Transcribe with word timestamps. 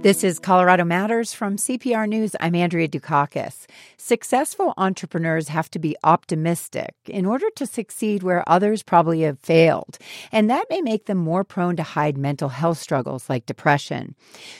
This 0.00 0.22
is 0.22 0.38
Colorado 0.38 0.84
Matters 0.84 1.34
from 1.34 1.56
CPR 1.56 2.08
News. 2.08 2.36
I'm 2.38 2.54
Andrea 2.54 2.86
Dukakis. 2.86 3.66
Successful 3.96 4.72
entrepreneurs 4.76 5.48
have 5.48 5.68
to 5.72 5.80
be 5.80 5.96
optimistic 6.04 6.94
in 7.06 7.26
order 7.26 7.50
to 7.56 7.66
succeed 7.66 8.22
where 8.22 8.48
others 8.48 8.84
probably 8.84 9.22
have 9.22 9.40
failed, 9.40 9.98
and 10.30 10.48
that 10.48 10.66
may 10.70 10.80
make 10.80 11.06
them 11.06 11.18
more 11.18 11.42
prone 11.42 11.74
to 11.74 11.82
hide 11.82 12.16
mental 12.16 12.48
health 12.48 12.78
struggles 12.78 13.28
like 13.28 13.44
depression. 13.44 14.14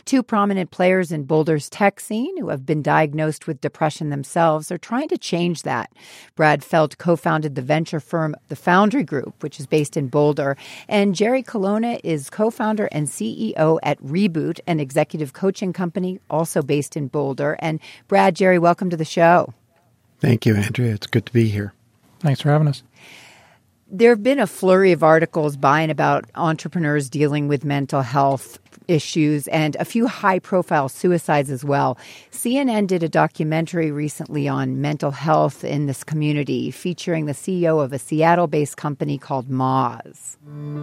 Two 0.05 0.25
prominent 0.25 0.73
players 0.73 1.13
in 1.13 1.23
Boulder's 1.23 1.71
tech 1.71 2.01
scene 2.01 2.37
who 2.39 2.49
have 2.49 2.67
been 2.67 2.83
diagnosed 2.83 3.47
with 3.47 3.61
depression 3.61 4.11
themselves 4.11 4.73
are 4.73 4.77
trying 4.77 5.09
to 5.09 5.17
change 5.17 5.63
that. 5.63 5.93
Brad 6.35 6.65
Feld 6.65 6.99
co-founded 6.99 7.55
the 7.55 7.63
venture 7.63 8.01
firm 8.01 8.35
The 8.49 8.57
Foundry 8.57 9.05
Group, 9.05 9.41
which 9.45 9.61
is 9.61 9.69
based 9.69 9.97
in 9.97 10.09
Boulder, 10.09 10.57
and 10.89 11.15
Jerry 11.15 11.45
Colonna 11.45 12.01
is 12.03 12.29
co-founder 12.29 12.89
and 12.91 13.07
CEO 13.07 13.79
at 13.85 14.03
Reboot, 14.03 14.59
an 14.67 14.81
executive 14.81 15.28
coaching 15.33 15.73
company, 15.73 16.21
also 16.31 16.63
based 16.63 16.97
in 16.97 17.09
Boulder. 17.09 17.57
And 17.61 17.81
Brad, 18.07 18.37
Jerry, 18.37 18.59
welcome 18.59 18.91
to 18.91 18.97
the 18.97 19.05
show. 19.05 19.53
Thank 20.21 20.47
you, 20.47 20.57
Andrea. 20.57 20.95
It's 20.95 21.07
good 21.07 21.27
to 21.27 21.33
be 21.33 21.49
here. 21.49 21.73
Thanks 22.21 22.41
for 22.41 22.51
having 22.51 22.69
us. 22.69 22.83
There 23.91 24.11
have 24.11 24.23
been 24.23 24.39
a 24.39 24.47
flurry 24.47 24.93
of 24.93 25.03
articles 25.03 25.57
by 25.57 25.81
and 25.81 25.91
about 25.91 26.27
entrepreneurs 26.35 27.09
dealing 27.09 27.49
with 27.49 27.65
mental 27.65 28.03
health 28.03 28.59
issues 28.89 29.47
and 29.49 29.77
a 29.77 29.85
few 29.85 30.07
high 30.07 30.39
profile 30.39 30.89
suicides 30.89 31.51
as 31.51 31.65
well. 31.65 31.97
CNN 32.33 32.87
did 32.87 33.03
a 33.03 33.09
documentary 33.09 33.91
recently 33.91 34.49
on 34.49 34.81
mental 34.81 35.11
health 35.11 35.63
in 35.63 35.87
this 35.87 36.03
community 36.03 36.71
featuring 36.71 37.27
the 37.27 37.33
CEO 37.33 37.83
of 37.83 37.93
a 37.93 37.99
Seattle 37.99 38.47
based 38.47 38.77
company 38.77 39.19
called 39.19 39.49
Moz. 39.49 40.37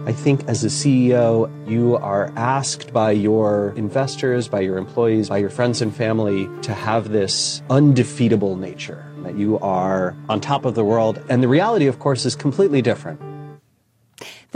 I 0.06 0.12
think 0.12 0.48
as 0.48 0.64
a 0.64 0.68
CEO, 0.68 1.50
you 1.68 1.96
are 1.96 2.32
asked 2.36 2.92
by 2.92 3.10
your 3.10 3.74
investors, 3.76 4.48
by 4.48 4.60
your 4.60 4.78
employees, 4.78 5.28
by 5.28 5.38
your 5.38 5.50
friends 5.50 5.82
and 5.82 5.94
family 5.94 6.48
to 6.62 6.72
have 6.72 7.10
this 7.10 7.62
undefeatable 7.68 8.56
nature 8.56 9.04
that 9.24 9.36
you 9.36 9.58
are 9.58 10.16
on 10.28 10.40
top 10.40 10.64
of 10.64 10.74
the 10.74 10.84
world. 10.84 11.20
And 11.28 11.42
the 11.42 11.48
reality, 11.48 11.86
of 11.86 11.98
course, 11.98 12.24
is 12.24 12.36
completely 12.36 12.80
different. 12.80 13.20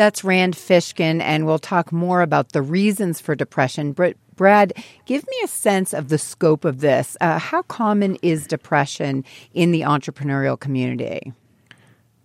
That's 0.00 0.24
Rand 0.24 0.56
Fishkin, 0.56 1.20
and 1.20 1.44
we'll 1.44 1.58
talk 1.58 1.92
more 1.92 2.22
about 2.22 2.52
the 2.52 2.62
reasons 2.62 3.20
for 3.20 3.34
depression. 3.34 3.92
But 3.92 4.16
Brad, 4.34 4.72
give 5.04 5.22
me 5.28 5.36
a 5.44 5.46
sense 5.46 5.92
of 5.92 6.08
the 6.08 6.16
scope 6.16 6.64
of 6.64 6.80
this. 6.80 7.18
Uh, 7.20 7.38
how 7.38 7.60
common 7.60 8.16
is 8.22 8.46
depression 8.46 9.26
in 9.52 9.72
the 9.72 9.82
entrepreneurial 9.82 10.58
community? 10.58 11.34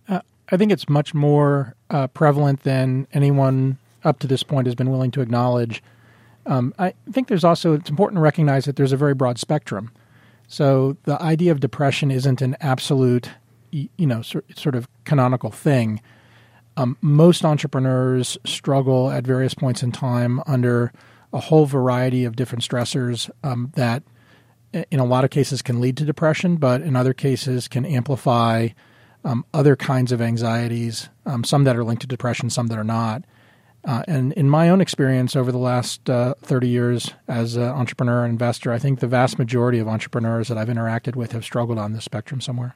Uh, 0.08 0.20
I 0.50 0.56
think 0.56 0.72
it's 0.72 0.88
much 0.88 1.12
more 1.12 1.74
uh, 1.90 2.06
prevalent 2.06 2.62
than 2.62 3.06
anyone 3.12 3.76
up 4.04 4.20
to 4.20 4.26
this 4.26 4.42
point 4.42 4.66
has 4.66 4.74
been 4.74 4.90
willing 4.90 5.10
to 5.10 5.20
acknowledge. 5.20 5.82
Um, 6.46 6.72
I 6.78 6.94
think 7.12 7.28
there's 7.28 7.44
also 7.44 7.74
it's 7.74 7.90
important 7.90 8.16
to 8.16 8.22
recognize 8.22 8.64
that 8.64 8.76
there's 8.76 8.92
a 8.92 8.96
very 8.96 9.12
broad 9.12 9.38
spectrum. 9.38 9.90
So 10.48 10.96
the 11.02 11.20
idea 11.20 11.52
of 11.52 11.60
depression 11.60 12.10
isn't 12.10 12.40
an 12.40 12.56
absolute, 12.62 13.28
you 13.70 14.06
know, 14.06 14.22
sort 14.22 14.74
of 14.74 14.88
canonical 15.04 15.50
thing. 15.50 16.00
Um, 16.76 16.96
most 17.00 17.44
entrepreneurs 17.44 18.36
struggle 18.44 19.10
at 19.10 19.26
various 19.26 19.54
points 19.54 19.82
in 19.82 19.92
time 19.92 20.42
under 20.46 20.92
a 21.32 21.40
whole 21.40 21.66
variety 21.66 22.24
of 22.24 22.36
different 22.36 22.62
stressors 22.62 23.30
um, 23.42 23.72
that, 23.76 24.02
in 24.72 25.00
a 25.00 25.04
lot 25.04 25.24
of 25.24 25.30
cases, 25.30 25.62
can 25.62 25.80
lead 25.80 25.96
to 25.96 26.04
depression, 26.04 26.56
but 26.56 26.82
in 26.82 26.96
other 26.96 27.14
cases 27.14 27.68
can 27.68 27.86
amplify 27.86 28.68
um, 29.24 29.44
other 29.52 29.74
kinds 29.74 30.12
of 30.12 30.20
anxieties, 30.20 31.08
um, 31.24 31.44
some 31.44 31.64
that 31.64 31.76
are 31.76 31.84
linked 31.84 32.02
to 32.02 32.06
depression, 32.06 32.50
some 32.50 32.68
that 32.68 32.78
are 32.78 32.84
not. 32.84 33.24
Uh, 33.86 34.02
and 34.08 34.32
in 34.32 34.50
my 34.50 34.68
own 34.68 34.80
experience 34.80 35.36
over 35.36 35.52
the 35.52 35.58
last 35.58 36.10
uh, 36.10 36.34
30 36.42 36.68
years 36.68 37.12
as 37.28 37.54
an 37.54 37.62
entrepreneur 37.62 38.24
and 38.24 38.32
investor, 38.32 38.72
I 38.72 38.80
think 38.80 38.98
the 38.98 39.06
vast 39.06 39.38
majority 39.38 39.78
of 39.78 39.86
entrepreneurs 39.86 40.48
that 40.48 40.58
I've 40.58 40.66
interacted 40.66 41.14
with 41.14 41.30
have 41.30 41.44
struggled 41.44 41.78
on 41.78 41.92
this 41.92 42.04
spectrum 42.04 42.40
somewhere. 42.40 42.74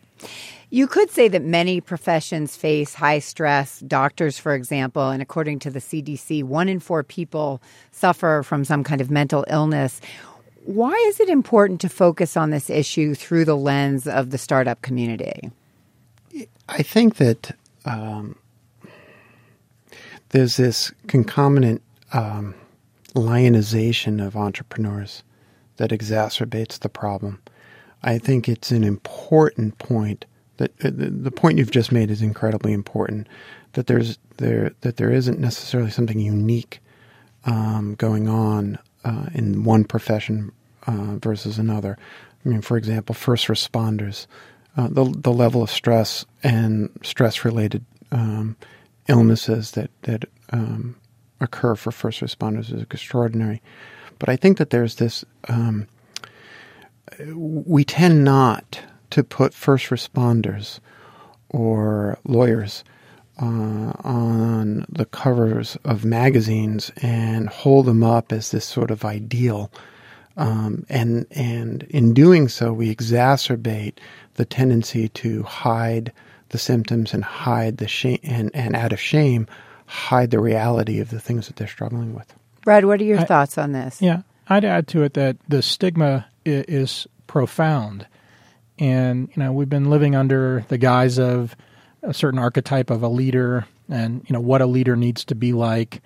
You 0.70 0.86
could 0.86 1.10
say 1.10 1.26
that 1.26 1.42
many 1.42 1.80
professions 1.80 2.56
face 2.56 2.94
high 2.94 3.18
stress. 3.18 3.80
Doctors, 3.80 4.38
for 4.38 4.54
example, 4.54 5.10
and 5.10 5.20
according 5.20 5.58
to 5.60 5.70
the 5.70 5.80
CDC, 5.80 6.44
one 6.44 6.68
in 6.68 6.78
four 6.78 7.02
people 7.02 7.60
suffer 7.90 8.42
from 8.44 8.64
some 8.64 8.84
kind 8.84 9.00
of 9.00 9.10
mental 9.10 9.44
illness. 9.48 10.00
Why 10.64 10.92
is 11.08 11.18
it 11.18 11.28
important 11.28 11.80
to 11.80 11.88
focus 11.88 12.36
on 12.36 12.50
this 12.50 12.70
issue 12.70 13.16
through 13.16 13.46
the 13.46 13.56
lens 13.56 14.06
of 14.06 14.30
the 14.30 14.38
startup 14.38 14.80
community? 14.82 15.50
I 16.68 16.82
think 16.84 17.16
that 17.16 17.56
um, 17.84 18.36
there's 20.30 20.56
this 20.56 20.92
concomitant 21.06 21.82
um, 22.12 22.54
lionization 23.14 24.20
of 24.20 24.36
entrepreneurs 24.36 25.22
that 25.76 25.90
exacerbates 25.90 26.78
the 26.78 26.88
problem. 26.88 27.40
I 28.02 28.18
think 28.18 28.48
it's 28.48 28.70
an 28.70 28.84
important 28.84 29.78
point 29.78 30.24
that 30.56 30.72
uh, 30.84 30.90
the 30.92 31.30
point 31.30 31.58
you've 31.58 31.70
just 31.70 31.92
made 31.92 32.10
is 32.10 32.22
incredibly 32.22 32.72
important. 32.72 33.26
That 33.72 33.86
there's 33.86 34.18
there 34.38 34.72
that 34.80 34.96
there 34.96 35.10
isn't 35.10 35.38
necessarily 35.38 35.90
something 35.90 36.18
unique 36.18 36.80
um, 37.44 37.94
going 37.96 38.28
on 38.28 38.78
uh, 39.04 39.26
in 39.34 39.64
one 39.64 39.84
profession 39.84 40.52
uh, 40.86 41.16
versus 41.16 41.58
another. 41.58 41.98
I 42.44 42.48
mean, 42.48 42.62
for 42.62 42.76
example, 42.76 43.14
first 43.14 43.46
responders, 43.48 44.26
uh, 44.76 44.88
the 44.88 45.04
the 45.04 45.32
level 45.32 45.62
of 45.62 45.70
stress 45.70 46.24
and 46.42 46.90
stress 47.02 47.44
related 47.44 47.84
um, 48.12 48.56
illnesses 49.10 49.72
that 49.72 49.90
that 50.02 50.24
um, 50.50 50.96
occur 51.40 51.74
for 51.74 51.90
first 51.90 52.20
responders 52.20 52.72
is 52.72 52.82
extraordinary. 52.82 53.60
But 54.18 54.28
I 54.28 54.36
think 54.36 54.58
that 54.58 54.70
there's 54.70 54.96
this. 54.96 55.24
Um, 55.48 55.86
we 57.34 57.84
tend 57.84 58.24
not 58.24 58.80
to 59.10 59.24
put 59.24 59.52
first 59.52 59.86
responders 59.86 60.78
or 61.48 62.18
lawyers 62.24 62.84
uh, 63.40 63.92
on 64.04 64.86
the 64.88 65.06
covers 65.06 65.76
of 65.84 66.04
magazines 66.04 66.92
and 67.02 67.48
hold 67.48 67.86
them 67.86 68.04
up 68.04 68.32
as 68.32 68.50
this 68.50 68.64
sort 68.64 68.90
of 68.90 69.04
ideal. 69.04 69.70
Um, 70.36 70.86
and 70.88 71.26
and 71.32 71.82
in 71.84 72.14
doing 72.14 72.48
so, 72.48 72.72
we 72.72 72.94
exacerbate 72.94 73.98
the 74.34 74.44
tendency 74.44 75.08
to 75.08 75.42
hide 75.42 76.12
the 76.50 76.58
symptoms 76.58 77.14
and 77.14 77.24
hide 77.24 77.78
the 77.78 77.88
shame 77.88 78.20
and, 78.22 78.50
and 78.54 78.76
out 78.76 78.92
of 78.92 79.00
shame 79.00 79.46
hide 79.86 80.30
the 80.30 80.38
reality 80.38 81.00
of 81.00 81.10
the 81.10 81.18
things 81.18 81.48
that 81.48 81.56
they're 81.56 81.66
struggling 81.66 82.14
with. 82.14 82.32
Brad, 82.64 82.84
what 82.84 83.00
are 83.00 83.04
your 83.04 83.18
I, 83.18 83.24
thoughts 83.24 83.58
on 83.58 83.72
this? 83.72 84.00
Yeah, 84.00 84.22
I'd 84.48 84.64
add 84.64 84.86
to 84.88 85.02
it 85.02 85.14
that 85.14 85.36
the 85.48 85.62
stigma 85.62 86.26
is, 86.44 86.64
is 86.68 87.06
profound, 87.26 88.06
and 88.78 89.28
you 89.34 89.42
know 89.42 89.52
we've 89.52 89.68
been 89.68 89.90
living 89.90 90.14
under 90.14 90.64
the 90.68 90.78
guise 90.78 91.18
of 91.18 91.56
a 92.02 92.14
certain 92.14 92.38
archetype 92.38 92.90
of 92.90 93.02
a 93.02 93.08
leader, 93.08 93.66
and 93.88 94.24
you 94.28 94.32
know 94.32 94.40
what 94.40 94.60
a 94.60 94.66
leader 94.66 94.94
needs 94.94 95.24
to 95.26 95.34
be 95.34 95.52
like, 95.52 96.02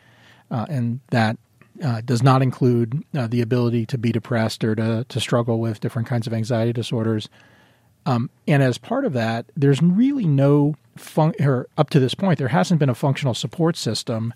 uh, 0.50 0.66
and 0.68 1.00
that 1.10 1.36
uh, 1.82 2.00
does 2.02 2.22
not 2.22 2.40
include 2.40 3.04
uh, 3.14 3.26
the 3.26 3.42
ability 3.42 3.84
to 3.86 3.98
be 3.98 4.12
depressed 4.12 4.64
or 4.64 4.74
to 4.74 5.04
to 5.08 5.20
struggle 5.20 5.58
with 5.60 5.80
different 5.80 6.08
kinds 6.08 6.26
of 6.26 6.32
anxiety 6.32 6.72
disorders. 6.72 7.28
Um, 8.06 8.30
and 8.46 8.62
as 8.62 8.78
part 8.78 9.04
of 9.04 9.12
that, 9.14 9.46
there's 9.56 9.82
really 9.82 10.26
no 10.26 10.74
fun- 10.96 11.34
or 11.40 11.68
up 11.76 11.90
to 11.90 12.00
this 12.00 12.14
point, 12.14 12.38
there 12.38 12.48
hasn't 12.48 12.80
been 12.80 12.88
a 12.88 12.94
functional 12.94 13.34
support 13.34 13.76
system, 13.76 14.34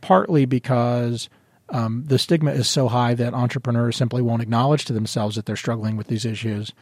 partly 0.00 0.44
because 0.44 1.28
um, 1.70 2.04
the 2.06 2.18
stigma 2.18 2.52
is 2.52 2.68
so 2.68 2.88
high 2.88 3.14
that 3.14 3.34
entrepreneurs 3.34 3.96
simply 3.96 4.22
won't 4.22 4.42
acknowledge 4.42 4.84
to 4.84 4.92
themselves 4.92 5.36
that 5.36 5.46
they're 5.46 5.56
struggling 5.56 5.96
with 5.96 6.06
these 6.08 6.24
issues, 6.24 6.72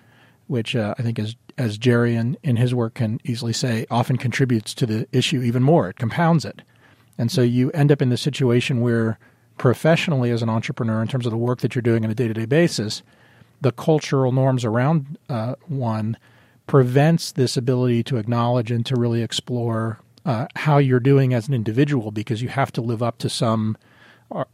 which 0.46 0.76
uh, 0.76 0.94
I 0.98 1.02
think, 1.02 1.18
as 1.18 1.36
as 1.56 1.78
Jerry 1.78 2.16
in, 2.16 2.36
in 2.42 2.56
his 2.56 2.74
work 2.74 2.94
can 2.94 3.20
easily 3.24 3.52
say, 3.52 3.86
often 3.90 4.16
contributes 4.16 4.74
to 4.74 4.86
the 4.86 5.06
issue 5.12 5.40
even 5.40 5.62
more. 5.62 5.88
It 5.88 5.96
compounds 5.96 6.44
it, 6.44 6.62
and 7.16 7.30
so 7.30 7.40
you 7.40 7.70
end 7.70 7.92
up 7.92 8.02
in 8.02 8.10
the 8.10 8.16
situation 8.16 8.80
where 8.80 9.18
professionally 9.56 10.30
as 10.30 10.42
an 10.42 10.50
entrepreneur, 10.50 11.00
in 11.00 11.08
terms 11.08 11.26
of 11.26 11.30
the 11.30 11.38
work 11.38 11.60
that 11.60 11.74
you're 11.74 11.82
doing 11.82 12.04
on 12.04 12.10
a 12.10 12.14
day 12.14 12.28
to 12.28 12.34
day 12.34 12.44
basis, 12.44 13.02
the 13.60 13.72
cultural 13.72 14.32
norms 14.32 14.64
around 14.64 15.16
uh, 15.28 15.54
one 15.68 16.16
prevents 16.66 17.32
this 17.32 17.56
ability 17.56 18.02
to 18.04 18.16
acknowledge 18.16 18.70
and 18.70 18.84
to 18.86 18.96
really 18.96 19.22
explore 19.22 20.00
uh, 20.24 20.46
how 20.56 20.78
you're 20.78 21.00
doing 21.00 21.34
as 21.34 21.48
an 21.48 21.54
individual 21.54 22.10
because 22.10 22.40
you 22.40 22.48
have 22.48 22.72
to 22.72 22.80
live 22.80 23.02
up 23.02 23.18
to 23.18 23.28
some 23.28 23.76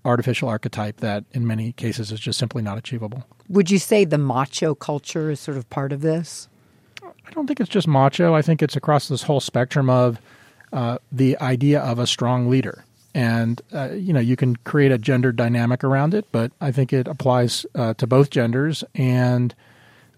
artificial 0.04 0.48
archetype 0.48 0.98
that 0.98 1.24
in 1.32 1.46
many 1.46 1.72
cases 1.72 2.12
is 2.12 2.20
just 2.20 2.38
simply 2.38 2.62
not 2.62 2.76
achievable. 2.76 3.24
Would 3.48 3.70
you 3.70 3.78
say 3.78 4.04
the 4.04 4.18
macho 4.18 4.74
culture 4.74 5.30
is 5.30 5.40
sort 5.40 5.56
of 5.56 5.68
part 5.70 5.92
of 5.92 6.00
this? 6.00 6.48
I 7.02 7.30
don't 7.32 7.46
think 7.46 7.60
it's 7.60 7.70
just 7.70 7.86
macho. 7.86 8.34
I 8.34 8.42
think 8.42 8.62
it's 8.62 8.76
across 8.76 9.08
this 9.08 9.22
whole 9.22 9.40
spectrum 9.40 9.88
of 9.88 10.20
uh, 10.72 10.98
the 11.10 11.38
idea 11.38 11.80
of 11.80 11.98
a 11.98 12.06
strong 12.06 12.48
leader. 12.48 12.84
And, 13.14 13.60
uh, 13.72 13.90
you 13.92 14.12
know, 14.12 14.20
you 14.20 14.36
can 14.36 14.56
create 14.56 14.92
a 14.92 14.98
gender 14.98 15.32
dynamic 15.32 15.82
around 15.82 16.14
it, 16.14 16.26
but 16.30 16.52
I 16.60 16.70
think 16.70 16.92
it 16.92 17.08
applies 17.08 17.66
uh, 17.74 17.94
to 17.94 18.06
both 18.06 18.30
genders. 18.30 18.84
And 18.94 19.54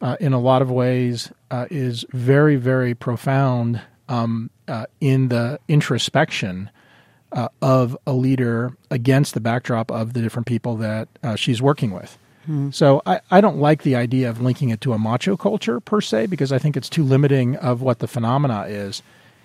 uh, 0.03 0.17
in 0.21 0.33
a 0.33 0.41
lot 0.41 0.61
of 0.61 0.71
ways 0.71 1.33
uh, 1.51 1.67
is 1.71 2.05
very, 2.11 2.57
very 2.57 2.95
profound 2.95 3.81
um, 4.09 4.51
uh, 4.69 4.85
in 5.01 5.29
the 5.29 5.59
introspection 5.69 6.69
uh, 7.31 7.49
of 7.63 7.97
a 8.07 8.13
leader 8.13 8.77
against 8.91 9.33
the 9.33 9.41
backdrop 9.41 9.91
of 9.91 10.13
the 10.13 10.21
different 10.21 10.47
people 10.47 10.77
that 10.77 11.09
uh, 11.23 11.37
she's 11.37 11.63
working 11.63 11.93
with. 11.93 12.19
So 12.73 13.01
I, 13.07 13.21
I 13.31 13.41
don't 13.41 13.59
like 13.59 13.85
the 13.85 13.95
idea 13.95 14.29
of 14.29 14.41
linking 14.41 14.71
it 14.71 14.81
to 14.81 14.93
a 14.93 14.99
macho 14.99 15.37
culture 15.37 15.79
per 15.79 16.01
se 16.01 16.27
because 16.27 16.51
I 16.51 16.59
think 16.59 16.77
it's 16.77 16.89
too 16.89 17.05
limiting 17.05 17.55
of 17.57 17.83
what 17.83 18.01
the 18.01 18.09
phenomena 18.09 18.65
is. 18.67 19.01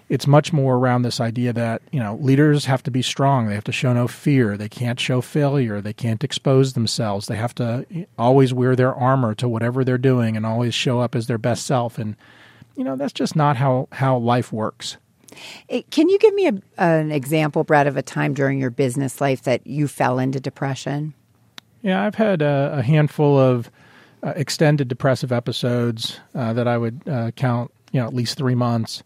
It's 0.10 0.26
much 0.26 0.54
more 0.54 0.76
around 0.76 1.02
this 1.02 1.20
idea 1.20 1.52
that 1.54 1.82
you 1.92 2.00
know 2.00 2.16
leaders 2.22 2.66
have 2.66 2.84
to 2.84 2.92
be 2.92 3.02
strong. 3.02 3.48
They 3.48 3.56
have 3.56 3.66
to 3.66 3.72
show 3.72 3.92
no 3.94 4.08
fear. 4.08 4.56
They 4.56 4.70
can't 4.70 5.00
show 5.00 5.22
failure. 5.22 5.82
They 5.82 5.94
can't 5.94 6.24
expose 6.24 6.74
themselves. 6.74 7.28
They 7.28 7.36
have 7.36 7.54
to 7.56 7.86
always 8.18 8.54
wear 8.54 8.76
their 8.76 8.96
armor 8.96 9.36
to 9.36 9.50
whatever 9.50 9.84
they're 9.84 9.98
doing 9.98 10.38
and 10.38 10.46
always 10.46 10.74
show 10.74 11.00
up 11.02 11.16
as 11.16 11.28
their 11.28 11.38
best 11.38 11.66
self. 11.66 11.98
And 11.98 12.16
you 12.76 12.84
know 12.84 12.96
that's 12.96 13.14
just 13.14 13.36
not 13.36 13.58
how 13.58 13.90
how 13.92 14.18
life 14.18 14.54
works. 14.54 14.98
Can 15.92 16.10
you 16.10 16.18
give 16.20 16.34
me 16.34 16.48
a, 16.48 16.54
an 16.78 17.12
example, 17.12 17.64
Brad, 17.64 17.88
of 17.88 17.98
a 17.98 18.02
time 18.02 18.34
during 18.34 18.60
your 18.60 18.70
business 18.70 19.22
life 19.22 19.44
that 19.44 19.68
you 19.68 19.88
fell 19.88 20.20
into 20.20 20.40
depression? 20.40 21.14
Yeah, 21.82 22.04
I've 22.04 22.16
had 22.16 22.42
a, 22.42 22.78
a 22.78 22.82
handful 22.82 23.38
of 23.38 23.70
uh, 24.24 24.34
extended 24.36 24.88
depressive 24.88 25.32
episodes 25.32 26.20
uh, 26.34 26.54
that 26.54 26.68
I 26.68 26.78
would 26.78 27.02
uh, 27.08 27.32
count, 27.32 27.72
you 27.92 28.00
know, 28.00 28.08
at 28.08 28.14
least 28.14 28.38
three 28.38 28.56
months. 28.56 29.04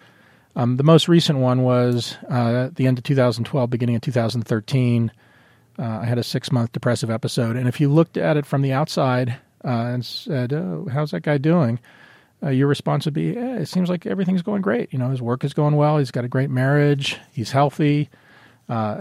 Um, 0.55 0.77
the 0.77 0.83
most 0.83 1.07
recent 1.07 1.39
one 1.39 1.63
was 1.63 2.17
uh, 2.29 2.69
the 2.73 2.87
end 2.87 2.97
of 2.97 3.03
2012, 3.03 3.69
beginning 3.69 3.95
of 3.95 4.01
2013. 4.01 5.11
Uh, 5.79 5.83
I 5.83 6.05
had 6.05 6.17
a 6.17 6.23
six 6.23 6.51
month 6.51 6.71
depressive 6.71 7.09
episode. 7.09 7.55
And 7.55 7.67
if 7.67 7.79
you 7.79 7.89
looked 7.89 8.17
at 8.17 8.37
it 8.37 8.45
from 8.45 8.61
the 8.61 8.73
outside 8.73 9.37
uh, 9.63 9.69
and 9.69 10.05
said, 10.05 10.53
oh, 10.53 10.87
how's 10.91 11.11
that 11.11 11.21
guy 11.21 11.37
doing? 11.37 11.79
your 12.43 12.67
response 12.67 13.05
would 13.05 13.13
be, 13.13 13.37
eh, 13.37 13.57
it 13.57 13.67
seems 13.67 13.87
like 13.87 14.07
everything's 14.07 14.41
going 14.41 14.63
great. 14.63 14.91
You 14.91 14.97
know, 14.97 15.11
his 15.11 15.21
work 15.21 15.43
is 15.43 15.53
going 15.53 15.75
well. 15.75 15.99
He's 15.99 16.09
got 16.09 16.25
a 16.25 16.27
great 16.27 16.49
marriage. 16.49 17.19
He's 17.31 17.51
healthy. 17.51 18.09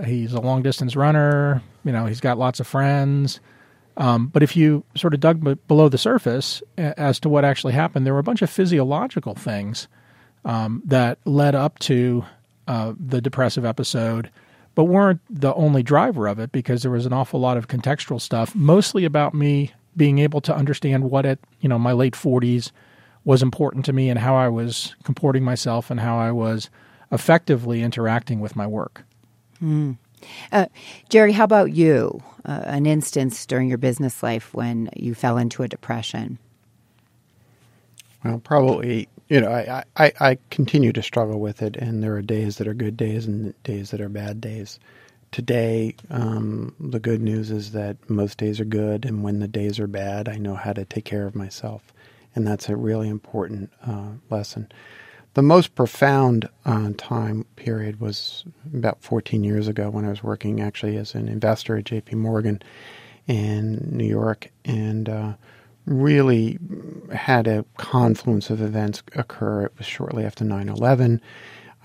he's 0.05 0.35
a 0.35 0.41
long 0.43 0.61
distance 0.61 0.94
runner. 0.94 1.62
You 1.82 1.93
know, 1.93 2.05
he's 2.05 2.20
got 2.20 2.37
lots 2.37 2.61
of 2.61 2.67
friends. 2.67 3.41
Um, 3.96 4.26
but 4.26 4.43
if 4.43 4.56
you 4.56 4.85
sort 4.94 5.14
of 5.14 5.20
dug 5.20 5.43
b- 5.43 5.56
below 5.69 5.88
the 5.88 5.96
surface 5.96 6.62
as 6.76 7.19
to 7.20 7.31
what 7.31 7.46
actually 7.46 7.73
happened, 7.73 8.05
there 8.05 8.12
were 8.12 8.20
a 8.20 8.25
bunch 8.25 8.43
of 8.43 8.50
physiological 8.50 9.35
things 9.35 9.88
um, 10.44 10.82
that 10.84 11.19
led 11.25 11.54
up 11.54 11.78
to 11.81 12.25
uh, 12.66 12.94
the 12.98 13.20
depressive 13.20 13.64
episode, 13.64 14.31
but 14.75 14.84
weren't 14.84 15.20
the 15.28 15.54
only 15.54 15.82
driver 15.82 16.26
of 16.26 16.38
it 16.38 16.52
because 16.52 16.82
there 16.82 16.90
was 16.90 17.06
an 17.06 17.12
awful 17.12 17.40
lot 17.40 17.56
of 17.56 17.69
contextual 17.69 18.20
stuff, 18.20 18.54
mostly 18.54 19.04
about 19.04 19.34
me 19.34 19.72
being 19.96 20.19
able 20.19 20.40
to 20.40 20.54
understand 20.54 21.10
what 21.10 21.26
at 21.26 21.38
you 21.60 21.69
know 21.69 21.78
my 21.78 21.92
late 21.92 22.14
40s 22.14 22.70
was 23.25 23.42
important 23.42 23.84
to 23.84 23.92
me 23.92 24.08
and 24.08 24.19
how 24.19 24.34
I 24.34 24.48
was 24.48 24.94
comporting 25.04 25.44
myself 25.44 25.90
and 25.90 26.00
how 26.00 26.19
I 26.19 26.31
was 26.31 26.70
effectively 27.12 27.82
interacting 27.82 28.40
with 28.40 28.56
my 28.56 28.66
work. 28.66 29.04
Mm. 29.62 29.98
Uh, 30.52 30.66
Jerry, 31.08 31.32
how 31.32 31.44
about 31.44 31.72
you? 31.72 32.22
Uh, 32.44 32.62
an 32.64 32.86
instance 32.86 33.44
during 33.44 33.69
your 33.69 33.78
business 33.78 34.22
life 34.22 34.54
when 34.54 34.88
you 34.96 35.14
fell 35.14 35.36
into 35.36 35.62
a 35.62 35.69
depression? 35.69 36.38
Well, 38.25 38.38
probably, 38.38 39.08
you 39.31 39.41
know, 39.41 39.50
I, 39.53 39.85
I, 39.97 40.12
I 40.21 40.38
continue 40.50 40.93
to 40.93 41.03
struggle 41.03 41.41
with 41.41 41.62
it, 41.62 41.77
and 41.77 42.03
there 42.03 42.17
are 42.17 42.23
days 42.23 42.59
that 42.59 42.67
are 42.67 42.75
good 42.75 42.97
days 42.97 43.27
and 43.27 43.55
days 43.62 43.93
that 43.93 44.00
are 44.00 44.09
bad 44.09 44.41
days. 44.41 44.81
Today, 45.31 45.94
um, 46.11 46.75
the 46.81 46.99
good 46.99 47.23
news 47.23 47.53
is 47.53 47.71
that 47.71 47.97
most 48.11 48.38
days 48.38 48.59
are 48.59 48.65
good, 48.65 49.05
and 49.05 49.23
when 49.23 49.38
the 49.38 49.47
days 49.47 49.79
are 49.79 49.87
bad, 49.87 50.29
I 50.29 50.37
know 50.37 50.56
how 50.56 50.73
to 50.73 50.85
take 50.85 51.05
care 51.05 51.29
of 51.29 51.37
myself. 51.37 51.93
And 52.35 52.44
that's 52.44 52.69
a 52.69 52.77
really 52.77 53.09
important 53.09 53.73
uh, 53.87 54.11
lesson. 54.31 54.71
The 55.35 55.43
most 55.43 55.77
profound 55.77 56.49
uh, 56.65 56.91
time 56.99 57.44
period 57.55 58.00
was 58.00 58.44
about 58.75 59.00
14 59.00 59.44
years 59.44 59.69
ago 59.69 59.91
when 59.91 60.05
I 60.05 60.11
was 60.11 60.25
working 60.25 60.61
actually 60.61 60.97
as 60.97 61.15
an 61.15 61.29
investor 61.29 61.77
at 61.77 61.85
JP 61.85 62.15
Morgan 62.15 62.61
in 63.29 63.88
New 63.93 64.06
York 64.06 64.50
and 64.65 65.09
uh, 65.09 65.35
really 65.87 66.59
had 67.12 67.47
a 67.47 67.65
confluence 67.77 68.50
of 68.50 68.61
events 68.61 69.03
occur. 69.15 69.65
It 69.65 69.73
was 69.79 69.87
shortly 69.87 70.25
after 70.25 70.44
9 70.44 70.69
11. 70.69 71.21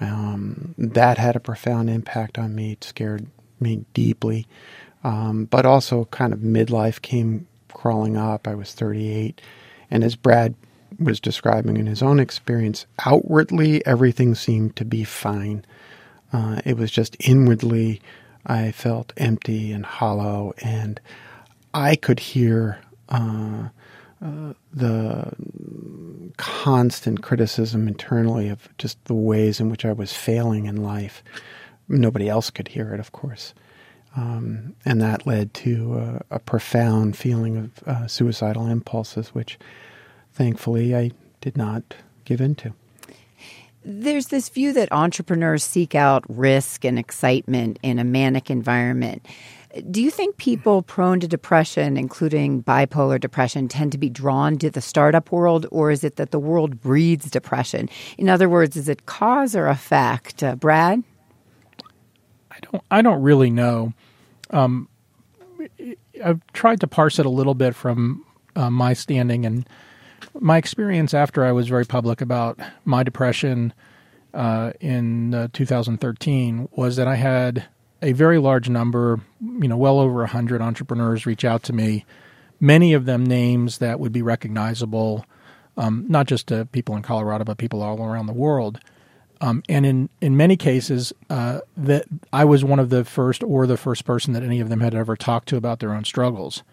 Um, 0.01 0.75
that 0.77 1.17
had 1.17 1.35
a 1.35 1.39
profound 1.39 1.89
impact 1.89 2.37
on 2.37 2.53
me. 2.55 2.73
It 2.73 2.83
scared 2.83 3.27
me 3.59 3.85
deeply. 3.93 4.47
Um, 5.03 5.45
but 5.45 5.65
also, 5.65 6.05
kind 6.05 6.33
of 6.33 6.39
midlife 6.39 7.01
came 7.01 7.47
crawling 7.73 8.17
up. 8.17 8.47
I 8.47 8.55
was 8.55 8.73
38. 8.73 9.39
And 9.91 10.03
as 10.03 10.15
Brad 10.15 10.55
was 10.99 11.19
describing 11.19 11.77
in 11.77 11.85
his 11.85 12.01
own 12.01 12.19
experience, 12.19 12.85
outwardly 13.05 13.85
everything 13.85 14.35
seemed 14.35 14.75
to 14.77 14.85
be 14.85 15.03
fine. 15.03 15.65
Uh, 16.33 16.61
it 16.65 16.77
was 16.77 16.91
just 16.91 17.15
inwardly 17.19 18.01
I 18.45 18.71
felt 18.71 19.13
empty 19.17 19.71
and 19.71 19.85
hollow, 19.85 20.53
and 20.59 20.99
I 21.73 21.95
could 21.95 22.19
hear 22.19 22.79
uh, 23.09 23.69
uh, 24.23 24.53
the 24.73 25.31
constant 26.37 27.21
criticism 27.21 27.87
internally 27.87 28.49
of 28.49 28.69
just 28.77 29.03
the 29.05 29.13
ways 29.13 29.59
in 29.59 29.69
which 29.69 29.85
I 29.85 29.93
was 29.93 30.13
failing 30.13 30.65
in 30.65 30.77
life. 30.77 31.23
Nobody 31.87 32.29
else 32.29 32.49
could 32.49 32.69
hear 32.69 32.93
it, 32.93 32.99
of 32.99 33.11
course. 33.11 33.53
Um, 34.15 34.75
and 34.85 35.01
that 35.01 35.27
led 35.27 35.53
to 35.55 36.21
a 36.31 36.39
profound 36.39 37.17
feeling 37.17 37.57
of 37.57 37.83
uh, 37.85 38.07
suicidal 38.07 38.67
impulses, 38.67 39.29
which 39.29 39.59
thankfully, 40.33 40.95
I 40.95 41.11
did 41.41 41.57
not 41.57 41.95
give 42.23 42.39
into. 42.39 42.73
There's 43.83 44.27
this 44.27 44.49
view 44.49 44.73
that 44.73 44.91
entrepreneurs 44.91 45.63
seek 45.63 45.93
out 45.93 46.23
risk 46.27 46.85
and 46.85 46.97
excitement 46.97 47.77
in 47.83 47.99
a 47.99 48.03
manic 48.03 48.49
environment. 48.49 49.25
Do 49.91 50.01
you 50.01 50.09
think 50.09 50.37
people 50.37 50.81
prone 50.81 51.19
to 51.19 51.27
depression, 51.27 51.97
including 51.97 52.63
bipolar 52.63 53.19
depression, 53.19 53.67
tend 53.67 53.91
to 53.91 53.97
be 53.97 54.09
drawn 54.09 54.57
to 54.59 54.69
the 54.69 54.79
startup 54.79 55.31
world, 55.31 55.65
or 55.69 55.91
is 55.91 56.03
it 56.03 56.15
that 56.15 56.31
the 56.31 56.39
world 56.39 56.79
breeds 56.79 57.29
depression? 57.29 57.89
In 58.17 58.29
other 58.29 58.47
words, 58.47 58.77
is 58.77 58.87
it 58.87 59.05
cause 59.05 59.53
or 59.53 59.67
effect? 59.67 60.41
Uh, 60.43 60.55
Brad, 60.55 61.03
I 62.51 62.57
don't. 62.61 62.83
I 62.89 63.01
don't 63.01 63.21
really 63.21 63.49
know. 63.49 63.93
Um, 64.51 64.87
I've 66.23 66.39
tried 66.53 66.79
to 66.79 66.87
parse 66.87 67.19
it 67.19 67.25
a 67.25 67.29
little 67.29 67.55
bit 67.55 67.75
from 67.75 68.23
uh, 68.55 68.69
my 68.69 68.93
standing 68.93 69.45
and 69.45 69.67
my 70.39 70.57
experience 70.57 71.13
after 71.13 71.43
I 71.43 71.51
was 71.51 71.67
very 71.67 71.85
public 71.85 72.21
about 72.21 72.59
my 72.85 73.03
depression 73.03 73.73
uh, 74.33 74.71
in 74.79 75.33
uh, 75.33 75.47
2013 75.53 76.69
was 76.71 76.95
that 76.95 77.07
I 77.07 77.15
had 77.15 77.65
a 78.01 78.11
very 78.11 78.37
large 78.37 78.69
number, 78.69 79.19
you 79.41 79.67
know, 79.67 79.77
well 79.77 79.99
over 79.99 80.19
100 80.19 80.61
entrepreneurs 80.61 81.25
reach 81.25 81.45
out 81.45 81.63
to 81.63 81.73
me, 81.73 82.05
many 82.59 82.93
of 82.93 83.05
them 83.05 83.25
names 83.25 83.79
that 83.79 83.99
would 83.99 84.11
be 84.11 84.21
recognizable, 84.21 85.25
um, 85.77 86.05
not 86.07 86.27
just 86.27 86.47
to 86.47 86.65
people 86.65 86.95
in 86.95 87.01
Colorado, 87.01 87.43
but 87.43 87.57
people 87.57 87.81
all 87.81 88.01
around 88.01 88.27
the 88.27 88.33
world. 88.33 88.79
Um, 89.41 89.63
and 89.67 89.85
in, 89.85 90.09
in 90.21 90.37
many 90.37 90.55
cases, 90.55 91.11
uh, 91.29 91.59
that 91.75 92.05
I 92.31 92.45
was 92.45 92.63
one 92.63 92.79
of 92.79 92.89
the 92.89 93.03
first 93.03 93.43
or 93.43 93.67
the 93.67 93.77
first 93.77 94.05
person 94.05 94.33
that 94.33 94.43
any 94.43 94.59
of 94.59 94.69
them 94.69 94.79
had 94.79 94.95
ever 94.95 95.15
talked 95.15 95.49
to 95.49 95.57
about 95.57 95.79
their 95.79 95.93
own 95.93 96.05
struggles. 96.05 96.63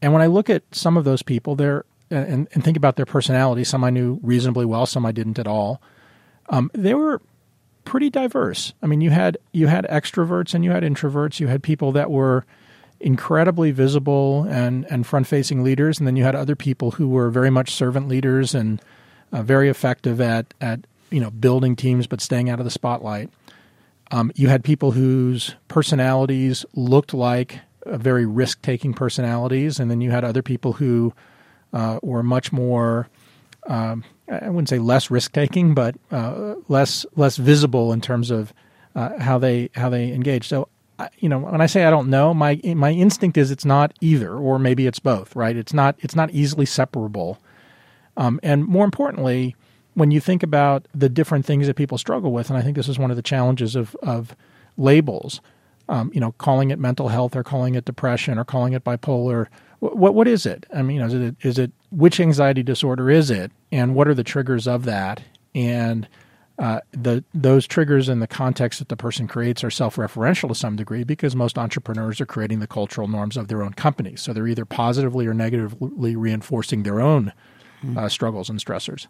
And 0.00 0.12
when 0.12 0.22
I 0.22 0.26
look 0.26 0.48
at 0.48 0.62
some 0.70 0.96
of 0.96 1.04
those 1.04 1.22
people, 1.22 1.56
they're 1.56 1.84
and, 2.10 2.48
and 2.52 2.64
think 2.64 2.76
about 2.76 2.96
their 2.96 3.06
personality. 3.06 3.64
Some 3.64 3.84
I 3.84 3.90
knew 3.90 4.18
reasonably 4.22 4.64
well, 4.64 4.86
some 4.86 5.04
I 5.04 5.12
didn't 5.12 5.38
at 5.38 5.46
all. 5.46 5.82
Um, 6.48 6.70
they 6.72 6.94
were 6.94 7.20
pretty 7.88 8.10
diverse. 8.10 8.74
I 8.82 8.86
mean, 8.86 9.00
you 9.00 9.10
had 9.10 9.38
you 9.52 9.66
had 9.66 9.86
extroverts 9.86 10.52
and 10.52 10.62
you 10.62 10.70
had 10.70 10.82
introverts. 10.82 11.40
You 11.40 11.46
had 11.46 11.62
people 11.62 11.90
that 11.92 12.10
were 12.10 12.44
incredibly 13.00 13.70
visible 13.70 14.44
and 14.44 14.84
and 14.90 15.06
front 15.06 15.26
facing 15.26 15.64
leaders, 15.64 15.98
and 15.98 16.06
then 16.06 16.14
you 16.14 16.22
had 16.22 16.34
other 16.34 16.54
people 16.54 16.92
who 16.92 17.08
were 17.08 17.30
very 17.30 17.50
much 17.50 17.72
servant 17.72 18.06
leaders 18.06 18.54
and 18.54 18.82
uh, 19.32 19.42
very 19.42 19.70
effective 19.70 20.20
at 20.20 20.52
at 20.60 20.80
you 21.10 21.18
know 21.18 21.30
building 21.30 21.74
teams 21.74 22.06
but 22.06 22.20
staying 22.20 22.50
out 22.50 22.58
of 22.58 22.64
the 22.64 22.70
spotlight. 22.70 23.30
Um, 24.10 24.32
you 24.34 24.48
had 24.48 24.64
people 24.64 24.92
whose 24.92 25.54
personalities 25.68 26.66
looked 26.74 27.14
like 27.14 27.60
uh, 27.86 27.96
very 27.96 28.26
risk 28.26 28.60
taking 28.60 28.92
personalities, 28.92 29.80
and 29.80 29.90
then 29.90 30.02
you 30.02 30.10
had 30.10 30.24
other 30.24 30.42
people 30.42 30.74
who 30.74 31.14
uh, 31.72 31.98
were 32.02 32.22
much 32.22 32.52
more. 32.52 33.08
Um, 33.68 34.02
I 34.30 34.48
wouldn't 34.48 34.68
say 34.68 34.78
less 34.78 35.10
risk 35.10 35.32
taking, 35.32 35.74
but 35.74 35.94
uh, 36.10 36.56
less 36.68 37.06
less 37.16 37.36
visible 37.36 37.92
in 37.92 38.00
terms 38.00 38.30
of 38.30 38.52
uh, 38.94 39.18
how 39.20 39.38
they 39.38 39.70
how 39.74 39.88
they 39.88 40.12
engage. 40.12 40.48
So, 40.48 40.68
you 41.18 41.28
know, 41.28 41.38
when 41.38 41.60
I 41.60 41.66
say 41.66 41.84
I 41.84 41.90
don't 41.90 42.08
know, 42.08 42.34
my 42.34 42.60
my 42.64 42.90
instinct 42.90 43.36
is 43.36 43.50
it's 43.50 43.64
not 43.64 43.92
either, 44.00 44.34
or 44.34 44.58
maybe 44.58 44.86
it's 44.86 44.98
both. 44.98 45.36
Right? 45.36 45.56
It's 45.56 45.72
not 45.72 45.96
it's 46.00 46.16
not 46.16 46.30
easily 46.32 46.66
separable. 46.66 47.38
Um, 48.16 48.40
and 48.42 48.66
more 48.66 48.84
importantly, 48.84 49.54
when 49.94 50.10
you 50.10 50.20
think 50.20 50.42
about 50.42 50.88
the 50.92 51.08
different 51.08 51.46
things 51.46 51.66
that 51.66 51.74
people 51.74 51.98
struggle 51.98 52.32
with, 52.32 52.50
and 52.50 52.58
I 52.58 52.62
think 52.62 52.74
this 52.74 52.88
is 52.88 52.98
one 52.98 53.10
of 53.10 53.16
the 53.16 53.22
challenges 53.22 53.76
of 53.76 53.94
of 54.02 54.34
labels. 54.76 55.40
Um, 55.90 56.10
you 56.12 56.20
know, 56.20 56.32
calling 56.32 56.70
it 56.70 56.78
mental 56.78 57.08
health 57.08 57.34
or 57.34 57.42
calling 57.42 57.74
it 57.74 57.86
depression 57.86 58.38
or 58.38 58.44
calling 58.44 58.74
it 58.74 58.84
bipolar 58.84 59.46
what 59.80 60.14
what 60.14 60.26
is 60.26 60.44
it? 60.44 60.66
I 60.74 60.82
mean, 60.82 61.00
is 61.00 61.14
it 61.14 61.36
is 61.42 61.58
it 61.58 61.72
which 61.90 62.20
anxiety 62.20 62.62
disorder 62.62 63.10
is 63.10 63.30
it, 63.30 63.50
and 63.72 63.94
what 63.94 64.08
are 64.08 64.14
the 64.14 64.24
triggers 64.24 64.66
of 64.66 64.84
that? 64.84 65.22
And 65.54 66.08
uh, 66.58 66.80
the 66.90 67.24
those 67.32 67.66
triggers 67.66 68.08
and 68.08 68.20
the 68.20 68.26
context 68.26 68.80
that 68.80 68.88
the 68.88 68.96
person 68.96 69.28
creates 69.28 69.62
are 69.62 69.70
self-referential 69.70 70.48
to 70.48 70.54
some 70.54 70.74
degree 70.76 71.04
because 71.04 71.36
most 71.36 71.56
entrepreneurs 71.56 72.20
are 72.20 72.26
creating 72.26 72.58
the 72.58 72.66
cultural 72.66 73.06
norms 73.06 73.36
of 73.36 73.48
their 73.48 73.62
own 73.62 73.72
company. 73.72 74.16
So 74.16 74.32
they're 74.32 74.48
either 74.48 74.64
positively 74.64 75.26
or 75.26 75.34
negatively 75.34 76.16
reinforcing 76.16 76.82
their 76.82 77.00
own 77.00 77.32
uh, 77.96 78.08
struggles 78.08 78.50
and 78.50 78.58
stressors. 78.58 79.06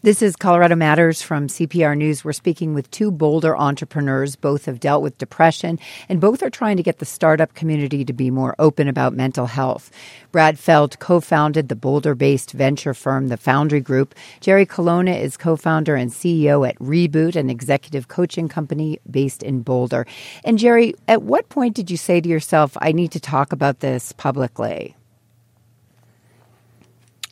This 0.00 0.22
is 0.22 0.36
Colorado 0.36 0.76
Matters 0.76 1.22
from 1.22 1.48
CPR 1.48 1.98
News. 1.98 2.24
We're 2.24 2.32
speaking 2.32 2.72
with 2.72 2.88
two 2.92 3.10
Boulder 3.10 3.56
entrepreneurs. 3.58 4.36
Both 4.36 4.66
have 4.66 4.78
dealt 4.78 5.02
with 5.02 5.18
depression, 5.18 5.76
and 6.08 6.20
both 6.20 6.40
are 6.40 6.50
trying 6.50 6.76
to 6.76 6.84
get 6.84 7.00
the 7.00 7.04
startup 7.04 7.54
community 7.54 8.04
to 8.04 8.12
be 8.12 8.30
more 8.30 8.54
open 8.60 8.86
about 8.86 9.12
mental 9.12 9.46
health. 9.46 9.90
Brad 10.30 10.56
Feld 10.56 11.00
co 11.00 11.18
founded 11.18 11.68
the 11.68 11.74
Boulder 11.74 12.14
based 12.14 12.52
venture 12.52 12.94
firm, 12.94 13.26
the 13.26 13.36
Foundry 13.36 13.80
Group. 13.80 14.14
Jerry 14.40 14.64
Colonna 14.64 15.14
is 15.14 15.36
co 15.36 15.56
founder 15.56 15.96
and 15.96 16.12
CEO 16.12 16.66
at 16.66 16.78
Reboot, 16.78 17.34
an 17.34 17.50
executive 17.50 18.06
coaching 18.06 18.48
company 18.48 19.00
based 19.10 19.42
in 19.42 19.62
Boulder. 19.62 20.06
And 20.44 20.60
Jerry, 20.60 20.94
at 21.08 21.22
what 21.22 21.48
point 21.48 21.74
did 21.74 21.90
you 21.90 21.96
say 21.96 22.20
to 22.20 22.28
yourself, 22.28 22.76
I 22.80 22.92
need 22.92 23.10
to 23.10 23.20
talk 23.20 23.52
about 23.52 23.80
this 23.80 24.12
publicly? 24.12 24.94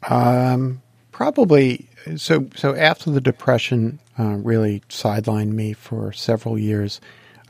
Um, 0.09 0.83
probably 1.17 1.89
so. 2.17 2.47
So 2.55 2.77
after 2.77 3.11
the 3.11 3.23
depression 3.23 3.99
uh, 4.19 4.37
really 4.37 4.81
sidelined 4.91 5.53
me 5.53 5.73
for 5.73 6.13
several 6.13 6.59
years, 6.59 7.01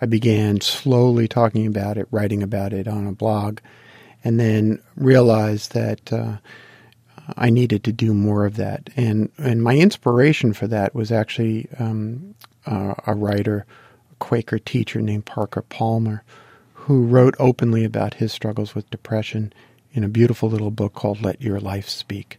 I 0.00 0.06
began 0.06 0.61
slowly 0.61 1.26
talking 1.26 1.66
about 1.66 1.99
it, 1.99 2.06
writing 2.12 2.44
about 2.44 2.73
it 2.73 2.87
on 2.87 3.08
a 3.08 3.12
blog, 3.12 3.58
and 4.23 4.38
then 4.38 4.80
realized 4.94 5.73
that 5.73 6.12
uh, 6.12 6.37
I 7.37 7.50
needed 7.50 7.82
to 7.85 7.92
do 7.92 8.14
more 8.14 8.46
of 8.46 8.54
that. 8.54 8.88
And 8.94 9.30
and 9.37 9.64
my 9.64 9.76
inspiration 9.76 10.52
for 10.52 10.68
that 10.68 10.94
was 10.94 11.11
actually 11.11 11.68
um, 11.80 12.37
uh, 12.66 12.94
a 13.04 13.16
writer, 13.16 13.66
a 14.12 14.14
Quaker 14.20 14.61
teacher 14.61 15.00
named 15.00 15.26
Parker 15.26 15.62
Palmer, 15.62 16.23
who 16.73 17.04
wrote 17.04 17.35
openly 17.40 17.82
about 17.82 18.14
his 18.14 18.32
struggles 18.32 18.76
with 18.76 18.88
depression 18.90 19.52
in 19.92 20.04
a 20.04 20.08
beautiful 20.08 20.49
little 20.49 20.70
book 20.70 20.94
called 20.94 21.20
Let 21.20 21.42
Your 21.42 21.58
Life 21.58 21.88
Speak. 21.88 22.38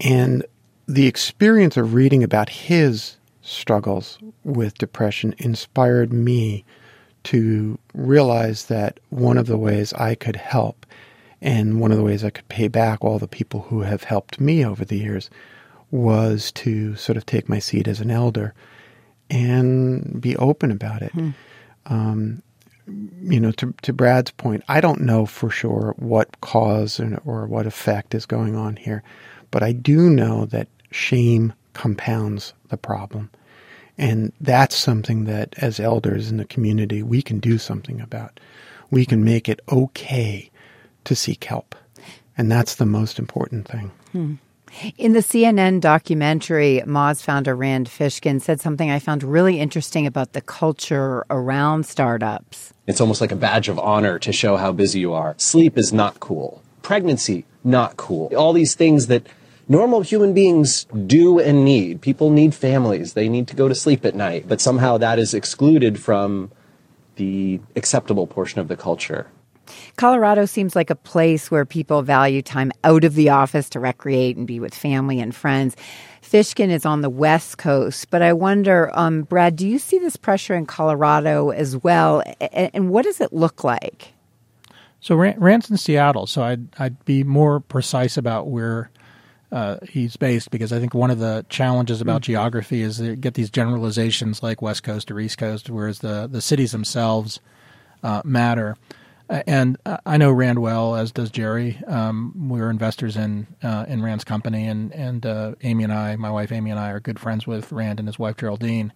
And 0.00 0.44
the 0.86 1.06
experience 1.06 1.76
of 1.76 1.94
reading 1.94 2.22
about 2.22 2.48
his 2.48 3.16
struggles 3.42 4.18
with 4.44 4.78
depression 4.78 5.34
inspired 5.38 6.12
me 6.12 6.64
to 7.24 7.78
realize 7.94 8.66
that 8.66 9.00
one 9.10 9.38
of 9.38 9.46
the 9.46 9.58
ways 9.58 9.92
I 9.94 10.14
could 10.14 10.36
help 10.36 10.86
and 11.40 11.80
one 11.80 11.90
of 11.90 11.98
the 11.98 12.04
ways 12.04 12.24
I 12.24 12.30
could 12.30 12.48
pay 12.48 12.68
back 12.68 13.04
all 13.04 13.18
the 13.18 13.28
people 13.28 13.62
who 13.62 13.80
have 13.80 14.04
helped 14.04 14.40
me 14.40 14.64
over 14.64 14.84
the 14.84 14.98
years 14.98 15.28
was 15.90 16.50
to 16.52 16.96
sort 16.96 17.16
of 17.16 17.26
take 17.26 17.48
my 17.48 17.58
seat 17.58 17.88
as 17.88 18.00
an 18.00 18.10
elder 18.10 18.54
and 19.30 20.20
be 20.20 20.36
open 20.36 20.70
about 20.70 21.02
it. 21.02 21.12
Hmm. 21.12 21.30
Um, 21.86 22.42
you 23.20 23.40
know, 23.40 23.50
to, 23.52 23.74
to 23.82 23.92
Brad's 23.92 24.30
point, 24.30 24.62
I 24.68 24.80
don't 24.80 25.00
know 25.00 25.26
for 25.26 25.50
sure 25.50 25.94
what 25.98 26.40
cause 26.40 27.00
and, 27.00 27.20
or 27.24 27.46
what 27.46 27.66
effect 27.66 28.14
is 28.14 28.26
going 28.26 28.54
on 28.54 28.76
here. 28.76 29.02
But 29.50 29.62
I 29.62 29.72
do 29.72 30.10
know 30.10 30.46
that 30.46 30.68
shame 30.90 31.52
compounds 31.72 32.52
the 32.68 32.76
problem. 32.76 33.30
And 33.98 34.32
that's 34.40 34.76
something 34.76 35.24
that, 35.24 35.54
as 35.58 35.80
elders 35.80 36.30
in 36.30 36.36
the 36.36 36.44
community, 36.44 37.02
we 37.02 37.22
can 37.22 37.38
do 37.38 37.58
something 37.58 38.00
about. 38.00 38.38
We 38.90 39.06
can 39.06 39.24
make 39.24 39.48
it 39.48 39.60
okay 39.70 40.50
to 41.04 41.14
seek 41.14 41.44
help. 41.44 41.74
And 42.36 42.52
that's 42.52 42.74
the 42.74 42.86
most 42.86 43.18
important 43.18 43.66
thing. 43.66 43.90
Hmm. 44.12 44.34
In 44.98 45.12
the 45.12 45.20
CNN 45.20 45.80
documentary, 45.80 46.82
Moz 46.86 47.22
founder 47.22 47.56
Rand 47.56 47.88
Fishkin 47.88 48.42
said 48.42 48.60
something 48.60 48.90
I 48.90 48.98
found 48.98 49.22
really 49.22 49.58
interesting 49.58 50.06
about 50.06 50.32
the 50.32 50.42
culture 50.42 51.24
around 51.30 51.86
startups. 51.86 52.74
It's 52.86 53.00
almost 53.00 53.20
like 53.20 53.32
a 53.32 53.36
badge 53.36 53.68
of 53.68 53.78
honor 53.78 54.18
to 54.18 54.32
show 54.32 54.56
how 54.56 54.72
busy 54.72 55.00
you 55.00 55.14
are. 55.14 55.34
Sleep 55.38 55.78
is 55.78 55.92
not 55.92 56.20
cool. 56.20 56.62
Pregnancy, 56.82 57.46
not 57.66 57.96
cool. 57.96 58.30
All 58.36 58.52
these 58.52 58.74
things 58.74 59.08
that 59.08 59.26
normal 59.68 60.00
human 60.00 60.32
beings 60.32 60.84
do 61.06 61.38
and 61.38 61.64
need. 61.64 62.00
People 62.00 62.30
need 62.30 62.54
families. 62.54 63.14
They 63.14 63.28
need 63.28 63.48
to 63.48 63.56
go 63.56 63.68
to 63.68 63.74
sleep 63.74 64.04
at 64.04 64.14
night. 64.14 64.46
But 64.48 64.60
somehow 64.60 64.98
that 64.98 65.18
is 65.18 65.34
excluded 65.34 66.00
from 66.00 66.50
the 67.16 67.60
acceptable 67.74 68.26
portion 68.26 68.60
of 68.60 68.68
the 68.68 68.76
culture. 68.76 69.26
Colorado 69.96 70.44
seems 70.44 70.76
like 70.76 70.90
a 70.90 70.94
place 70.94 71.50
where 71.50 71.64
people 71.64 72.02
value 72.02 72.40
time 72.40 72.70
out 72.84 73.02
of 73.02 73.14
the 73.14 73.30
office 73.30 73.68
to 73.70 73.80
recreate 73.80 74.36
and 74.36 74.46
be 74.46 74.60
with 74.60 74.74
family 74.74 75.18
and 75.18 75.34
friends. 75.34 75.76
Fishkin 76.22 76.70
is 76.70 76.86
on 76.86 77.00
the 77.00 77.10
West 77.10 77.58
Coast, 77.58 78.10
but 78.10 78.22
I 78.22 78.32
wonder, 78.32 78.90
um, 78.94 79.22
Brad, 79.22 79.56
do 79.56 79.66
you 79.66 79.78
see 79.78 79.98
this 79.98 80.16
pressure 80.16 80.54
in 80.54 80.66
Colorado 80.66 81.50
as 81.50 81.76
well? 81.76 82.22
And, 82.40 82.70
and 82.74 82.90
what 82.90 83.04
does 83.04 83.20
it 83.20 83.32
look 83.32 83.64
like? 83.64 84.12
So 85.06 85.14
Rand's 85.14 85.70
in 85.70 85.76
Seattle, 85.76 86.26
so 86.26 86.42
I'd 86.42 86.66
I'd 86.80 87.04
be 87.04 87.22
more 87.22 87.60
precise 87.60 88.16
about 88.16 88.48
where 88.48 88.90
uh, 89.52 89.76
he's 89.88 90.16
based 90.16 90.50
because 90.50 90.72
I 90.72 90.80
think 90.80 90.94
one 90.94 91.12
of 91.12 91.20
the 91.20 91.46
challenges 91.48 92.00
about 92.00 92.22
mm-hmm. 92.22 92.32
geography 92.32 92.82
is 92.82 92.96
to 92.96 93.14
get 93.14 93.34
these 93.34 93.48
generalizations 93.48 94.42
like 94.42 94.60
West 94.60 94.82
Coast 94.82 95.08
or 95.12 95.20
East 95.20 95.38
Coast, 95.38 95.70
whereas 95.70 96.00
the 96.00 96.26
the 96.26 96.40
cities 96.40 96.72
themselves 96.72 97.38
uh, 98.02 98.20
matter. 98.24 98.76
And 99.28 99.76
I 100.04 100.16
know 100.16 100.32
Rand 100.32 100.58
well, 100.58 100.96
as 100.96 101.12
does 101.12 101.30
Jerry. 101.30 101.80
Um, 101.86 102.48
we're 102.48 102.68
investors 102.68 103.16
in 103.16 103.46
uh, 103.62 103.84
in 103.86 104.02
Rand's 104.02 104.24
company, 104.24 104.66
and 104.66 104.92
and 104.92 105.24
uh, 105.24 105.54
Amy 105.62 105.84
and 105.84 105.92
I, 105.92 106.16
my 106.16 106.32
wife 106.32 106.50
Amy 106.50 106.72
and 106.72 106.80
I, 106.80 106.90
are 106.90 106.98
good 106.98 107.20
friends 107.20 107.46
with 107.46 107.70
Rand 107.70 108.00
and 108.00 108.08
his 108.08 108.18
wife 108.18 108.38
Geraldine. 108.38 108.92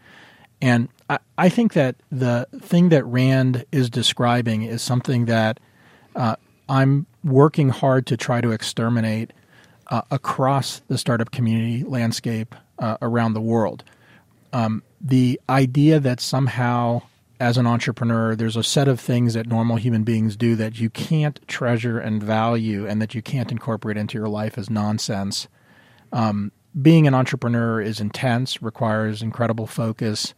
And 0.61 0.89
I, 1.09 1.21
I 1.39 1.49
think 1.49 1.75
that 1.75 1.95
the 2.11 2.49
thing 2.61 2.89
that 2.89 3.05
Rand 3.05 3.65
is 3.71 3.89
describing 3.89 4.65
is 4.65 4.83
something 4.83 5.27
that 5.27 5.61
uh, 6.15 6.37
I'm 6.69 7.07
working 7.25 7.69
hard 7.69 8.07
to 8.07 8.17
try 8.17 8.41
to 8.41 8.53
exterminate 8.53 9.33
uh, 9.89 10.03
across 10.11 10.81
the 10.89 10.97
startup 10.97 11.31
community 11.31 11.85
landscape 11.85 12.55
uh, 12.79 12.97
around 13.03 13.35
the 13.35 13.41
world. 13.41 13.85
Um, 14.53 14.83
the 15.01 15.41
idea 15.49 16.01
that 16.01 16.21
somehow, 16.21 17.03
as 17.39 17.57
an 17.57 17.67
entrepreneur, 17.67 18.35
there's 18.35 18.57
a 18.57 18.63
set 18.63 18.89
of 18.89 19.01
things 19.01 19.35
that 19.35 19.47
normal 19.47 19.77
human 19.77 20.05
beings 20.05 20.37
do 20.37 20.57
that 20.57 20.79
you 20.79 20.91
can't 20.91 21.41
treasure 21.49 21.99
and 21.99 22.23
value 22.23 22.87
and 22.87 23.01
that 23.03 23.15
you 23.15 23.23
can't 23.23 23.51
incorporate 23.51 23.97
into 23.97 24.19
your 24.19 24.29
life 24.29 24.57
is 24.59 24.71
nonsense. 24.71 25.49
Um, 26.13 26.53
being 26.81 27.07
an 27.07 27.15
entrepreneur 27.15 27.81
is 27.81 28.01
intense, 28.01 28.63
requires 28.63 29.23
incredible 29.23 29.67
focus, 29.67 30.35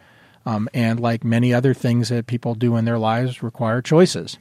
um, 0.47 0.69
and 0.73 0.99
like 0.99 1.25
many 1.25 1.53
other 1.53 1.75
things 1.75 2.09
that 2.09 2.27
people 2.27 2.55
do 2.55 2.77
in 2.77 2.85
their 2.85 2.99
lives, 2.99 3.43
require 3.43 3.83
choices. 3.83 4.39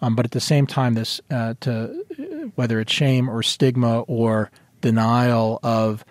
Um, 0.00 0.14
but 0.14 0.24
at 0.24 0.32
the 0.32 0.40
same 0.40 0.66
time, 0.66 0.94
this 0.94 1.20
uh, 1.30 1.54
to 1.60 2.52
whether 2.54 2.80
it's 2.80 2.92
shame 2.92 3.28
or 3.28 3.42
stigma 3.42 4.00
or 4.02 4.50
denial 4.80 5.58
of 5.62 6.04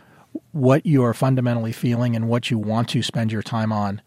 what 0.52 0.86
you 0.86 1.04
are 1.04 1.14
fundamentally 1.14 1.72
feeling 1.72 2.16
and 2.16 2.28
what 2.28 2.50
you 2.50 2.58
want 2.58 2.90
to 2.90 3.02
spend 3.02 3.32
your 3.32 3.44
time 3.44 3.72
on 3.72 4.02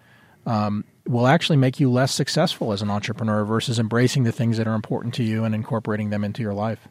um, 0.46 0.84
will 1.06 1.26
actually 1.26 1.56
make 1.56 1.80
you 1.80 1.90
less 1.90 2.12
successful 2.12 2.72
as 2.72 2.82
an 2.82 2.90
entrepreneur 2.90 3.44
versus 3.44 3.78
embracing 3.78 4.24
the 4.24 4.32
things 4.32 4.56
that 4.56 4.66
are 4.66 4.74
important 4.74 5.14
to 5.14 5.22
you 5.22 5.44
and 5.44 5.54
incorporating 5.54 6.10
them 6.10 6.24
into 6.24 6.42
your 6.42 6.54
life. 6.54 6.88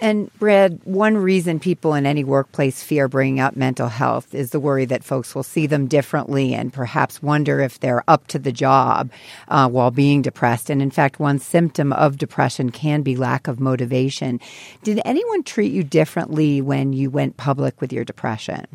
And 0.00 0.30
Brad, 0.38 0.80
one 0.84 1.16
reason 1.16 1.58
people 1.58 1.94
in 1.94 2.06
any 2.06 2.22
workplace 2.22 2.82
fear 2.82 3.08
bringing 3.08 3.40
up 3.40 3.56
mental 3.56 3.88
health 3.88 4.32
is 4.34 4.50
the 4.50 4.60
worry 4.60 4.84
that 4.84 5.02
folks 5.02 5.34
will 5.34 5.42
see 5.42 5.66
them 5.66 5.88
differently 5.88 6.54
and 6.54 6.72
perhaps 6.72 7.20
wonder 7.20 7.60
if 7.60 7.80
they're 7.80 8.04
up 8.06 8.28
to 8.28 8.38
the 8.38 8.52
job 8.52 9.10
uh, 9.48 9.68
while 9.68 9.90
being 9.90 10.22
depressed. 10.22 10.70
And 10.70 10.80
in 10.80 10.92
fact, 10.92 11.18
one 11.18 11.40
symptom 11.40 11.92
of 11.92 12.16
depression 12.16 12.70
can 12.70 13.02
be 13.02 13.16
lack 13.16 13.48
of 13.48 13.58
motivation. 13.58 14.40
Did 14.84 15.00
anyone 15.04 15.42
treat 15.42 15.72
you 15.72 15.82
differently 15.82 16.60
when 16.60 16.92
you 16.92 17.10
went 17.10 17.36
public 17.36 17.80
with 17.80 17.92
your 17.92 18.04
depression? 18.04 18.66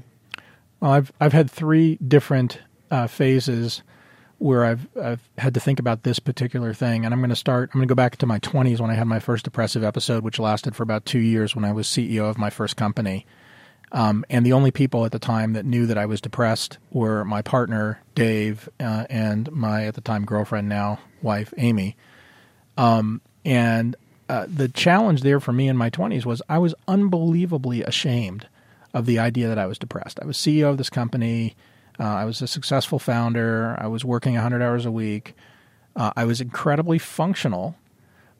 Well, 0.82 0.92
I've 0.92 1.14
I've 1.22 1.34
had 1.34 1.50
three 1.50 1.96
different 2.06 2.60
uh, 2.92 3.08
phases 3.08 3.82
where 4.44 4.66
I've, 4.66 4.90
I've 5.02 5.22
had 5.38 5.54
to 5.54 5.62
think 5.62 5.80
about 5.80 6.04
this 6.04 6.20
particular 6.20 6.74
thing. 6.74 7.06
And 7.06 7.14
I'm 7.14 7.22
going 7.22 7.30
to 7.30 7.36
start, 7.36 7.70
I'm 7.70 7.80
going 7.80 7.88
to 7.88 7.92
go 7.94 7.96
back 7.96 8.18
to 8.18 8.26
my 8.26 8.40
20s 8.40 8.78
when 8.82 8.92
I 8.92 8.94
had 8.94 9.08
my 9.08 9.22
first 9.22 9.46
depressive 9.46 9.86
episode, 9.86 10.22
which 10.22 10.38
lasted 10.38 10.76
for 10.76 10.84
about 10.84 11.06
two 11.06 11.20
years 11.20 11.56
when 11.56 11.64
I 11.64 11.72
was 11.72 11.88
CEO 11.88 12.30
of 12.30 12.38
my 12.38 12.50
first 12.50 12.76
company. 12.76 13.26
Um, 13.94 14.26
and 14.30 14.46
the 14.46 14.52
only 14.52 14.70
people 14.70 15.06
at 15.06 15.14
the 15.14 15.20
time 15.20 15.54
that 15.54 15.64
knew 15.64 15.86
that 15.86 15.98
I 15.98 16.06
was 16.06 16.20
depressed 16.20 16.78
were 16.92 17.24
my 17.24 17.42
partner, 17.42 18.02
Dave, 18.16 18.68
uh, 18.82 19.06
and 19.10 19.50
my, 19.50 19.86
at 19.86 19.96
the 19.96 20.02
time, 20.02 20.26
girlfriend, 20.26 20.68
now 20.68 21.00
wife, 21.22 21.54
Amy. 21.58 21.96
Um, 22.78 23.22
and 23.46 23.96
uh, 24.28 24.46
the 24.54 24.68
challenge 24.68 25.22
there 25.22 25.40
for 25.40 25.54
me 25.54 25.70
in 25.70 25.78
my 25.78 25.90
20s 25.90 26.26
was 26.26 26.42
I 26.50 26.58
was 26.58 26.76
unbelievably 26.86 27.84
ashamed 27.84 28.50
of 28.94 29.06
the 29.06 29.20
idea 29.20 29.48
that 29.48 29.58
I 29.58 29.68
was 29.68 29.78
depressed. 29.78 30.20
I 30.22 30.26
was 30.26 30.36
CEO 30.36 30.70
of 30.70 30.78
this 30.78 30.90
company. 30.90 31.56
Uh, 32.00 32.04
I 32.04 32.26
was 32.26 32.42
a 32.42 32.48
successful 32.48 33.00
founder. 33.00 33.76
I 33.80 33.88
was 33.88 34.04
working 34.04 34.34
100 34.34 34.62
hours 34.62 34.86
a 34.86 34.92
week. 34.92 35.36
Uh, 35.96 36.12
I 36.16 36.26
was 36.26 36.42
incredibly 36.42 36.98
functional, 36.98 37.76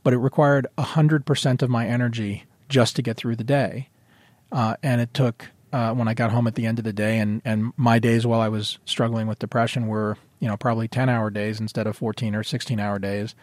but 0.04 0.14
it 0.14 0.18
required 0.18 0.68
100% 0.78 1.62
of 1.62 1.70
my 1.70 1.88
energy 1.88 2.46
just 2.70 2.96
to 2.96 3.02
get 3.02 3.18
through 3.18 3.36
the 3.36 3.44
day. 3.44 3.90
Uh, 4.52 4.76
and 4.82 5.02
it 5.02 5.14
took 5.14 5.50
uh, 5.74 5.92
when 5.94 6.08
I 6.08 6.14
got 6.14 6.32
home 6.32 6.46
at 6.48 6.56
the 6.56 6.68
end 6.68 6.78
of 6.78 6.86
the 6.86 6.94
day, 6.94 7.18
and 7.18 7.42
and 7.44 7.74
my 7.76 7.98
days 7.98 8.26
while 8.28 8.40
I 8.40 8.48
was 8.48 8.78
struggling 8.86 9.26
with 9.26 9.40
depression 9.40 9.88
were 9.88 10.18
you 10.40 10.48
know 10.48 10.56
probably 10.56 10.88
ten 10.88 11.10
hour 11.10 11.32
days 11.32 11.60
instead 11.60 11.88
of 11.88 11.98
fourteen 11.98 12.36
or 12.36 12.44
sixteen 12.44 12.80
hour 12.80 13.00
days. 13.00 13.34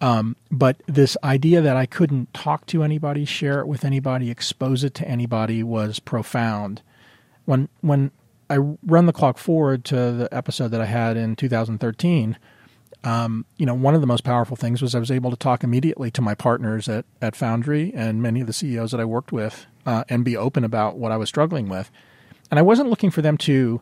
Um, 0.00 0.36
but 0.52 0.80
this 0.86 1.16
idea 1.24 1.60
that 1.60 1.76
I 1.76 1.84
couldn't 1.84 2.32
talk 2.32 2.66
to 2.66 2.84
anybody, 2.84 3.24
share 3.24 3.58
it 3.58 3.66
with 3.66 3.84
anybody, 3.84 4.30
expose 4.30 4.84
it 4.84 4.94
to 4.94 5.08
anybody 5.08 5.64
was 5.64 5.98
profound. 5.98 6.82
When 7.44 7.68
when 7.80 8.12
I 8.50 8.56
run 8.56 9.06
the 9.06 9.12
clock 9.12 9.38
forward 9.38 9.84
to 9.86 10.12
the 10.12 10.28
episode 10.32 10.68
that 10.68 10.80
I 10.80 10.86
had 10.86 11.16
in 11.16 11.36
2013, 11.36 12.36
um, 13.04 13.44
you 13.56 13.66
know, 13.66 13.74
one 13.74 13.94
of 13.94 14.00
the 14.00 14.06
most 14.06 14.24
powerful 14.24 14.56
things 14.56 14.82
was 14.82 14.94
I 14.94 14.98
was 14.98 15.10
able 15.10 15.30
to 15.30 15.36
talk 15.36 15.62
immediately 15.62 16.10
to 16.12 16.22
my 16.22 16.34
partners 16.34 16.88
at, 16.88 17.04
at 17.22 17.36
Foundry 17.36 17.92
and 17.94 18.22
many 18.22 18.40
of 18.40 18.46
the 18.46 18.52
CEOs 18.52 18.90
that 18.90 19.00
I 19.00 19.04
worked 19.04 19.30
with 19.30 19.66
uh, 19.86 20.04
and 20.08 20.24
be 20.24 20.36
open 20.36 20.64
about 20.64 20.96
what 20.96 21.12
I 21.12 21.16
was 21.16 21.28
struggling 21.28 21.68
with. 21.68 21.90
And 22.50 22.58
I 22.58 22.62
wasn't 22.62 22.90
looking 22.90 23.10
for 23.10 23.22
them 23.22 23.38
to 23.38 23.80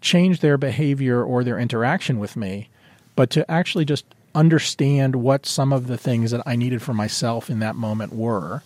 change 0.00 0.40
their 0.40 0.56
behavior 0.56 1.22
or 1.22 1.42
their 1.42 1.58
interaction 1.58 2.18
with 2.18 2.36
me, 2.36 2.68
but 3.16 3.30
to 3.30 3.50
actually 3.50 3.84
just 3.84 4.04
understand 4.34 5.16
what 5.16 5.44
some 5.44 5.72
of 5.72 5.86
the 5.86 5.98
things 5.98 6.30
that 6.30 6.42
I 6.46 6.56
needed 6.56 6.82
for 6.82 6.94
myself 6.94 7.50
in 7.50 7.58
that 7.60 7.76
moment 7.76 8.12
were 8.12 8.62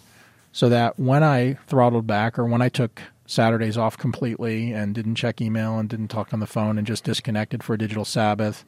so 0.52 0.68
that 0.68 0.98
when 0.98 1.22
I 1.22 1.54
throttled 1.66 2.06
back 2.06 2.38
or 2.38 2.44
when 2.44 2.62
I 2.62 2.68
took 2.68 3.02
Saturdays 3.26 3.76
off 3.76 3.98
completely 3.98 4.72
and 4.72 4.94
didn't 4.94 5.16
check 5.16 5.40
email 5.40 5.78
and 5.78 5.88
didn't 5.88 6.08
talk 6.08 6.32
on 6.32 6.40
the 6.40 6.46
phone 6.46 6.78
and 6.78 6.86
just 6.86 7.04
disconnected 7.04 7.62
for 7.62 7.74
a 7.74 7.78
digital 7.78 8.04
Sabbath, 8.04 8.64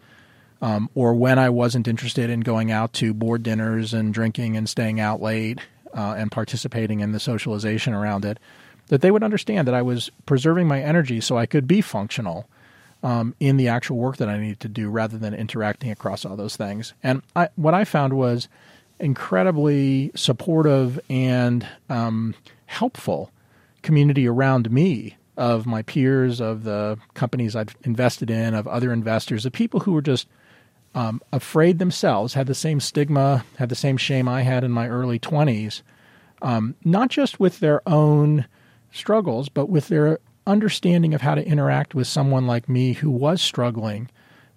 um, 0.60 0.90
or 0.94 1.14
when 1.14 1.38
I 1.38 1.48
wasn't 1.50 1.88
interested 1.88 2.30
in 2.30 2.40
going 2.40 2.70
out 2.70 2.92
to 2.94 3.14
board 3.14 3.42
dinners 3.42 3.94
and 3.94 4.12
drinking 4.12 4.56
and 4.56 4.68
staying 4.68 4.98
out 5.00 5.22
late 5.22 5.60
uh, 5.94 6.14
and 6.18 6.30
participating 6.30 7.00
in 7.00 7.12
the 7.12 7.20
socialization 7.20 7.94
around 7.94 8.24
it, 8.24 8.38
that 8.88 9.00
they 9.00 9.10
would 9.10 9.22
understand 9.22 9.68
that 9.68 9.74
I 9.74 9.82
was 9.82 10.10
preserving 10.26 10.66
my 10.66 10.80
energy 10.80 11.20
so 11.20 11.38
I 11.38 11.46
could 11.46 11.68
be 11.68 11.80
functional 11.80 12.48
um, 13.02 13.34
in 13.38 13.56
the 13.56 13.68
actual 13.68 13.96
work 13.96 14.16
that 14.16 14.28
I 14.28 14.38
needed 14.38 14.60
to 14.60 14.68
do 14.68 14.90
rather 14.90 15.18
than 15.18 15.34
interacting 15.34 15.90
across 15.90 16.24
all 16.24 16.36
those 16.36 16.56
things. 16.56 16.94
And 17.02 17.22
I, 17.36 17.48
what 17.56 17.74
I 17.74 17.84
found 17.84 18.14
was 18.14 18.48
incredibly 18.98 20.10
supportive 20.16 20.98
and 21.08 21.66
um, 21.88 22.34
helpful 22.66 23.30
community 23.82 24.26
around 24.26 24.70
me 24.70 25.16
of 25.36 25.66
my 25.66 25.82
peers, 25.82 26.40
of 26.40 26.64
the 26.64 26.98
companies 27.14 27.54
I've 27.54 27.76
invested 27.84 28.30
in, 28.30 28.54
of 28.54 28.66
other 28.66 28.92
investors, 28.92 29.46
of 29.46 29.52
people 29.52 29.80
who 29.80 29.92
were 29.92 30.02
just 30.02 30.26
um, 30.94 31.20
afraid 31.32 31.78
themselves, 31.78 32.34
had 32.34 32.48
the 32.48 32.54
same 32.54 32.80
stigma, 32.80 33.44
had 33.56 33.68
the 33.68 33.76
same 33.76 33.96
shame 33.96 34.28
I 34.28 34.42
had 34.42 34.64
in 34.64 34.72
my 34.72 34.88
early 34.88 35.18
20s, 35.18 35.82
um, 36.42 36.74
not 36.84 37.08
just 37.08 37.38
with 37.38 37.60
their 37.60 37.88
own 37.88 38.46
struggles, 38.90 39.48
but 39.48 39.68
with 39.68 39.88
their 39.88 40.18
understanding 40.46 41.14
of 41.14 41.20
how 41.20 41.34
to 41.34 41.46
interact 41.46 41.94
with 41.94 42.06
someone 42.06 42.46
like 42.46 42.68
me 42.68 42.94
who 42.94 43.10
was 43.10 43.40
struggling 43.40 44.08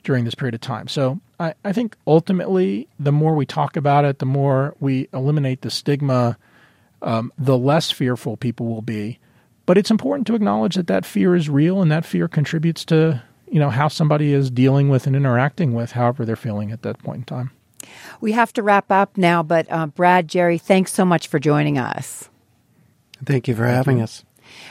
during 0.03 0.25
this 0.25 0.35
period 0.35 0.55
of 0.55 0.61
time. 0.61 0.87
So 0.87 1.19
I, 1.39 1.53
I 1.63 1.73
think 1.73 1.95
ultimately, 2.07 2.87
the 2.99 3.11
more 3.11 3.35
we 3.35 3.45
talk 3.45 3.75
about 3.75 4.05
it, 4.05 4.19
the 4.19 4.25
more 4.25 4.75
we 4.79 5.09
eliminate 5.13 5.61
the 5.61 5.69
stigma, 5.69 6.37
um, 7.01 7.31
the 7.37 7.57
less 7.57 7.91
fearful 7.91 8.37
people 8.37 8.67
will 8.67 8.81
be. 8.81 9.19
But 9.65 9.77
it's 9.77 9.91
important 9.91 10.27
to 10.27 10.35
acknowledge 10.35 10.75
that 10.75 10.87
that 10.87 11.05
fear 11.05 11.35
is 11.35 11.49
real 11.49 11.81
and 11.81 11.91
that 11.91 12.05
fear 12.05 12.27
contributes 12.27 12.83
to 12.85 13.21
you 13.47 13.59
know 13.59 13.69
how 13.69 13.89
somebody 13.89 14.33
is 14.33 14.49
dealing 14.49 14.89
with 14.89 15.05
and 15.05 15.15
interacting 15.15 15.73
with 15.73 15.91
however 15.91 16.25
they're 16.25 16.35
feeling 16.35 16.71
at 16.71 16.81
that 16.83 16.99
point 16.99 17.19
in 17.19 17.23
time. 17.25 17.51
We 18.21 18.31
have 18.31 18.53
to 18.53 18.63
wrap 18.63 18.91
up 18.91 19.17
now, 19.17 19.43
but 19.43 19.67
uh, 19.69 19.87
Brad, 19.87 20.27
Jerry, 20.27 20.57
thanks 20.57 20.93
so 20.93 21.03
much 21.03 21.27
for 21.27 21.39
joining 21.39 21.77
us. 21.77 22.29
Thank 23.23 23.47
you 23.47 23.55
for 23.55 23.65
having 23.65 24.01
us. 24.01 24.23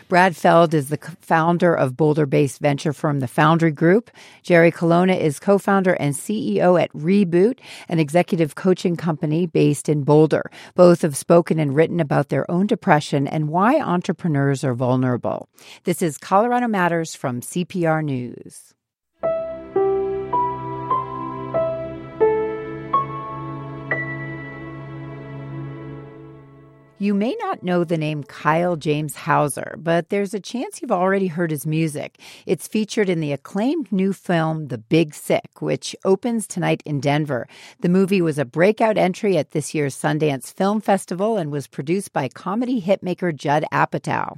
Brad 0.09 0.37
Feld 0.37 0.75
is 0.75 0.89
the 0.89 0.99
founder 1.21 1.75
of 1.75 1.97
Boulder 1.97 2.27
based 2.27 2.61
venture 2.61 2.93
firm 2.93 3.21
The 3.21 3.29
Foundry 3.29 3.71
Group. 3.71 4.11
Jerry 4.43 4.71
Colonna 4.71 5.15
is 5.15 5.39
co 5.39 5.59
founder 5.59 5.95
and 5.95 6.15
CEO 6.15 6.81
at 6.81 6.93
Reboot, 6.93 7.59
an 7.89 7.99
executive 7.99 8.55
coaching 8.55 8.97
company 8.97 9.47
based 9.47 9.89
in 9.89 10.03
Boulder. 10.03 10.51
Both 10.75 11.03
have 11.03 11.17
spoken 11.17 11.59
and 11.59 11.75
written 11.75 12.01
about 12.01 12.29
their 12.29 12.51
own 12.51 12.67
depression 12.67 13.27
and 13.27 13.49
why 13.49 13.81
entrepreneurs 13.81 14.65
are 14.65 14.75
vulnerable. 14.75 15.49
This 15.85 16.03
is 16.03 16.19
Colorado 16.19 16.69
Matters 16.69 17.15
from 17.15 17.41
CPR 17.41 18.05
News. 18.05 18.75
You 27.03 27.15
may 27.15 27.35
not 27.41 27.63
know 27.63 27.83
the 27.83 27.97
name 27.97 28.25
Kyle 28.25 28.77
James 28.77 29.17
Hauser, 29.17 29.75
but 29.79 30.11
there's 30.11 30.35
a 30.35 30.39
chance 30.39 30.83
you've 30.83 30.93
already 30.93 31.29
heard 31.29 31.51
his 31.51 31.67
music. 31.67 32.19
It's 32.45 32.69
featured 32.69 33.09
in 33.09 33.21
the 33.21 33.33
acclaimed 33.33 33.91
new 33.91 34.13
film 34.13 34.69
The 34.69 34.77
Big 34.77 35.15
Sick, 35.15 35.63
which 35.63 35.97
opens 36.05 36.47
tonight 36.47 36.83
in 36.85 37.01
Denver. 37.01 37.49
The 37.81 37.89
movie 37.89 38.21
was 38.21 38.39
a 38.39 38.45
breakout 38.45 38.99
entry 38.99 39.39
at 39.39 39.53
this 39.53 39.73
year's 39.73 39.97
Sundance 39.97 40.53
Film 40.53 40.83
Festival 40.83 41.39
and 41.39 41.51
was 41.51 41.67
produced 41.67 42.13
by 42.13 42.29
comedy 42.29 42.83
hitmaker 42.83 43.35
Judd 43.35 43.65
Apatow. 43.73 44.37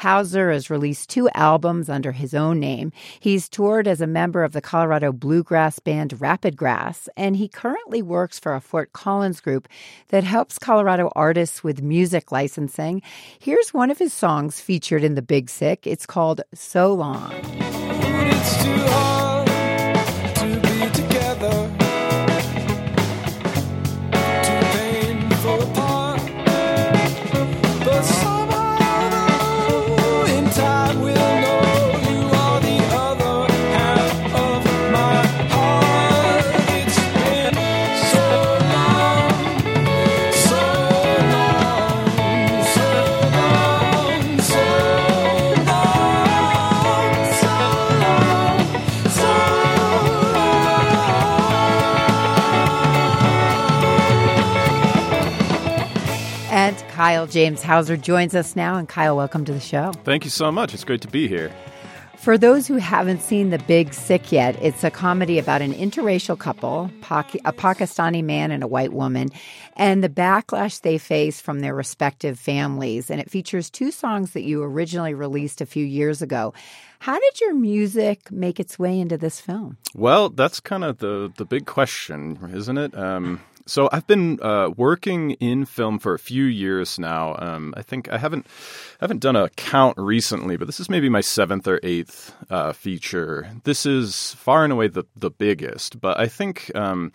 Hauser 0.00 0.50
has 0.52 0.68
released 0.68 1.08
two 1.08 1.30
albums 1.30 1.88
under 1.88 2.12
his 2.12 2.34
own 2.34 2.60
name. 2.60 2.92
He's 3.20 3.48
toured 3.48 3.88
as 3.88 4.02
a 4.02 4.06
member 4.06 4.44
of 4.44 4.52
the 4.52 4.60
Colorado 4.60 5.12
bluegrass 5.12 5.78
band 5.78 6.20
Rapid 6.20 6.58
Grass, 6.58 7.08
and 7.16 7.36
he 7.36 7.48
currently 7.48 8.02
works 8.02 8.38
for 8.38 8.54
a 8.54 8.60
Fort 8.60 8.92
Collins 8.92 9.40
group 9.40 9.66
that 10.08 10.24
helps 10.24 10.58
Colorado 10.58 11.10
artists 11.16 11.64
with 11.64 11.80
music 11.80 12.01
music 12.02 12.32
licensing. 12.32 13.00
Here's 13.38 13.72
one 13.72 13.88
of 13.88 13.96
his 13.96 14.12
songs 14.12 14.60
featured 14.60 15.04
in 15.04 15.14
The 15.14 15.22
Big 15.22 15.48
Sick. 15.48 15.86
It's 15.86 16.04
called 16.04 16.40
So 16.52 16.92
Long. 16.92 17.30
Kyle 57.02 57.26
James 57.26 57.64
Hauser 57.64 57.96
joins 57.96 58.32
us 58.32 58.54
now. 58.54 58.76
And 58.76 58.88
Kyle, 58.88 59.16
welcome 59.16 59.44
to 59.46 59.52
the 59.52 59.58
show. 59.58 59.90
Thank 60.04 60.22
you 60.22 60.30
so 60.30 60.52
much. 60.52 60.72
It's 60.72 60.84
great 60.84 61.00
to 61.00 61.08
be 61.08 61.26
here. 61.26 61.52
For 62.16 62.38
those 62.38 62.68
who 62.68 62.76
haven't 62.76 63.22
seen 63.22 63.50
The 63.50 63.58
Big 63.58 63.92
Sick 63.92 64.30
yet, 64.30 64.56
it's 64.62 64.84
a 64.84 64.90
comedy 64.92 65.40
about 65.40 65.62
an 65.62 65.72
interracial 65.72 66.38
couple, 66.38 66.92
a 67.00 67.52
Pakistani 67.52 68.22
man 68.22 68.52
and 68.52 68.62
a 68.62 68.68
white 68.68 68.92
woman, 68.92 69.30
and 69.76 70.04
the 70.04 70.08
backlash 70.08 70.82
they 70.82 70.96
face 70.96 71.40
from 71.40 71.58
their 71.58 71.74
respective 71.74 72.38
families. 72.38 73.10
And 73.10 73.20
it 73.20 73.28
features 73.28 73.68
two 73.68 73.90
songs 73.90 74.30
that 74.34 74.42
you 74.42 74.62
originally 74.62 75.12
released 75.12 75.60
a 75.60 75.66
few 75.66 75.84
years 75.84 76.22
ago. 76.22 76.54
How 77.00 77.18
did 77.18 77.40
your 77.40 77.54
music 77.54 78.30
make 78.30 78.60
its 78.60 78.78
way 78.78 79.00
into 79.00 79.18
this 79.18 79.40
film? 79.40 79.76
Well, 79.92 80.28
that's 80.28 80.60
kind 80.60 80.84
of 80.84 80.98
the 80.98 81.32
the 81.36 81.44
big 81.44 81.66
question, 81.66 82.38
isn't 82.54 82.78
it? 82.78 82.96
Um, 82.96 83.40
so 83.66 83.88
I've 83.92 84.06
been 84.06 84.40
uh, 84.42 84.70
working 84.76 85.32
in 85.32 85.64
film 85.64 85.98
for 85.98 86.14
a 86.14 86.18
few 86.18 86.44
years 86.44 86.98
now. 86.98 87.36
Um, 87.38 87.74
I 87.76 87.82
think 87.82 88.10
I 88.10 88.18
haven't 88.18 88.46
haven't 89.00 89.20
done 89.20 89.36
a 89.36 89.48
count 89.50 89.96
recently, 89.98 90.56
but 90.56 90.66
this 90.66 90.80
is 90.80 90.88
maybe 90.88 91.08
my 91.08 91.20
seventh 91.20 91.68
or 91.68 91.80
eighth 91.82 92.34
uh, 92.50 92.72
feature. 92.72 93.50
This 93.64 93.86
is 93.86 94.34
far 94.34 94.64
and 94.64 94.72
away 94.72 94.88
the 94.88 95.04
the 95.16 95.30
biggest, 95.30 96.00
but 96.00 96.18
I 96.18 96.26
think. 96.26 96.70
Um, 96.74 97.12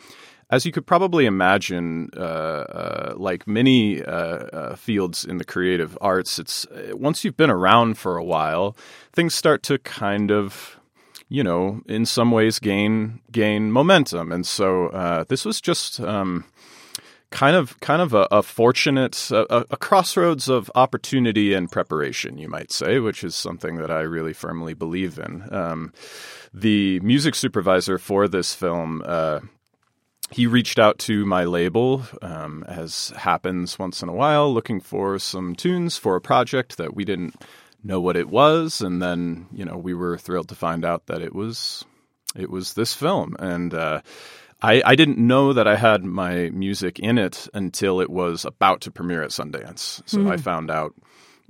as 0.49 0.65
you 0.65 0.71
could 0.71 0.87
probably 0.87 1.25
imagine, 1.25 2.09
uh, 2.15 2.21
uh 2.21 3.13
like 3.17 3.47
many 3.47 4.01
uh, 4.01 4.11
uh, 4.13 4.75
fields 4.77 5.25
in 5.25 5.39
the 5.39 5.43
creative 5.43 5.97
arts, 5.99 6.39
it's 6.39 6.65
once 6.93 7.25
you've 7.25 7.35
been 7.35 7.49
around 7.49 7.97
for 7.97 8.15
a 8.15 8.23
while, 8.23 8.77
things 9.11 9.35
start 9.35 9.61
to 9.63 9.77
kind 9.79 10.31
of 10.31 10.76
you 11.29 11.43
know, 11.43 11.81
in 11.87 12.05
some 12.05 12.31
ways 12.31 12.59
gain 12.59 13.19
gain 13.31 13.71
momentum. 13.71 14.31
And 14.31 14.45
so 14.45 14.87
uh, 14.87 15.25
this 15.27 15.43
was 15.45 15.59
just 15.59 15.99
um, 15.99 16.45
kind 17.31 17.55
of 17.55 17.79
kind 17.79 18.01
of 18.01 18.13
a, 18.13 18.27
a 18.31 18.41
fortunate 18.41 19.29
a, 19.31 19.65
a, 19.69 19.77
crossroads 19.77 20.47
of 20.47 20.71
opportunity 20.75 21.53
and 21.53 21.71
preparation, 21.71 22.37
you 22.37 22.47
might 22.47 22.71
say, 22.71 22.99
which 22.99 23.23
is 23.23 23.35
something 23.35 23.77
that 23.77 23.91
I 23.91 24.01
really 24.01 24.33
firmly 24.33 24.73
believe 24.73 25.19
in. 25.19 25.53
Um, 25.53 25.93
the 26.53 26.99
music 27.01 27.35
supervisor 27.35 27.97
for 27.97 28.27
this 28.27 28.53
film. 28.53 29.03
Uh, 29.05 29.41
he 30.29 30.45
reached 30.45 30.77
out 30.77 30.99
to 30.99 31.25
my 31.25 31.45
label, 31.45 32.03
um, 32.21 32.65
as 32.67 33.13
happens 33.15 33.79
once 33.79 34.03
in 34.03 34.09
a 34.09 34.13
while, 34.13 34.53
looking 34.53 34.81
for 34.81 35.17
some 35.19 35.55
tunes 35.55 35.95
for 35.95 36.17
a 36.17 36.21
project 36.21 36.75
that 36.75 36.93
we 36.93 37.05
didn't 37.05 37.33
know 37.87 37.99
what 37.99 38.15
it 38.17 38.29
was, 38.29 38.81
and 38.81 39.01
then 39.01 39.47
you 39.51 39.65
know 39.65 39.77
we 39.77 39.93
were 39.93 40.17
thrilled 40.17 40.49
to 40.49 40.55
find 40.55 40.85
out 40.85 41.07
that 41.07 41.21
it 41.21 41.33
was 41.33 41.85
it 42.35 42.49
was 42.49 42.73
this 42.73 42.93
film, 42.93 43.35
and 43.39 43.73
uh, 43.73 44.01
I, 44.61 44.81
I 44.85 44.95
didn't 44.95 45.17
know 45.17 45.53
that 45.53 45.67
I 45.67 45.75
had 45.75 46.03
my 46.03 46.49
music 46.49 46.99
in 46.99 47.17
it 47.17 47.47
until 47.53 48.01
it 48.01 48.09
was 48.09 48.43
about 48.45 48.81
to 48.81 48.91
premiere 48.91 49.23
at 49.23 49.29
Sundance. 49.31 50.01
So 50.05 50.17
Mm-hmm. 50.17 50.31
I 50.31 50.37
found 50.37 50.71
out, 50.71 50.93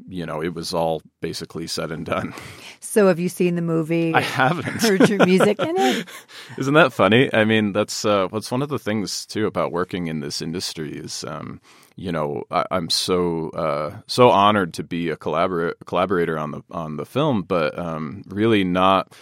you 0.10 0.26
know, 0.26 0.42
it 0.42 0.54
was 0.54 0.74
all 0.74 1.02
basically 1.22 1.68
said 1.68 1.92
and 1.92 2.06
done. 2.06 2.34
So, 2.80 3.08
have 3.08 3.20
you 3.20 3.30
seen 3.30 3.56
the 3.56 3.62
movie? 3.62 4.14
I 4.14 4.22
haven't. 4.22 4.82
Heard 4.82 5.10
your 5.10 5.26
music 5.26 5.60
in 5.60 5.76
it? 5.78 6.08
Isn't 6.58 6.74
that 6.76 6.94
funny? 6.94 7.30
I 7.34 7.46
mean, 7.46 7.74
that's 7.74 8.06
uh, 8.06 8.28
what's 8.30 8.52
one 8.52 8.62
of 8.62 8.70
the 8.70 8.80
things 8.80 9.26
too 9.26 9.46
about 9.48 9.72
working 9.72 10.08
in 10.08 10.20
this 10.20 10.42
industry 10.42 10.98
is, 10.98 11.24
um, 11.24 11.60
you 11.98 12.12
know, 12.12 12.44
I, 12.52 12.64
I'm 12.72 12.90
so 12.90 13.50
uh, 13.50 13.98
so 14.06 14.30
honored 14.30 14.76
to 14.76 14.84
be 14.84 15.10
a 15.10 15.18
collabor- 15.18 15.74
collaborator 15.86 16.38
on 16.38 16.52
the 16.52 16.62
on 16.72 16.96
the 16.96 17.06
film, 17.06 17.42
but 17.42 17.78
um, 17.78 18.24
really 18.28 18.64
not 18.64 19.14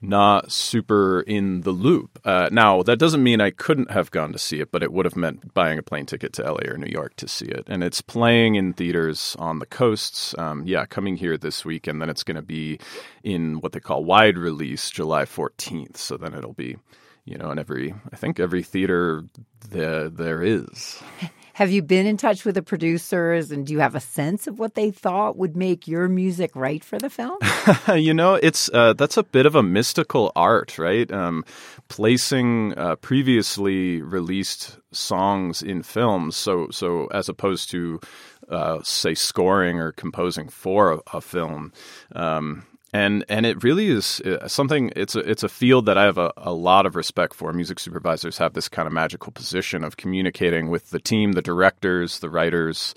not 0.00 0.50
super 0.50 1.20
in 1.22 1.62
the 1.62 1.72
loop. 1.72 2.20
Uh, 2.24 2.48
now, 2.50 2.82
that 2.84 2.98
doesn't 2.98 3.22
mean 3.22 3.40
I 3.40 3.50
couldn't 3.50 3.90
have 3.90 4.10
gone 4.12 4.32
to 4.32 4.38
see 4.38 4.60
it, 4.60 4.70
but 4.70 4.82
it 4.82 4.92
would 4.92 5.04
have 5.04 5.16
meant 5.16 5.52
buying 5.52 5.78
a 5.78 5.82
plane 5.82 6.06
ticket 6.06 6.32
to 6.34 6.42
LA 6.42 6.70
or 6.70 6.78
New 6.78 6.90
York 6.90 7.16
to 7.16 7.28
see 7.28 7.46
it. 7.46 7.64
And 7.66 7.84
it's 7.84 8.00
playing 8.00 8.54
in 8.54 8.72
theaters 8.72 9.36
on 9.38 9.58
the 9.58 9.66
coasts. 9.66 10.34
Um, 10.38 10.64
yeah, 10.64 10.86
coming 10.86 11.16
here 11.16 11.36
this 11.36 11.64
week, 11.64 11.86
and 11.86 12.00
then 12.00 12.08
it's 12.08 12.22
going 12.24 12.36
to 12.36 12.42
be 12.42 12.78
in 13.24 13.60
what 13.60 13.72
they 13.72 13.80
call 13.80 14.04
wide 14.04 14.38
release 14.38 14.88
July 14.88 15.24
14th. 15.24 15.96
So 15.98 16.16
then 16.16 16.32
it'll 16.32 16.54
be, 16.54 16.76
you 17.24 17.36
know, 17.36 17.50
in 17.50 17.58
every, 17.58 17.92
I 18.10 18.16
think 18.16 18.40
every 18.40 18.62
theater 18.62 19.24
there, 19.68 20.08
there 20.08 20.42
is. 20.42 21.02
Have 21.54 21.70
you 21.70 21.82
been 21.82 22.06
in 22.06 22.16
touch 22.16 22.44
with 22.44 22.54
the 22.54 22.62
producers 22.62 23.50
and 23.50 23.66
do 23.66 23.72
you 23.72 23.80
have 23.80 23.94
a 23.94 24.00
sense 24.00 24.46
of 24.46 24.58
what 24.58 24.74
they 24.74 24.90
thought 24.90 25.36
would 25.36 25.56
make 25.56 25.88
your 25.88 26.08
music 26.08 26.54
right 26.54 26.82
for 26.82 26.98
the 26.98 27.10
film? 27.10 27.38
you 27.96 28.14
know, 28.14 28.34
it's 28.34 28.70
uh, 28.72 28.92
that's 28.94 29.16
a 29.16 29.22
bit 29.22 29.46
of 29.46 29.54
a 29.54 29.62
mystical 29.62 30.32
art, 30.36 30.78
right? 30.78 31.10
Um, 31.10 31.44
placing 31.88 32.76
uh, 32.76 32.96
previously 32.96 34.02
released 34.02 34.78
songs 34.92 35.62
in 35.62 35.82
films, 35.82 36.36
so 36.36 36.68
so 36.70 37.06
as 37.08 37.28
opposed 37.28 37.70
to 37.70 38.00
uh, 38.48 38.80
say 38.82 39.14
scoring 39.14 39.78
or 39.78 39.92
composing 39.92 40.48
for 40.48 40.92
a, 40.92 41.00
a 41.14 41.20
film. 41.20 41.72
Um, 42.14 42.66
and 42.92 43.24
and 43.28 43.46
it 43.46 43.62
really 43.62 43.88
is 43.88 44.20
uh, 44.20 44.48
something. 44.48 44.92
It's 44.96 45.14
a 45.14 45.20
it's 45.20 45.42
a 45.42 45.48
field 45.48 45.86
that 45.86 45.96
I 45.96 46.04
have 46.04 46.18
a, 46.18 46.32
a 46.36 46.52
lot 46.52 46.86
of 46.86 46.96
respect 46.96 47.34
for. 47.34 47.52
Music 47.52 47.78
supervisors 47.78 48.38
have 48.38 48.54
this 48.54 48.68
kind 48.68 48.86
of 48.86 48.92
magical 48.92 49.32
position 49.32 49.84
of 49.84 49.96
communicating 49.96 50.70
with 50.70 50.90
the 50.90 50.98
team, 50.98 51.32
the 51.32 51.42
directors, 51.42 52.18
the 52.18 52.30
writers, 52.30 52.94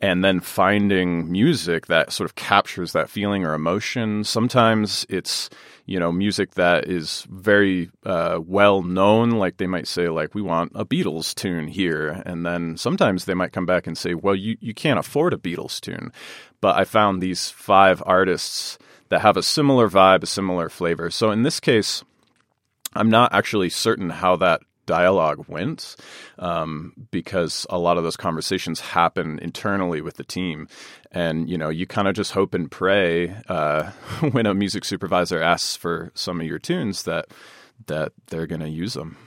and 0.00 0.24
then 0.24 0.40
finding 0.40 1.30
music 1.30 1.86
that 1.86 2.12
sort 2.12 2.28
of 2.28 2.34
captures 2.34 2.92
that 2.92 3.10
feeling 3.10 3.44
or 3.44 3.54
emotion. 3.54 4.24
Sometimes 4.24 5.06
it's 5.08 5.50
you 5.86 6.00
know 6.00 6.10
music 6.10 6.54
that 6.54 6.88
is 6.88 7.24
very 7.30 7.90
uh, 8.04 8.40
well 8.44 8.82
known, 8.82 9.30
like 9.30 9.58
they 9.58 9.68
might 9.68 9.86
say 9.86 10.08
like 10.08 10.34
we 10.34 10.42
want 10.42 10.72
a 10.74 10.84
Beatles 10.84 11.32
tune 11.32 11.68
here, 11.68 12.22
and 12.26 12.44
then 12.44 12.76
sometimes 12.76 13.24
they 13.24 13.34
might 13.34 13.52
come 13.52 13.66
back 13.66 13.86
and 13.86 13.96
say, 13.96 14.14
well 14.14 14.34
you 14.34 14.56
you 14.60 14.74
can't 14.74 14.98
afford 14.98 15.32
a 15.32 15.36
Beatles 15.36 15.80
tune, 15.80 16.12
but 16.60 16.76
I 16.76 16.84
found 16.84 17.22
these 17.22 17.50
five 17.50 18.02
artists 18.04 18.78
that 19.08 19.20
have 19.20 19.36
a 19.36 19.42
similar 19.42 19.88
vibe, 19.88 20.22
a 20.22 20.26
similar 20.26 20.68
flavor. 20.68 21.10
So 21.10 21.30
in 21.30 21.42
this 21.42 21.60
case, 21.60 22.04
I'm 22.94 23.10
not 23.10 23.32
actually 23.32 23.70
certain 23.70 24.10
how 24.10 24.36
that 24.36 24.60
dialogue 24.86 25.44
went 25.48 25.96
um, 26.38 26.94
because 27.10 27.66
a 27.68 27.78
lot 27.78 27.98
of 27.98 28.04
those 28.04 28.16
conversations 28.16 28.80
happen 28.80 29.38
internally 29.40 30.00
with 30.00 30.16
the 30.16 30.24
team 30.24 30.66
and 31.12 31.48
you 31.48 31.58
know 31.58 31.68
you 31.68 31.86
kind 31.86 32.08
of 32.08 32.14
just 32.14 32.32
hope 32.32 32.54
and 32.54 32.70
pray 32.70 33.36
uh, 33.48 33.90
when 34.32 34.46
a 34.46 34.54
music 34.54 34.86
supervisor 34.86 35.42
asks 35.42 35.76
for 35.76 36.10
some 36.14 36.40
of 36.40 36.46
your 36.46 36.58
tunes 36.58 37.02
that 37.02 37.26
that 37.86 38.12
they're 38.28 38.46
going 38.46 38.62
to 38.62 38.68
use 38.68 38.94
them 38.94 39.18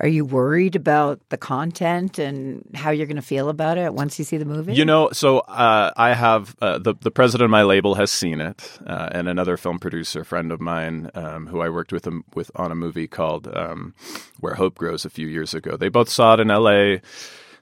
Are 0.00 0.08
you 0.08 0.24
worried 0.24 0.76
about 0.76 1.20
the 1.28 1.36
content 1.36 2.18
and 2.18 2.64
how 2.74 2.90
you're 2.90 3.06
going 3.06 3.16
to 3.16 3.22
feel 3.22 3.50
about 3.50 3.76
it 3.76 3.92
once 3.92 4.18
you 4.18 4.24
see 4.24 4.38
the 4.38 4.46
movie? 4.46 4.72
You 4.72 4.86
know, 4.86 5.10
so 5.12 5.40
uh, 5.40 5.92
I 5.94 6.14
have 6.14 6.56
uh, 6.62 6.78
the 6.78 6.94
the 6.98 7.10
president 7.10 7.44
of 7.44 7.50
my 7.50 7.64
label 7.64 7.94
has 7.96 8.10
seen 8.10 8.40
it, 8.40 8.78
uh, 8.86 9.10
and 9.12 9.28
another 9.28 9.58
film 9.58 9.78
producer 9.78 10.24
friend 10.24 10.52
of 10.52 10.60
mine 10.60 11.10
um, 11.14 11.46
who 11.46 11.60
I 11.60 11.68
worked 11.68 11.92
with 11.92 12.06
him 12.06 12.24
with 12.34 12.50
on 12.54 12.72
a 12.72 12.74
movie 12.74 13.08
called 13.08 13.46
um, 13.54 13.94
Where 14.40 14.54
Hope 14.54 14.76
Grows 14.76 15.04
a 15.04 15.10
few 15.10 15.26
years 15.26 15.52
ago. 15.52 15.76
They 15.76 15.90
both 15.90 16.08
saw 16.08 16.32
it 16.34 16.40
in 16.40 16.50
L.A. 16.50 17.02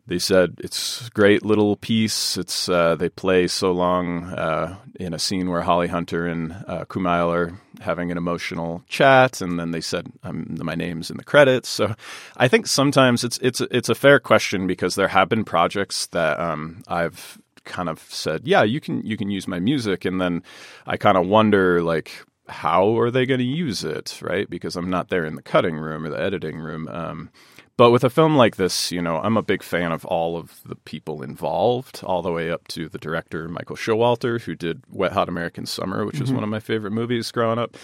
They 0.07 0.19
said 0.21 0.55
it's 0.61 1.09
great 1.11 1.45
little 1.45 1.77
piece. 1.77 2.39
It's 2.39 2.69
uh, 2.69 2.95
they 2.95 3.09
play 3.09 3.49
so 3.49 3.73
long 3.73 4.25
uh, 4.25 4.77
in 4.99 5.15
a 5.15 5.19
scene 5.19 5.49
where 5.49 5.63
Holly 5.63 5.87
Hunter 5.87 6.27
and 6.27 6.53
uh, 6.67 6.85
Kumail 6.85 7.33
are 7.33 7.59
having 7.81 8.11
an 8.11 8.19
emotional 8.19 8.83
chat, 8.89 9.41
and 9.41 9.59
then 9.59 9.71
they 9.71 9.81
said 9.81 10.11
um, 10.25 10.57
my 10.61 10.75
name's 10.75 11.11
in 11.11 11.17
the 11.17 11.25
credits. 11.25 11.69
So 11.69 11.95
I 12.37 12.49
think 12.49 12.67
sometimes 12.67 13.23
it's 13.23 13.39
it's 13.39 13.61
it's 13.61 13.89
a 13.89 13.95
fair 13.95 14.19
question 14.19 14.67
because 14.67 14.97
there 14.97 15.09
have 15.09 15.29
been 15.29 15.45
projects 15.45 16.07
that 16.07 16.39
um, 16.41 16.83
I've 16.89 17.39
kind 17.65 17.89
of 17.89 18.01
said, 18.01 18.43
yeah, 18.45 18.65
you 18.65 18.81
can 18.81 19.03
you 19.03 19.17
can 19.17 19.31
use 19.31 19.47
my 19.47 19.61
music, 19.61 20.05
and 20.05 20.21
then 20.21 20.43
I 20.87 20.97
kind 20.97 21.17
of 21.17 21.27
wonder 21.27 21.81
like 21.81 22.25
how 22.49 22.99
are 22.99 23.11
they 23.11 23.27
going 23.27 23.39
to 23.39 23.45
use 23.45 23.85
it, 23.85 24.19
right? 24.23 24.49
Because 24.49 24.77
I'm 24.77 24.91
not 24.91 25.09
there 25.09 25.25
in 25.25 25.35
the 25.35 25.43
cutting 25.43 25.77
room 25.77 26.05
or 26.05 26.11
the 26.11 26.21
editing 26.21 26.59
room. 26.59 26.89
Um, 26.89 27.31
but 27.77 27.93
with 27.93 28.03
a 28.03 28.11
film 28.11 28.37
like 28.37 28.57
this, 28.57 28.91
you 28.91 29.01
know, 29.01 29.19
I'm 29.19 29.37
a 29.37 29.43
big 29.43 29.63
fan 29.63 29.93
of 29.93 30.05
all 30.05 30.37
of 30.37 30.61
the 30.65 30.75
people 30.75 31.23
involved, 31.23 32.03
all 32.03 32.23
the 32.23 32.33
way 32.33 32.51
up 32.51 32.67
to 32.69 32.89
the 32.89 32.99
director 32.99 33.49
Michael 33.49 33.77
Showalter, 33.77 34.41
who 34.41 34.57
did 34.57 34.83
Wet 34.91 35.13
Hot 35.13 35.29
American 35.29 35.65
Summer, 35.65 36.05
which 36.05 36.21
was 36.21 36.33
one 36.33 36.43
of 36.43 36.49
my 36.49 36.59
favorite 36.59 36.91
movies 36.91 37.31
growing 37.31 37.59
up. 37.59 37.77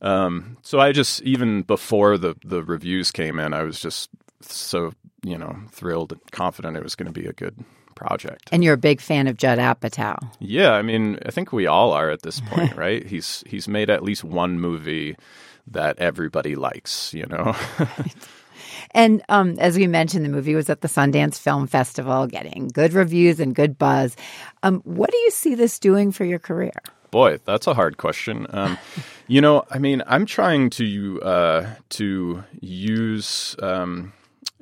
Um, 0.00 0.56
so 0.62 0.80
I 0.80 0.90
just 0.90 1.22
even 1.22 1.62
before 1.62 2.18
the 2.18 2.34
the 2.44 2.64
reviews 2.64 3.12
came 3.12 3.38
in, 3.38 3.54
I 3.54 3.62
was 3.62 3.80
just 3.80 4.10
so 4.40 4.92
you 5.22 5.38
know 5.38 5.56
thrilled 5.70 6.12
and 6.12 6.20
confident 6.32 6.76
it 6.76 6.82
was 6.82 6.94
going 6.96 7.12
to 7.12 7.20
be 7.20 7.26
a 7.26 7.32
good 7.32 7.64
project. 7.98 8.48
and 8.52 8.62
you're 8.62 8.74
a 8.74 8.78
big 8.78 9.00
fan 9.00 9.26
of 9.26 9.36
Judd 9.36 9.58
Apatow. 9.58 10.16
Yeah, 10.38 10.72
I 10.72 10.82
mean, 10.82 11.18
I 11.26 11.30
think 11.30 11.52
we 11.52 11.66
all 11.66 11.92
are 11.92 12.10
at 12.10 12.22
this 12.22 12.40
point, 12.40 12.76
right? 12.84 13.04
He's 13.04 13.42
he's 13.46 13.66
made 13.68 13.90
at 13.90 14.02
least 14.02 14.24
one 14.24 14.60
movie 14.60 15.16
that 15.66 15.98
everybody 15.98 16.54
likes, 16.54 17.12
you 17.12 17.26
know. 17.26 17.54
And 18.92 19.22
um, 19.28 19.58
as 19.58 19.76
we 19.76 19.86
mentioned, 19.86 20.24
the 20.24 20.30
movie 20.30 20.54
was 20.54 20.70
at 20.70 20.80
the 20.80 20.88
Sundance 20.88 21.38
Film 21.38 21.66
Festival, 21.66 22.26
getting 22.26 22.68
good 22.68 22.94
reviews 22.94 23.38
and 23.38 23.54
good 23.54 23.76
buzz. 23.76 24.16
Um, 24.62 24.80
what 24.84 25.10
do 25.10 25.16
you 25.18 25.30
see 25.30 25.54
this 25.54 25.78
doing 25.78 26.10
for 26.10 26.24
your 26.24 26.38
career? 26.38 26.72
Boy, 27.10 27.38
that's 27.44 27.66
a 27.66 27.74
hard 27.74 27.96
question. 27.96 28.46
Um, 28.50 28.78
you 29.26 29.40
know, 29.40 29.64
I 29.70 29.78
mean, 29.78 30.02
I'm 30.06 30.26
trying 30.26 30.70
to 30.70 31.20
uh, 31.22 31.74
to 31.90 32.44
use 32.60 33.56
um, 33.62 34.12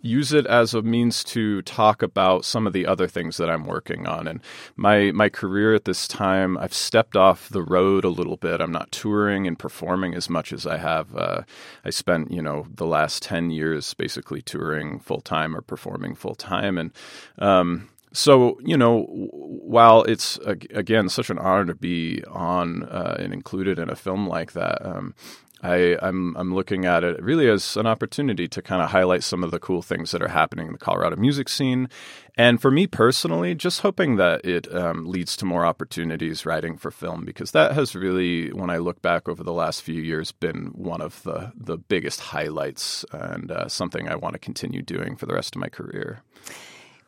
use 0.06 0.32
it 0.32 0.46
as 0.46 0.74
a 0.74 0.82
means 0.82 1.24
to 1.24 1.62
talk 1.62 2.02
about 2.02 2.44
some 2.44 2.66
of 2.66 2.72
the 2.72 2.86
other 2.86 3.06
things 3.06 3.36
that 3.36 3.50
I'm 3.50 3.64
working 3.64 4.06
on. 4.06 4.28
And 4.28 4.40
my 4.76 5.10
my 5.12 5.28
career 5.28 5.74
at 5.74 5.84
this 5.84 6.08
time, 6.08 6.56
I've 6.58 6.74
stepped 6.74 7.16
off 7.16 7.48
the 7.48 7.62
road 7.62 8.04
a 8.04 8.08
little 8.08 8.36
bit. 8.36 8.60
I'm 8.60 8.72
not 8.72 8.92
touring 8.92 9.46
and 9.46 9.58
performing 9.58 10.14
as 10.14 10.30
much 10.30 10.52
as 10.52 10.66
I 10.66 10.78
have. 10.78 11.14
Uh, 11.14 11.42
I 11.84 11.90
spent 11.90 12.30
you 12.30 12.42
know 12.42 12.66
the 12.72 12.86
last 12.86 13.22
ten 13.22 13.50
years 13.50 13.92
basically 13.94 14.42
touring 14.42 15.00
full 15.00 15.20
time 15.20 15.56
or 15.56 15.60
performing 15.60 16.14
full 16.14 16.34
time, 16.34 16.78
and 16.78 16.92
um, 17.38 17.88
so 18.16 18.58
you 18.64 18.76
know 18.76 19.02
while 19.10 20.02
it's 20.04 20.38
again 20.46 21.08
such 21.08 21.28
an 21.28 21.38
honor 21.38 21.66
to 21.66 21.74
be 21.74 22.22
on 22.28 22.84
uh, 22.84 23.16
and 23.18 23.32
included 23.32 23.78
in 23.78 23.90
a 23.90 23.96
film 23.96 24.26
like 24.26 24.52
that 24.52 24.84
um, 24.84 25.14
I, 25.62 25.96
I'm 26.02 26.36
I'm 26.36 26.54
looking 26.54 26.84
at 26.84 27.02
it 27.02 27.22
really 27.22 27.48
as 27.48 27.76
an 27.76 27.86
opportunity 27.86 28.46
to 28.48 28.60
kind 28.60 28.82
of 28.82 28.90
highlight 28.90 29.24
some 29.24 29.42
of 29.42 29.50
the 29.50 29.58
cool 29.58 29.80
things 29.80 30.10
that 30.10 30.22
are 30.22 30.28
happening 30.28 30.66
in 30.66 30.72
the 30.72 30.78
Colorado 30.78 31.16
music 31.16 31.48
scene, 31.48 31.88
and 32.36 32.60
for 32.60 32.70
me 32.70 32.86
personally, 32.86 33.54
just 33.54 33.80
hoping 33.80 34.16
that 34.16 34.44
it 34.44 34.72
um, 34.74 35.06
leads 35.06 35.36
to 35.38 35.46
more 35.46 35.64
opportunities 35.64 36.44
writing 36.44 36.76
for 36.76 36.90
film 36.90 37.24
because 37.24 37.52
that 37.52 37.72
has 37.72 37.94
really, 37.94 38.52
when 38.52 38.68
I 38.68 38.76
look 38.76 39.00
back 39.00 39.28
over 39.28 39.42
the 39.42 39.52
last 39.52 39.82
few 39.82 40.02
years, 40.02 40.30
been 40.30 40.66
one 40.74 41.00
of 41.00 41.22
the 41.22 41.52
the 41.56 41.78
biggest 41.78 42.20
highlights 42.20 43.04
and 43.10 43.50
uh, 43.50 43.68
something 43.68 44.08
I 44.08 44.16
want 44.16 44.34
to 44.34 44.38
continue 44.38 44.82
doing 44.82 45.16
for 45.16 45.24
the 45.24 45.34
rest 45.34 45.56
of 45.56 45.60
my 45.60 45.68
career. 45.68 46.22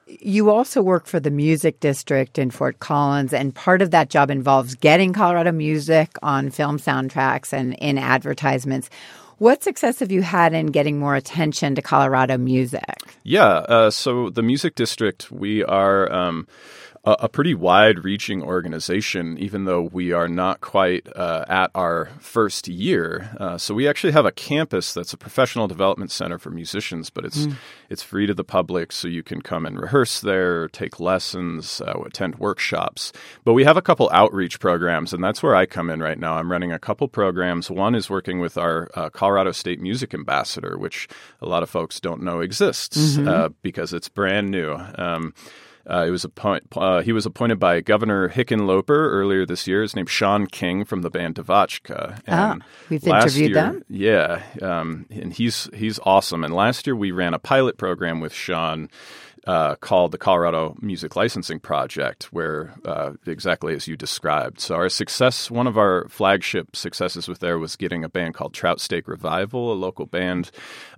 You 0.09 0.51
also 0.51 0.81
work 0.81 1.07
for 1.07 1.21
the 1.21 1.31
Music 1.31 1.81
District 1.81 2.38
in 2.38 2.51
Fort 2.51 2.79
Collins, 2.81 3.35
and 3.35 3.55
part 3.55 3.83
of 3.83 3.90
that 3.90 4.09
job 4.09 4.31
involves 4.31 4.75
getting 4.75 5.12
Colorado 5.12 5.53
music 5.53 6.11
on 6.23 6.51
film 6.51 6.79
soundtracks 6.79 7.53
and 7.53 7.75
in 7.75 7.99
advertisements. 7.99 8.88
What 9.37 9.62
success 9.62 10.01
have 10.01 10.11
you 10.11 10.23
had 10.23 10.55
in 10.55 10.66
getting 10.66 10.99
more 10.99 11.14
attention 11.14 11.75
to 11.75 11.83
Colorado 11.83 12.38
music? 12.38 12.83
Yeah, 13.23 13.47
uh, 13.47 13.90
so 13.90 14.31
the 14.31 14.42
music 14.42 14.75
district, 14.75 15.31
we 15.31 15.62
are. 15.64 16.11
Um, 16.12 16.49
a, 17.09 17.25
a 17.25 17.29
pretty 17.29 17.55
wide 17.55 18.05
reaching 18.05 18.42
organization, 18.42 19.38
even 19.38 19.64
though 19.64 19.81
we 19.81 20.12
are 20.12 20.29
not 20.29 20.61
quite 20.61 21.09
uh, 21.16 21.44
at 21.49 21.71
our 21.75 22.11
first 22.21 22.68
year. 22.68 23.35
Uh, 23.40 23.57
so 23.57 23.75
we 23.75 23.88
actually 23.88 24.12
have 24.12 24.27
a 24.27 24.33
campus 24.33 24.92
that's 24.92 25.14
a 25.14 25.16
professional 25.16 25.66
development 25.66 26.11
center 26.11 26.38
for 26.38 26.51
musicians, 26.51 27.09
but 27.09 27.25
it's 27.25 27.47
mm. 27.47 27.57
it's 27.88 28.03
free 28.03 28.27
to 28.27 28.35
the 28.35 28.44
public, 28.44 28.92
so 28.92 29.09
you 29.09 29.23
can 29.23 29.40
come 29.40 29.64
and 29.64 29.81
rehearse 29.81 30.21
there, 30.21 30.68
take 30.68 31.01
lessons, 31.01 31.81
uh, 31.81 31.94
attend 32.05 32.37
workshops. 32.37 33.12
But 33.44 33.55
we 33.55 33.64
have 33.64 33.79
a 33.79 33.83
couple 33.83 34.11
outreach 34.12 34.61
programs, 34.61 35.14
and 35.14 35.25
that's 35.25 35.42
where 35.42 35.57
I 35.57 35.64
come 35.64 35.88
in 35.88 36.01
right 36.01 36.18
now. 36.18 36.35
I'm 36.35 36.53
running 36.53 36.73
a 36.73 36.79
couple 36.79 37.09
programs. 37.09 37.71
One 37.71 37.94
is 37.94 38.11
working 38.11 38.38
with 38.38 38.59
our 38.59 38.90
uh, 38.94 39.09
Colorado 39.09 39.53
State 39.53 39.81
Music 39.81 40.12
Ambassador, 40.12 40.77
which 40.77 41.09
a 41.40 41.47
lot 41.47 41.62
of 41.62 41.71
folks 41.71 42.01
don't 42.01 42.23
know 42.23 42.40
exists 42.40 43.16
mm-hmm. 43.16 43.29
Uh, 43.29 43.49
because 43.62 43.92
it's 43.92 44.09
brand 44.09 44.51
new. 44.51 44.75
Um, 44.97 45.33
uh, 45.88 46.05
it 46.07 46.11
was 46.11 46.24
appoint, 46.24 46.64
uh, 46.77 47.01
he 47.01 47.12
was 47.12 47.24
appointed 47.24 47.59
by 47.59 47.81
Governor 47.81 48.29
Hickenlooper 48.29 48.88
earlier 48.88 49.46
this 49.46 49.66
year. 49.66 49.83
His 49.83 49.96
name's 49.96 50.11
Shawn 50.11 50.46
King 50.46 50.85
from 50.85 51.03
the 51.03 51.11
band 51.11 51.37
Devotchka. 51.37 52.20
And 52.27 52.62
ah, 52.62 52.66
we've 52.90 53.07
interviewed 53.07 53.51
year, 53.51 53.55
them. 53.55 53.85
Yeah, 53.88 54.42
um, 54.61 55.07
and 55.11 55.33
he's 55.33 55.68
he's 55.74 55.98
awesome. 56.05 56.44
And 56.44 56.55
last 56.55 56.87
year 56.87 56.94
we 56.94 57.11
ran 57.11 57.33
a 57.33 57.38
pilot 57.38 57.79
program 57.79 58.20
with 58.20 58.33
Shawn 58.33 58.90
uh, 59.49 59.77
called 59.77 60.13
the 60.13 60.19
Colorado 60.19 60.77
Music 60.83 61.17
Licensing 61.17 61.59
Project, 61.59 62.25
where 62.35 62.75
uh, 62.85 63.13
exactly 63.27 63.75
as 63.75 63.89
you 63.89 63.97
described. 63.97 64.61
So 64.61 64.75
our 64.75 64.91
success, 64.91 65.51
one 65.51 65.67
of 65.67 65.79
our 65.79 66.07
flagship 66.11 66.77
successes 66.77 67.29
with 67.29 67.39
there 67.39 67.59
was 67.59 67.75
getting 67.75 68.05
a 68.05 68.11
band 68.11 68.35
called 68.35 68.53
Trout 68.53 68.79
Steak 68.79 69.09
Revival, 69.09 69.73
a 69.73 69.75
local 69.75 70.05
band, 70.05 70.51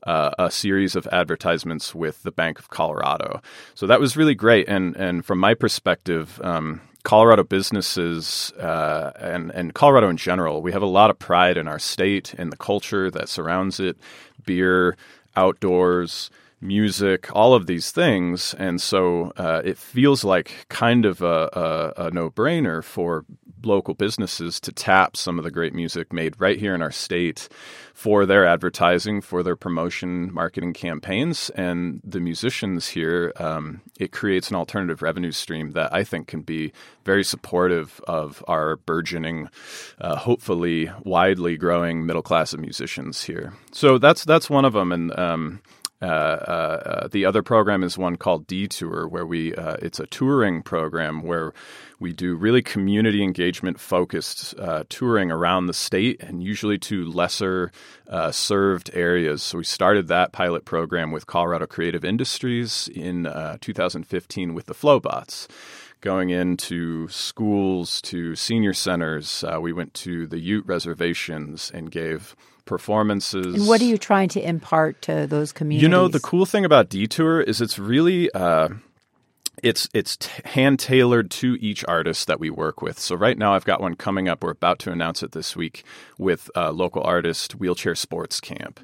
uh, 0.05 0.33
a 0.37 0.51
series 0.51 0.97
of 0.97 1.07
advertisements 1.13 1.95
with 1.95 2.25
the 2.25 2.33
Bank 2.33 2.59
of 2.59 2.71
Colorado. 2.71 3.41
So 3.77 3.87
that 3.87 4.01
was 4.01 4.17
really 4.17 4.35
great. 4.35 4.69
And 4.69 4.97
and 4.97 5.25
from 5.25 5.39
my 5.39 5.55
perspective. 5.55 6.41
Um, 6.43 6.83
Colorado 7.03 7.45
businesses 7.45 8.53
uh, 8.59 9.13
and 9.19 9.51
and 9.53 9.73
Colorado 9.73 10.11
in 10.11 10.19
general, 10.19 10.61
we 10.61 10.73
have 10.73 10.83
a 10.83 10.87
lot 10.87 11.09
of 11.09 11.19
pride 11.19 11.57
in 11.57 11.67
our 11.67 11.79
state 11.79 12.35
and 12.37 12.53
the 12.53 12.59
culture 12.59 13.11
that 13.11 13.31
surrounds 13.31 13.81
it, 13.81 13.97
beer, 14.45 14.99
outdoors, 15.35 16.31
music, 16.61 17.35
all 17.35 17.55
of 17.55 17.67
these 17.67 17.91
things. 17.91 18.55
And 18.55 18.81
so 18.81 19.33
uh, 19.37 19.63
it 19.65 19.79
feels 19.79 20.25
like 20.25 20.67
kind 20.69 21.07
of 21.07 21.23
a, 21.23 21.49
a, 21.97 22.07
a 22.07 22.11
no 22.11 22.31
brainer 22.31 22.85
for 22.85 23.25
local 23.63 23.95
businesses 23.95 24.61
to 24.61 24.73
tap 24.73 25.17
some 25.17 25.39
of 25.39 25.45
the 25.45 25.51
great 25.51 25.75
music 25.75 26.13
made 26.13 26.41
right 26.41 26.59
here 26.59 26.75
in 26.75 26.83
our 26.83 26.91
state 26.91 27.49
for 27.93 28.25
their 28.25 28.47
advertising, 28.47 29.21
for 29.21 29.43
their 29.43 29.57
promotion, 29.57 30.33
marketing 30.33 30.73
campaigns. 30.73 31.51
And 31.51 32.01
the 32.05 32.21
musicians 32.21 32.89
here, 32.89 33.33
um, 33.37 33.83
it 33.99 34.13
creates 34.13 34.51
an 34.51 34.57
alternative 34.57 35.03
revenue 35.03 35.33
stream 35.33 35.73
that 35.73 35.93
I 35.93 36.05
think 36.05 36.27
can 36.27 36.41
be 36.41 36.73
very 37.05 37.25
supportive 37.25 38.01
of 38.07 38.43
our 38.49 38.77
burgeoning, 38.77 39.49
uh, 40.01 40.17
hopefully 40.17 40.91
widely 41.05 41.57
growing 41.57 42.07
middle 42.07 42.23
class 42.23 42.55
of 42.55 42.61
musicians 42.61 43.25
here. 43.25 43.53
So 43.73 43.99
that's 43.99 44.25
that's 44.25 44.49
one 44.49 44.65
of 44.65 44.73
them. 44.73 44.93
And 44.93 45.19
um, 45.19 45.61
uh, 46.03 46.07
uh, 46.07 46.83
uh, 46.87 47.09
the 47.09 47.27
other 47.27 47.43
program 47.43 47.83
is 47.83 47.99
one 47.99 48.17
called 48.17 48.47
Detour, 48.47 49.07
where 49.07 49.27
we 49.27 49.55
uh, 49.55 49.77
it's 49.83 50.01
a 50.01 50.07
touring 50.07 50.63
program 50.63 51.23
where 51.23 51.53
we 51.99 52.13
do 52.13 52.37
really 52.37 52.63
community 52.63 53.23
engagement 53.23 53.79
focused 53.79 54.55
uh, 54.59 54.85
touring 54.89 55.31
around 55.31 55.67
the 55.67 55.75
state 55.75 56.23
and 56.23 56.43
usually 56.43 56.79
to 56.79 57.05
lesser 57.05 57.71
served 58.31 58.91
areas. 58.95 59.43
So 59.43 59.59
we 59.59 59.65
started 59.65 60.09
that 60.09 60.33
pilot 60.33 60.65
program 60.65 61.13
with 61.13 61.27
Colorado 61.27 61.67
Creative 61.67 62.05
Industries 62.05 62.89
in 62.89 63.25
2015 63.61 64.55
with 64.55 64.67
the 64.67 64.75
Flobots 64.75 65.49
going 66.01 66.31
into 66.31 67.09
schools 67.09 68.01
to 68.03 68.35
senior 68.35 68.73
centers. 68.73 69.45
Uh, 69.45 69.59
we 69.61 69.73
went 69.73 69.93
to 69.93 70.27
the 70.27 70.39
Ute 70.39 70.67
reservations 70.67 71.71
and 71.75 71.91
gave 71.91 72.35
performances. 72.71 73.57
And 73.57 73.67
what 73.67 73.81
are 73.81 73.85
you 73.85 73.99
trying 73.99 74.29
to 74.29 74.41
impart 74.41 75.03
to 75.03 75.27
those 75.27 75.51
communities? 75.51 75.83
You 75.83 75.89
know, 75.89 76.07
the 76.07 76.21
cool 76.21 76.47
thing 76.47 76.65
about 76.65 76.89
Detour 76.89 77.41
is 77.41 77.61
it's 77.61 77.79
really. 77.79 78.33
Uh, 78.33 78.69
it's 79.63 79.89
it's 79.93 80.17
t- 80.17 80.31
hand 80.45 80.79
tailored 80.79 81.31
to 81.33 81.59
each 81.61 81.85
artist 81.87 82.29
that 82.29 82.41
we 82.41 82.49
work 82.49 82.81
with. 82.81 82.99
So 82.99 83.15
right 83.15 83.37
now 83.37 83.53
I've 83.55 83.67
got 83.67 83.81
one 83.81 83.95
coming 83.95 84.27
up. 84.27 84.43
We're 84.43 84.53
about 84.53 84.79
to 84.81 84.93
announce 84.93 85.23
it 85.23 85.33
this 85.33 85.55
week 85.55 85.85
with 86.17 86.49
a 86.55 86.73
local 86.73 87.03
artist 87.03 87.57
Wheelchair 87.57 87.95
Sports 87.95 88.41
Camp, 88.41 88.81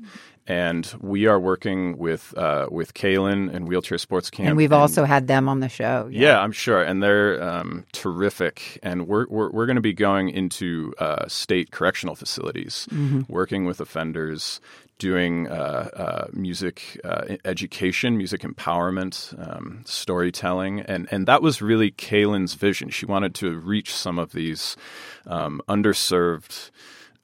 and 0.47 0.95
we 1.01 1.27
are 1.27 1.41
working 1.41 1.99
with 1.99 2.37
uh, 2.37 2.69
with 2.71 2.95
Kalyn 2.95 3.53
and 3.53 3.67
Wheelchair 3.69 3.99
Sports 3.99 4.31
Camp. 4.31 4.49
And 4.49 4.57
we've 4.57 4.73
and, 4.73 4.81
also 4.81 5.05
had 5.05 5.27
them 5.27 5.49
on 5.49 5.61
the 5.61 5.69
show. 5.69 6.09
Yeah, 6.11 6.29
yeah 6.29 6.41
I'm 6.41 6.53
sure, 6.53 6.83
and 6.83 7.03
they're 7.03 7.43
um, 7.43 7.85
terrific. 7.93 8.79
And 8.83 9.09
we're 9.09 9.27
we're, 9.29 9.51
we're 9.51 9.67
going 9.67 9.77
to 9.77 9.83
be 9.83 9.93
going 9.93 10.29
into 10.29 10.95
uh, 10.99 11.27
state 11.29 11.71
correctional 11.71 12.15
facilities, 12.15 12.87
mm-hmm. 12.91 13.23
working 13.29 13.65
with 13.65 13.81
offenders, 13.81 14.61
doing 14.99 15.49
uh, 15.49 15.89
uh 15.93 16.27
music 16.33 17.01
uh, 17.05 17.37
education, 17.45 18.17
music 18.17 18.43
empowerment, 18.43 19.35
um, 19.49 19.83
storytelling, 19.85 20.81
and 20.81 21.09
and 21.11 21.27
that 21.27 21.43
was 21.43 21.61
really 21.61 21.91
Kalyn's 21.91 22.55
vision. 22.55 22.91
She 22.91 23.07
wanted 23.07 23.35
to 23.37 23.59
reach 23.59 23.93
some 23.93 24.19
of 24.19 24.33
these 24.33 24.77
um, 25.27 25.61
underserved 25.69 26.71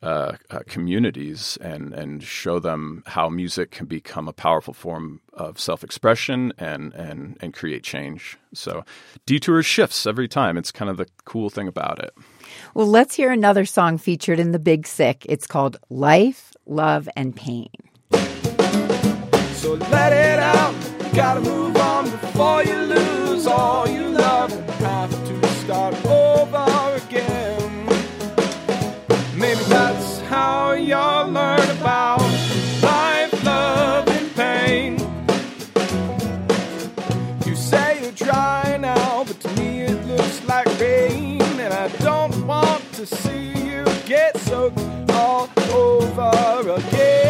uh, 0.02 0.36
uh, 0.50 0.60
communities 0.66 1.56
and 1.60 1.94
and 1.94 2.22
show 2.24 2.58
them 2.58 3.04
how 3.06 3.28
music 3.28 3.70
can 3.70 3.86
become 3.86 4.26
a 4.26 4.32
powerful 4.32 4.74
form 4.74 5.20
of 5.32 5.60
self 5.60 5.84
expression 5.84 6.52
and 6.58 6.92
and 6.94 7.36
and 7.40 7.54
create 7.54 7.84
change. 7.84 8.36
So 8.52 8.84
detour 9.26 9.62
shifts 9.62 10.06
every 10.06 10.26
time. 10.26 10.58
It's 10.58 10.72
kind 10.72 10.90
of 10.90 10.96
the 10.96 11.06
cool 11.24 11.50
thing 11.50 11.68
about 11.68 12.00
it. 12.00 12.12
Well, 12.74 12.88
let's 12.88 13.14
hear 13.14 13.30
another 13.30 13.64
song 13.64 13.96
featured 13.96 14.40
in 14.40 14.50
the 14.50 14.58
Big 14.58 14.86
Sick. 14.86 15.24
It's 15.28 15.46
called 15.46 15.78
"Life, 15.88 16.52
Love, 16.66 17.08
and 17.14 17.36
Pain." 17.36 17.70
So 19.54 19.74
let 19.74 20.12
it 20.12 20.40
out. 20.40 20.74
You 21.06 21.14
gotta 21.14 21.40
move 21.40 21.76
on 21.76 22.10
before 22.10 22.64
you 22.64 22.74
lose 22.74 23.46
all 23.46 23.88
you 23.88 24.08
love 24.08 24.52
and 24.52 24.70
have 24.70 25.10
to 25.10 25.46
start 25.48 25.94
over 26.06 26.71
get 44.06 44.36
soaked 44.38 44.78
all 45.10 45.48
over 45.72 46.74
again. 46.74 47.22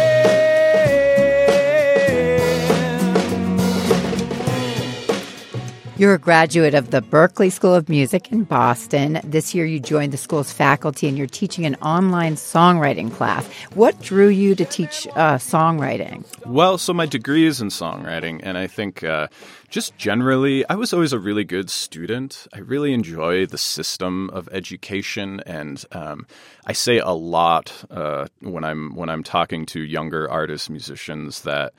You're 6.02 6.14
a 6.14 6.18
graduate 6.18 6.74
of 6.74 6.90
the 6.90 7.00
Berklee 7.00 7.52
School 7.52 7.76
of 7.76 7.88
Music 7.88 8.32
in 8.32 8.42
Boston. 8.42 9.20
This 9.22 9.54
year 9.54 9.64
you 9.64 9.78
joined 9.78 10.12
the 10.12 10.16
school's 10.16 10.50
faculty 10.50 11.06
and 11.06 11.16
you're 11.16 11.28
teaching 11.28 11.64
an 11.64 11.76
online 11.76 12.34
songwriting 12.34 13.12
class. 13.12 13.46
What 13.74 14.00
drew 14.00 14.26
you 14.26 14.56
to 14.56 14.64
teach 14.64 15.06
uh, 15.14 15.36
songwriting? 15.36 16.24
Well, 16.44 16.76
so 16.76 16.92
my 16.92 17.06
degree 17.06 17.46
is 17.46 17.60
in 17.60 17.68
songwriting, 17.68 18.40
and 18.42 18.58
I 18.58 18.66
think 18.66 19.04
uh, 19.04 19.28
just 19.72 19.96
generally, 19.96 20.68
I 20.68 20.74
was 20.74 20.92
always 20.92 21.14
a 21.14 21.18
really 21.18 21.44
good 21.44 21.70
student. 21.70 22.46
I 22.52 22.58
really 22.58 22.92
enjoy 22.92 23.46
the 23.46 23.56
system 23.56 24.28
of 24.30 24.46
education, 24.52 25.40
and 25.46 25.82
um, 25.92 26.26
I 26.66 26.74
say 26.74 26.98
a 26.98 27.12
lot 27.12 27.82
uh, 27.90 28.26
when 28.40 28.64
I'm 28.64 28.94
when 28.94 29.08
I'm 29.08 29.22
talking 29.22 29.64
to 29.66 29.80
younger 29.80 30.30
artists, 30.30 30.68
musicians 30.68 31.40
that 31.42 31.72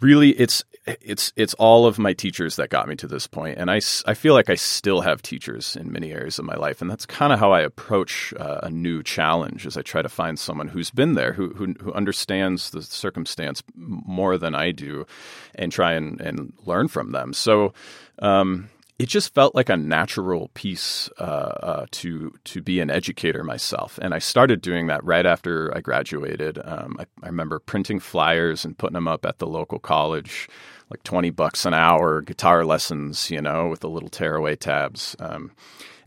really 0.00 0.30
it's 0.30 0.64
it's 0.86 1.32
it's 1.36 1.54
all 1.54 1.86
of 1.86 1.98
my 1.98 2.12
teachers 2.12 2.56
that 2.56 2.70
got 2.70 2.88
me 2.88 2.96
to 2.96 3.06
this 3.06 3.26
point 3.26 3.58
and 3.58 3.70
I, 3.70 3.80
I 4.06 4.14
feel 4.14 4.34
like 4.34 4.48
i 4.48 4.54
still 4.54 5.02
have 5.02 5.20
teachers 5.20 5.76
in 5.76 5.92
many 5.92 6.10
areas 6.12 6.38
of 6.38 6.46
my 6.46 6.56
life 6.56 6.80
and 6.80 6.90
that's 6.90 7.06
kind 7.06 7.32
of 7.32 7.38
how 7.38 7.52
i 7.52 7.60
approach 7.60 8.32
uh, 8.38 8.60
a 8.62 8.70
new 8.70 9.02
challenge 9.02 9.66
as 9.66 9.76
i 9.76 9.82
try 9.82 10.00
to 10.00 10.08
find 10.08 10.38
someone 10.38 10.68
who's 10.68 10.90
been 10.90 11.14
there 11.14 11.34
who, 11.34 11.50
who, 11.50 11.74
who 11.80 11.92
understands 11.92 12.70
the 12.70 12.82
circumstance 12.82 13.62
more 13.76 14.38
than 14.38 14.54
i 14.54 14.70
do 14.70 15.06
and 15.54 15.70
try 15.72 15.92
and, 15.92 16.20
and 16.20 16.52
learn 16.64 16.88
from 16.88 17.12
them. 17.12 17.32
So 17.32 17.72
um, 18.20 18.68
it 19.00 19.08
just 19.08 19.32
felt 19.32 19.54
like 19.54 19.70
a 19.70 19.78
natural 19.78 20.50
piece 20.52 21.08
uh, 21.18 21.22
uh, 21.22 21.86
to 21.90 22.34
to 22.44 22.60
be 22.60 22.80
an 22.80 22.90
educator 22.90 23.42
myself, 23.42 23.98
and 24.02 24.12
I 24.12 24.18
started 24.18 24.60
doing 24.60 24.88
that 24.88 25.02
right 25.02 25.24
after 25.24 25.74
I 25.74 25.80
graduated. 25.80 26.58
Um, 26.62 26.98
I, 27.00 27.06
I, 27.22 27.28
remember 27.28 27.60
printing 27.60 27.98
flyers 27.98 28.62
and 28.62 28.76
putting 28.76 28.92
them 28.92 29.08
up 29.08 29.24
at 29.24 29.38
the 29.38 29.46
local 29.46 29.78
college, 29.78 30.50
like 30.90 31.02
twenty 31.02 31.30
bucks 31.30 31.64
an 31.64 31.72
hour, 31.72 32.20
guitar 32.20 32.62
lessons, 32.66 33.30
you 33.30 33.40
know, 33.40 33.68
with 33.68 33.80
the 33.80 33.88
little 33.88 34.10
tearaway 34.10 34.54
tabs. 34.54 35.16
Um, 35.18 35.52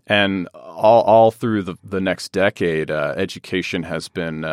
and 0.05 0.47
all 0.53 1.01
all 1.01 1.31
through 1.31 1.63
the 1.63 1.77
the 1.83 2.01
next 2.01 2.31
decade, 2.31 2.91
uh, 2.91 3.15
education 3.17 3.81
has 3.81 4.07
been 4.07 4.45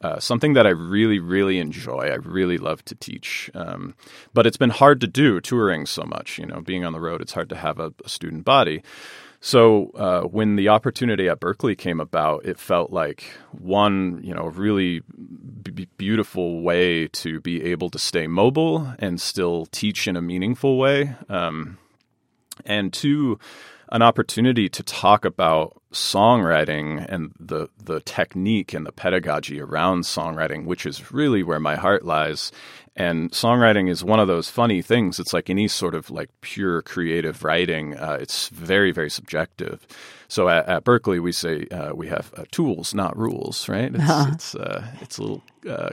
uh, 0.00 0.20
something 0.20 0.52
that 0.54 0.66
I 0.66 0.70
really, 0.70 1.18
really 1.18 1.58
enjoy. 1.58 2.08
I 2.10 2.16
really 2.16 2.58
love 2.58 2.84
to 2.86 2.94
teach, 2.94 3.50
um, 3.54 3.94
but 4.32 4.46
it's 4.46 4.56
been 4.56 4.70
hard 4.70 5.00
to 5.00 5.06
do 5.06 5.40
touring 5.40 5.86
so 5.86 6.04
much. 6.04 6.38
You 6.38 6.46
know, 6.46 6.60
being 6.60 6.84
on 6.84 6.92
the 6.92 7.00
road, 7.00 7.20
it's 7.20 7.32
hard 7.32 7.48
to 7.48 7.56
have 7.56 7.80
a, 7.80 7.92
a 8.04 8.08
student 8.08 8.44
body. 8.44 8.82
So 9.40 9.90
uh, 9.94 10.22
when 10.22 10.56
the 10.56 10.68
opportunity 10.68 11.28
at 11.28 11.40
Berklee 11.40 11.78
came 11.78 12.00
about, 12.00 12.44
it 12.44 12.58
felt 12.58 12.90
like 12.90 13.24
one, 13.52 14.20
you 14.24 14.34
know, 14.34 14.46
really 14.46 15.02
b- 15.62 15.88
beautiful 15.96 16.60
way 16.60 17.06
to 17.08 17.40
be 17.40 17.62
able 17.64 17.88
to 17.90 17.98
stay 18.00 18.26
mobile 18.26 18.92
and 18.98 19.20
still 19.20 19.66
teach 19.66 20.08
in 20.08 20.16
a 20.16 20.22
meaningful 20.22 20.76
way, 20.76 21.14
um, 21.28 21.78
and 22.66 22.92
two, 22.92 23.38
an 23.90 24.02
opportunity 24.02 24.68
to 24.68 24.82
talk 24.82 25.24
about 25.24 25.80
songwriting 25.92 27.04
and 27.08 27.32
the 27.40 27.68
the 27.82 28.00
technique 28.00 28.74
and 28.74 28.86
the 28.86 28.92
pedagogy 28.92 29.60
around 29.60 30.02
songwriting, 30.02 30.64
which 30.66 30.84
is 30.84 31.12
really 31.12 31.42
where 31.42 31.60
my 31.60 31.76
heart 31.76 32.04
lies. 32.04 32.52
And 32.94 33.30
songwriting 33.30 33.88
is 33.88 34.02
one 34.02 34.18
of 34.18 34.26
those 34.26 34.50
funny 34.50 34.82
things. 34.82 35.20
It's 35.20 35.32
like 35.32 35.48
any 35.48 35.68
sort 35.68 35.94
of 35.94 36.10
like 36.10 36.30
pure 36.40 36.82
creative 36.82 37.44
writing. 37.44 37.96
Uh, 37.96 38.18
it's 38.20 38.48
very 38.48 38.92
very 38.92 39.10
subjective. 39.10 39.86
So 40.28 40.48
at, 40.48 40.68
at 40.68 40.84
Berklee, 40.84 41.22
we 41.22 41.32
say 41.32 41.66
uh, 41.70 41.94
we 41.94 42.08
have 42.08 42.32
uh, 42.36 42.44
tools, 42.50 42.94
not 42.94 43.16
rules. 43.16 43.68
Right? 43.68 43.94
It's 43.94 44.02
uh-huh. 44.02 44.30
it's, 44.34 44.54
uh, 44.54 44.86
it's 45.00 45.18
a 45.18 45.22
little 45.22 45.42
uh, 45.68 45.90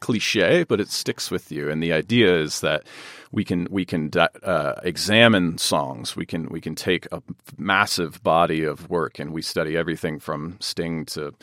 cliche, 0.00 0.64
but 0.64 0.80
it 0.80 0.88
sticks 0.88 1.30
with 1.30 1.50
you. 1.50 1.70
And 1.70 1.82
the 1.82 1.92
idea 1.92 2.36
is 2.36 2.60
that 2.60 2.84
we 3.32 3.44
can 3.44 3.66
we 3.70 3.84
can 3.84 4.10
uh, 4.16 4.74
examine 4.82 5.58
songs. 5.58 6.16
We 6.16 6.26
can 6.26 6.48
we 6.48 6.60
can 6.60 6.74
take 6.74 7.06
a 7.12 7.22
massive 7.56 8.22
body 8.22 8.64
of 8.64 8.88
work 8.88 9.18
and 9.18 9.32
we 9.32 9.42
study 9.42 9.76
everything 9.76 10.18
from 10.18 10.56
Sting 10.60 11.04
to 11.06 11.34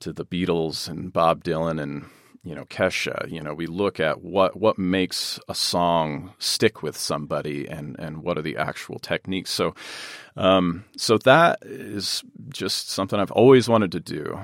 to 0.00 0.12
the 0.12 0.24
Beatles 0.24 0.88
and 0.88 1.12
Bob 1.12 1.44
Dylan 1.44 1.80
and 1.80 2.06
you 2.42 2.54
know 2.54 2.64
Kesha. 2.64 3.30
You 3.30 3.40
know 3.40 3.54
we 3.54 3.66
look 3.66 4.00
at 4.00 4.22
what 4.22 4.56
what 4.56 4.78
makes 4.78 5.38
a 5.48 5.54
song 5.54 6.32
stick 6.38 6.82
with 6.82 6.96
somebody 6.96 7.68
and 7.68 7.96
and 7.98 8.22
what 8.22 8.36
are 8.36 8.42
the 8.42 8.56
actual 8.56 8.98
techniques. 8.98 9.50
So 9.50 9.74
um, 10.36 10.84
so 10.96 11.18
that 11.18 11.58
is 11.62 12.24
just 12.48 12.90
something 12.90 13.18
I've 13.18 13.32
always 13.32 13.68
wanted 13.68 13.92
to 13.92 14.00
do. 14.00 14.40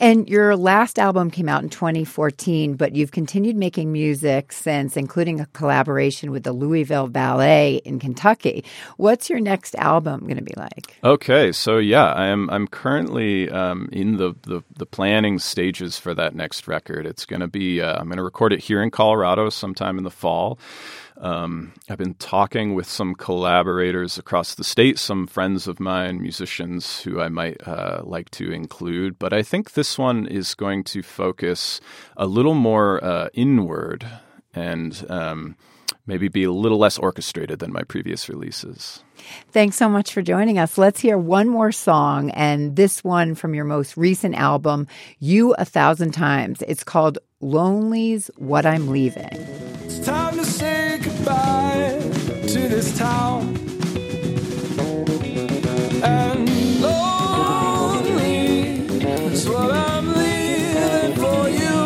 And 0.00 0.30
your 0.30 0.56
last 0.56 0.98
album 0.98 1.30
came 1.30 1.46
out 1.46 1.62
in 1.62 1.68
2014, 1.68 2.74
but 2.74 2.96
you've 2.96 3.12
continued 3.12 3.54
making 3.54 3.92
music 3.92 4.50
since, 4.50 4.96
including 4.96 5.40
a 5.40 5.46
collaboration 5.52 6.30
with 6.30 6.42
the 6.42 6.52
Louisville 6.52 7.06
Ballet 7.08 7.82
in 7.84 7.98
Kentucky. 7.98 8.64
What's 8.96 9.28
your 9.28 9.40
next 9.40 9.74
album 9.76 10.20
going 10.20 10.38
to 10.38 10.42
be 10.42 10.54
like? 10.56 10.96
Okay, 11.04 11.52
so 11.52 11.76
yeah, 11.76 12.14
I'm 12.14 12.48
I'm 12.48 12.66
currently 12.66 13.50
um, 13.50 13.90
in 13.92 14.16
the, 14.16 14.34
the, 14.42 14.62
the 14.74 14.86
planning 14.86 15.38
stages 15.38 15.98
for 15.98 16.14
that 16.14 16.34
next 16.34 16.66
record. 16.66 17.04
It's 17.04 17.26
going 17.26 17.40
to 17.40 17.48
be 17.48 17.82
uh, 17.82 17.98
I'm 18.00 18.06
going 18.06 18.16
to 18.16 18.24
record 18.24 18.54
it 18.54 18.60
here 18.60 18.82
in 18.82 18.90
Colorado 18.90 19.50
sometime 19.50 19.98
in 19.98 20.04
the 20.04 20.10
fall. 20.10 20.58
Um, 21.20 21.74
I've 21.88 21.98
been 21.98 22.14
talking 22.14 22.74
with 22.74 22.88
some 22.88 23.14
collaborators 23.14 24.16
across 24.16 24.54
the 24.54 24.64
state, 24.64 24.98
some 24.98 25.26
friends 25.26 25.68
of 25.68 25.78
mine, 25.78 26.20
musicians 26.20 27.02
who 27.02 27.20
I 27.20 27.28
might 27.28 27.66
uh, 27.68 28.00
like 28.04 28.30
to 28.32 28.50
include. 28.50 29.18
But 29.18 29.34
I 29.34 29.42
think 29.42 29.72
this 29.72 29.98
one 29.98 30.26
is 30.26 30.54
going 30.54 30.82
to 30.84 31.02
focus 31.02 31.80
a 32.16 32.26
little 32.26 32.54
more 32.54 33.04
uh, 33.04 33.28
inward 33.34 34.06
and 34.54 35.04
um, 35.10 35.56
maybe 36.06 36.28
be 36.28 36.44
a 36.44 36.52
little 36.52 36.78
less 36.78 36.98
orchestrated 36.98 37.58
than 37.58 37.72
my 37.72 37.82
previous 37.82 38.28
releases. 38.28 39.04
Thanks 39.52 39.76
so 39.76 39.90
much 39.90 40.14
for 40.14 40.22
joining 40.22 40.58
us. 40.58 40.78
Let's 40.78 41.00
hear 41.00 41.18
one 41.18 41.48
more 41.48 41.70
song, 41.70 42.30
and 42.30 42.76
this 42.76 43.04
one 43.04 43.34
from 43.34 43.54
your 43.54 43.64
most 43.64 43.96
recent 43.98 44.34
album, 44.34 44.86
You 45.18 45.54
a 45.58 45.66
Thousand 45.66 46.12
Times. 46.12 46.62
It's 46.66 46.82
called 46.82 47.18
Lonely's 47.42 48.30
What 48.36 48.64
I'm 48.64 48.88
Leaving. 48.88 49.28
Goodbye 51.02 51.98
to 52.52 52.68
this 52.68 52.96
town. 52.98 53.56
And 56.02 56.48
lonely 56.80 58.50
is 59.32 59.48
what 59.48 59.70
I'm 59.70 60.12
leaving 60.12 61.14
for 61.16 61.48
you. 61.48 61.78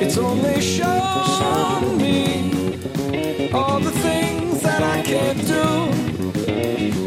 It's 0.00 0.16
only 0.16 0.60
shown 0.60 1.96
me 1.98 3.50
all 3.52 3.80
the 3.80 3.90
things 3.90 4.62
that 4.62 4.82
I 4.82 5.02
can't 5.02 5.44
do. 5.46 5.90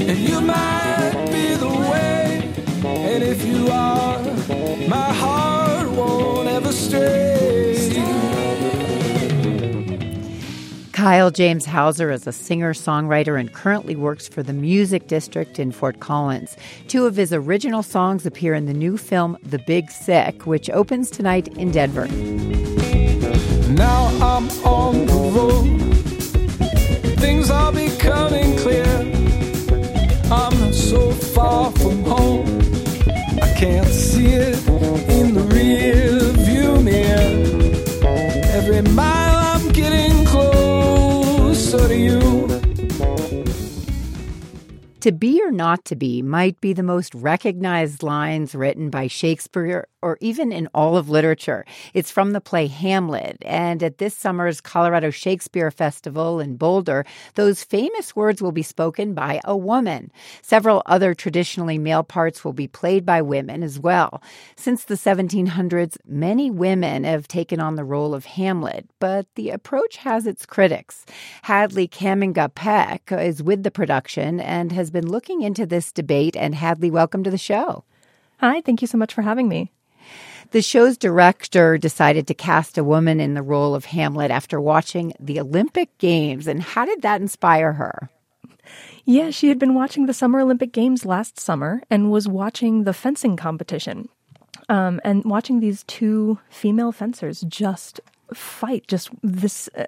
And 0.09 0.19
you 0.19 0.41
might 0.41 1.27
be 1.31 1.55
the 1.55 1.73
way. 1.91 2.53
And 2.83 3.23
if 3.23 3.45
you 3.45 3.69
are, 3.69 4.19
my 4.89 5.13
heart 5.13 5.89
won't 5.89 6.49
ever 6.49 6.73
stray. 6.73 7.62
Kyle 11.03 11.31
James 11.31 11.65
Hauser 11.65 12.11
is 12.11 12.27
a 12.27 12.31
singer 12.31 12.73
songwriter 12.73 13.37
and 13.37 13.51
currently 13.51 13.93
works 13.93 14.25
for 14.25 14.41
the 14.41 14.53
Music 14.53 15.07
District 15.07 15.59
in 15.59 15.73
Fort 15.73 15.99
Collins. 15.99 16.55
Two 16.87 17.05
of 17.05 17.17
his 17.17 17.33
original 17.33 17.83
songs 17.83 18.25
appear 18.25 18.53
in 18.53 18.67
the 18.67 18.73
new 18.73 18.95
film 18.95 19.37
The 19.43 19.59
Big 19.59 19.91
Sick, 19.91 20.45
which 20.45 20.69
opens 20.69 21.11
tonight 21.11 21.49
in 21.57 21.71
Denver. 21.71 22.07
Now 23.67 24.05
I'm 24.21 24.49
on 24.63 25.05
the 25.05 25.13
road, 25.35 25.81
things 27.19 27.51
are 27.51 27.73
becoming 27.73 28.55
clear. 28.59 28.85
I'm 30.31 30.71
so 30.71 31.11
far 31.11 31.69
from 31.73 32.01
home, 32.05 32.61
I 33.41 33.53
can't 33.57 33.89
see 33.89 34.27
it 34.27 34.57
in 35.09 35.33
the 35.33 35.41
rear 35.51 36.77
mirror. 36.79 37.43
Every 38.55 38.81
mile 38.93 39.22
you. 41.93 42.19
To 45.01 45.11
be 45.11 45.41
or 45.43 45.51
not 45.51 45.83
to 45.85 45.95
be 45.95 46.21
might 46.21 46.61
be 46.61 46.73
the 46.73 46.83
most 46.83 47.13
recognized 47.15 48.03
lines 48.03 48.55
written 48.55 48.89
by 48.89 49.07
Shakespeare 49.07 49.87
or 50.03 50.17
even 50.19 50.51
in 50.51 50.67
all 50.73 50.97
of 50.97 51.09
literature. 51.09 51.65
It's 51.93 52.11
from 52.11 52.33
the 52.33 52.41
play 52.41 52.67
Hamlet. 52.67 53.37
And 53.41 53.81
at 53.81 53.97
this 53.97 54.13
summer's 54.13 54.61
Colorado 54.61 55.09
Shakespeare 55.09 55.71
Festival 55.71 56.39
in 56.41 56.57
Boulder, 56.57 57.05
those 57.35 57.63
famous 57.63 58.15
words 58.15 58.41
will 58.41 58.51
be 58.51 58.61
spoken 58.61 59.13
by 59.13 59.39
a 59.45 59.55
woman. 59.55 60.11
Several 60.41 60.83
other 60.85 61.15
traditionally 61.15 61.77
male 61.77 62.03
parts 62.03 62.43
will 62.43 62.53
be 62.53 62.67
played 62.67 63.05
by 63.05 63.21
women 63.21 63.63
as 63.63 63.79
well. 63.79 64.21
Since 64.57 64.85
the 64.85 64.95
1700s, 64.95 65.97
many 66.05 66.51
women 66.51 67.05
have 67.05 67.27
taken 67.27 67.59
on 67.61 67.75
the 67.75 67.85
role 67.85 68.13
of 68.13 68.25
Hamlet, 68.25 68.87
but 68.99 69.25
the 69.35 69.49
approach 69.49 69.97
has 69.97 70.27
its 70.27 70.45
critics. 70.45 71.05
Hadley 71.43 71.87
Kamminga 71.87 72.53
Peck 72.53 73.09
is 73.11 73.41
with 73.41 73.63
the 73.63 73.71
production 73.71 74.41
and 74.41 74.71
has 74.73 74.91
been 74.91 75.07
looking 75.07 75.41
into 75.41 75.65
this 75.65 75.91
debate. 75.93 76.35
And 76.35 76.55
Hadley, 76.55 76.91
welcome 76.91 77.23
to 77.23 77.31
the 77.31 77.37
show. 77.37 77.85
Hi, 78.39 78.61
thank 78.61 78.81
you 78.81 78.87
so 78.87 78.97
much 78.97 79.13
for 79.13 79.21
having 79.21 79.47
me. 79.47 79.71
The 80.51 80.61
show's 80.61 80.97
director 80.97 81.77
decided 81.77 82.27
to 82.27 82.33
cast 82.33 82.77
a 82.77 82.83
woman 82.83 83.19
in 83.19 83.33
the 83.33 83.41
role 83.41 83.75
of 83.75 83.85
Hamlet 83.85 84.31
after 84.31 84.59
watching 84.61 85.13
the 85.19 85.39
Olympic 85.39 85.97
Games. 85.97 86.47
And 86.47 86.61
how 86.61 86.85
did 86.85 87.01
that 87.01 87.21
inspire 87.21 87.73
her? 87.73 88.09
Yeah, 89.05 89.31
she 89.31 89.49
had 89.49 89.59
been 89.59 89.73
watching 89.73 90.05
the 90.05 90.13
Summer 90.13 90.39
Olympic 90.39 90.71
Games 90.71 91.05
last 91.05 91.39
summer 91.39 91.81
and 91.89 92.11
was 92.11 92.27
watching 92.27 92.83
the 92.83 92.93
fencing 92.93 93.35
competition. 93.35 94.09
Um, 94.69 95.01
and 95.03 95.25
watching 95.25 95.59
these 95.59 95.83
two 95.83 96.39
female 96.49 96.93
fencers 96.93 97.41
just 97.41 97.99
fight, 98.33 98.87
just 98.87 99.09
this 99.21 99.69
uh, 99.77 99.85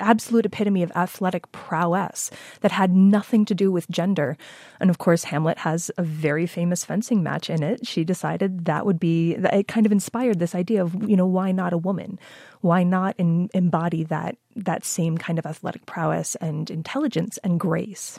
absolute 0.00 0.46
epitome 0.46 0.82
of 0.82 0.92
athletic 0.94 1.50
prowess 1.52 2.30
that 2.60 2.72
had 2.72 2.94
nothing 2.94 3.44
to 3.44 3.54
do 3.54 3.70
with 3.70 3.90
gender. 3.90 4.36
And 4.80 4.90
of 4.90 4.98
course, 4.98 5.24
Hamlet 5.24 5.58
has 5.58 5.90
a 5.98 6.02
very 6.02 6.46
famous 6.46 6.84
fencing 6.84 7.22
match 7.22 7.50
in 7.50 7.62
it. 7.62 7.86
She 7.86 8.04
decided 8.04 8.64
that 8.64 8.86
would 8.86 9.00
be, 9.00 9.34
it 9.34 9.68
kind 9.68 9.86
of 9.86 9.92
inspired 9.92 10.38
this 10.38 10.54
idea 10.54 10.82
of, 10.82 11.08
you 11.08 11.16
know, 11.16 11.26
why 11.26 11.52
not 11.52 11.72
a 11.72 11.78
woman? 11.78 12.18
Why 12.60 12.82
not 12.82 13.14
in, 13.18 13.50
embody 13.54 14.04
that, 14.04 14.36
that 14.56 14.84
same 14.84 15.18
kind 15.18 15.38
of 15.38 15.46
athletic 15.46 15.86
prowess 15.86 16.34
and 16.36 16.70
intelligence 16.70 17.38
and 17.44 17.58
grace? 17.58 18.18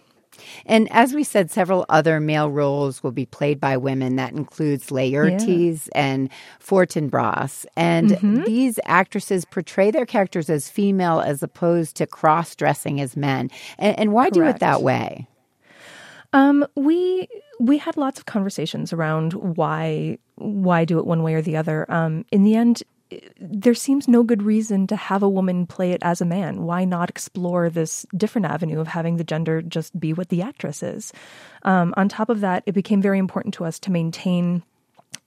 And 0.65 0.91
as 0.91 1.13
we 1.13 1.24
said, 1.24 1.52
several 1.52 1.86
other 1.89 2.19
male 2.19 2.50
roles 2.50 3.04
will 3.04 3.12
be 3.12 3.26
played 3.26 3.60
by 3.60 3.78
women. 3.78 4.15
That 4.15 4.34
includes 4.34 4.88
Laertes 4.89 5.89
yeah. 5.93 6.02
and 6.02 6.30
Fortinbras. 6.60 7.65
And 7.76 8.12
mm-hmm. 8.12 8.43
these 8.43 8.80
actresses 8.86 9.46
portray 9.46 9.91
their 9.91 10.06
characters 10.06 10.50
as 10.50 10.69
female 10.69 11.19
as 11.19 11.43
opposed 11.43 11.96
to 11.98 12.08
cross 12.08 12.56
dressing 12.56 13.00
as 13.00 13.15
men. 13.15 13.50
And, 13.78 13.98
and 14.00 14.13
why 14.13 14.30
Correct. 14.30 14.34
do 14.34 14.43
it 14.43 14.60
that 14.60 14.82
way? 14.82 15.28
Um, 16.34 16.65
we 16.76 17.28
we 17.60 17.78
had 17.78 17.96
lots 17.96 18.19
of 18.19 18.26
conversations 18.26 18.91
around 18.91 19.34
why 19.34 20.17
why 20.36 20.84
do 20.84 20.98
it 20.98 21.06
one 21.06 21.22
way 21.22 21.36
or 21.36 21.41
the 21.41 21.56
other. 21.56 21.89
Um, 21.91 22.26
in 22.32 22.43
the 22.43 22.56
end, 22.56 22.82
there 23.40 23.74
seems 23.74 24.08
no 24.08 24.24
good 24.24 24.44
reason 24.44 24.88
to 24.88 24.96
have 24.96 25.24
a 25.24 25.30
woman 25.30 25.66
play 25.66 25.92
it 25.92 26.02
as 26.04 26.22
a 26.22 26.26
man. 26.26 26.64
Why 26.64 26.86
not 26.86 27.10
explore 27.10 27.70
this 27.70 28.06
different 28.16 28.48
avenue 28.48 28.80
of 28.80 28.88
having 28.88 29.18
the 29.18 29.24
gender 29.24 29.62
just 29.62 29.98
be 30.00 30.14
what 30.14 30.30
the 30.30 30.42
actress 30.42 30.84
is? 30.84 31.14
Um, 31.64 31.94
on 31.98 32.10
top 32.10 32.30
of 32.30 32.42
that, 32.42 32.64
it 32.66 32.74
became 32.74 33.02
very 33.02 33.20
important 33.20 33.54
to 33.56 33.66
us 33.66 33.80
to 33.80 33.92
maintain 33.92 34.64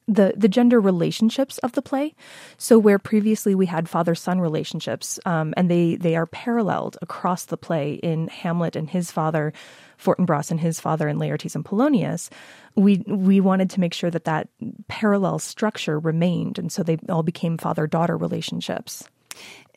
the 0.08 0.34
the 0.36 0.48
gender 0.48 0.80
relationships 0.80 1.58
of 1.58 1.72
the 1.72 1.82
play. 1.82 2.14
So 2.58 2.78
where 2.78 2.98
previously 2.98 3.54
we 3.54 3.66
had 3.66 3.88
father 3.88 4.14
son 4.14 4.40
relationships, 4.40 5.18
um, 5.26 5.52
and 5.56 5.70
they 5.70 5.96
they 5.96 6.16
are 6.16 6.26
paralleled 6.26 6.96
across 7.02 7.44
the 7.44 7.56
play 7.56 7.94
in 7.94 8.28
Hamlet 8.28 8.76
and 8.76 8.88
his 8.88 9.10
father, 9.10 9.52
Fortinbras 9.98 10.50
and 10.50 10.60
his 10.60 10.80
father, 10.80 11.08
and 11.08 11.20
Laertes 11.20 11.54
and 11.54 11.64
Polonius. 11.64 12.30
We 12.74 13.02
we 13.06 13.40
wanted 13.40 13.70
to 13.70 13.80
make 13.80 13.94
sure 13.94 14.10
that 14.10 14.24
that 14.24 14.48
parallel 14.88 15.38
structure 15.38 15.98
remained, 15.98 16.58
and 16.58 16.70
so 16.72 16.82
they 16.82 16.98
all 17.08 17.22
became 17.22 17.58
father 17.58 17.86
daughter 17.86 18.16
relationships. 18.16 19.04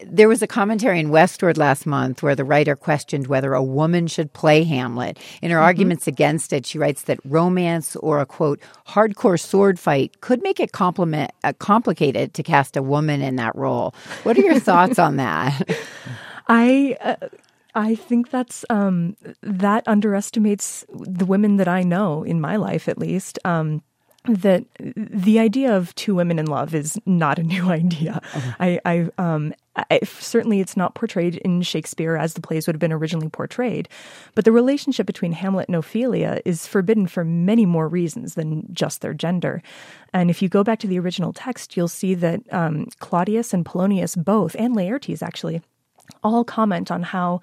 There 0.05 0.29
was 0.29 0.41
a 0.41 0.47
commentary 0.47 0.99
in 0.99 1.09
Westword 1.09 1.57
last 1.57 1.85
month 1.85 2.23
where 2.23 2.35
the 2.35 2.45
writer 2.45 2.75
questioned 2.77 3.27
whether 3.27 3.53
a 3.53 3.63
woman 3.63 4.07
should 4.07 4.31
play 4.31 4.63
Hamlet. 4.63 5.19
In 5.41 5.51
her 5.51 5.59
Mm-hmm. 5.59 5.65
arguments 5.65 6.07
against 6.07 6.53
it, 6.53 6.65
she 6.65 6.79
writes 6.79 7.03
that 7.03 7.19
romance 7.25 7.97
or 7.97 8.21
a 8.21 8.25
quote 8.25 8.61
hardcore 8.87 9.39
sword 9.39 9.77
fight 9.79 10.21
could 10.21 10.41
make 10.41 10.59
it 10.61 10.71
compliment, 10.71 11.31
uh, 11.43 11.53
complicated 11.59 12.33
to 12.35 12.43
cast 12.43 12.77
a 12.77 12.81
woman 12.81 13.21
in 13.21 13.35
that 13.37 13.55
role. 13.55 13.93
What 14.23 14.37
are 14.37 14.41
your 14.41 14.59
thoughts 14.61 14.99
on 14.99 15.17
that? 15.17 15.69
I 16.47 16.97
uh, 17.01 17.15
I 17.79 17.95
think 17.95 18.29
that's 18.29 18.65
um, 18.69 19.15
that 19.41 19.87
underestimates 19.87 20.85
the 20.89 21.25
women 21.25 21.55
that 21.55 21.69
I 21.69 21.83
know 21.83 22.23
in 22.23 22.41
my 22.41 22.57
life, 22.57 22.89
at 22.89 22.97
least. 22.97 23.39
Um, 23.45 23.81
that 24.25 24.65
the 24.97 25.39
idea 25.39 25.75
of 25.75 25.95
two 25.95 26.13
women 26.13 26.39
in 26.39 26.45
love 26.45 26.75
is 26.75 26.99
not 27.05 27.39
a 27.39 27.43
new 27.55 27.69
idea. 27.69 28.21
I, 28.59 28.77
I, 28.83 29.09
um, 29.17 29.53
I, 29.77 30.01
certainly 30.03 30.59
it's 30.59 30.75
not 30.75 30.93
portrayed 30.93 31.37
in 31.37 31.61
Shakespeare 31.61 32.17
as 32.17 32.33
the 32.33 32.41
plays 32.41 32.67
would 32.67 32.75
have 32.75 32.81
been 32.81 32.91
originally 32.91 33.29
portrayed, 33.29 33.87
but 34.35 34.43
the 34.43 34.51
relationship 34.51 35.07
between 35.07 35.31
Hamlet 35.31 35.69
and 35.69 35.75
Ophelia 35.77 36.41
is 36.43 36.67
forbidden 36.67 37.07
for 37.07 37.23
many 37.23 37.65
more 37.65 37.87
reasons 37.87 38.35
than 38.35 38.67
just 38.73 38.99
their 38.99 39.13
gender. 39.13 39.63
And 40.13 40.29
if 40.29 40.41
you 40.41 40.49
go 40.49 40.65
back 40.65 40.79
to 40.79 40.87
the 40.87 40.99
original 40.99 41.31
text, 41.31 41.77
you'll 41.77 41.87
see 41.87 42.13
that 42.15 42.41
um, 42.53 42.87
Claudius 42.99 43.53
and 43.53 43.65
Polonius 43.65 44.17
both, 44.17 44.53
and 44.59 44.75
Laertes 44.75 45.23
actually, 45.23 45.61
all 46.23 46.43
comment 46.43 46.91
on 46.91 47.03
how 47.03 47.41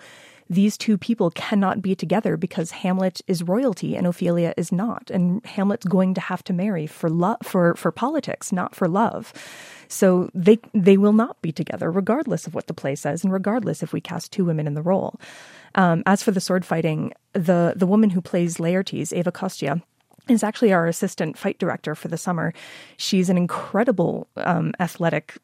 these 0.48 0.76
two 0.76 0.96
people 0.96 1.30
cannot 1.30 1.82
be 1.82 1.94
together 1.94 2.36
because 2.36 2.70
Hamlet 2.70 3.20
is 3.26 3.42
royalty 3.42 3.96
and 3.96 4.06
Ophelia 4.06 4.54
is 4.56 4.70
not, 4.70 5.10
and 5.10 5.44
Hamlet's 5.44 5.86
going 5.86 6.14
to 6.14 6.20
have 6.20 6.44
to 6.44 6.52
marry 6.52 6.86
for 6.86 7.10
love 7.10 7.38
for 7.42 7.74
for 7.74 7.90
politics, 7.90 8.52
not 8.52 8.74
for 8.74 8.86
love. 8.86 9.32
So 9.88 10.30
they 10.34 10.58
they 10.72 10.96
will 10.96 11.12
not 11.12 11.40
be 11.42 11.52
together, 11.52 11.90
regardless 11.90 12.46
of 12.46 12.54
what 12.54 12.68
the 12.68 12.74
play 12.74 12.94
says, 12.94 13.24
and 13.24 13.32
regardless 13.32 13.82
if 13.82 13.92
we 13.92 14.00
cast 14.00 14.32
two 14.32 14.44
women 14.44 14.66
in 14.66 14.74
the 14.74 14.82
role. 14.82 15.18
Um, 15.74 16.02
as 16.06 16.22
for 16.22 16.30
the 16.30 16.40
sword 16.40 16.64
fighting, 16.64 17.12
the 17.32 17.74
the 17.76 17.86
woman 17.86 18.10
who 18.10 18.20
plays 18.20 18.58
Laertes, 18.58 19.12
Eva 19.12 19.32
Kostia, 19.32 19.82
is 20.28 20.44
actually 20.44 20.72
our 20.72 20.86
assistant 20.86 21.36
fight 21.36 21.58
director 21.58 21.94
for 21.94 22.08
the 22.08 22.16
summer. 22.16 22.52
She's 22.96 23.28
an 23.28 23.36
incredible 23.36 24.28
um, 24.36 24.74
athletic 24.78 25.38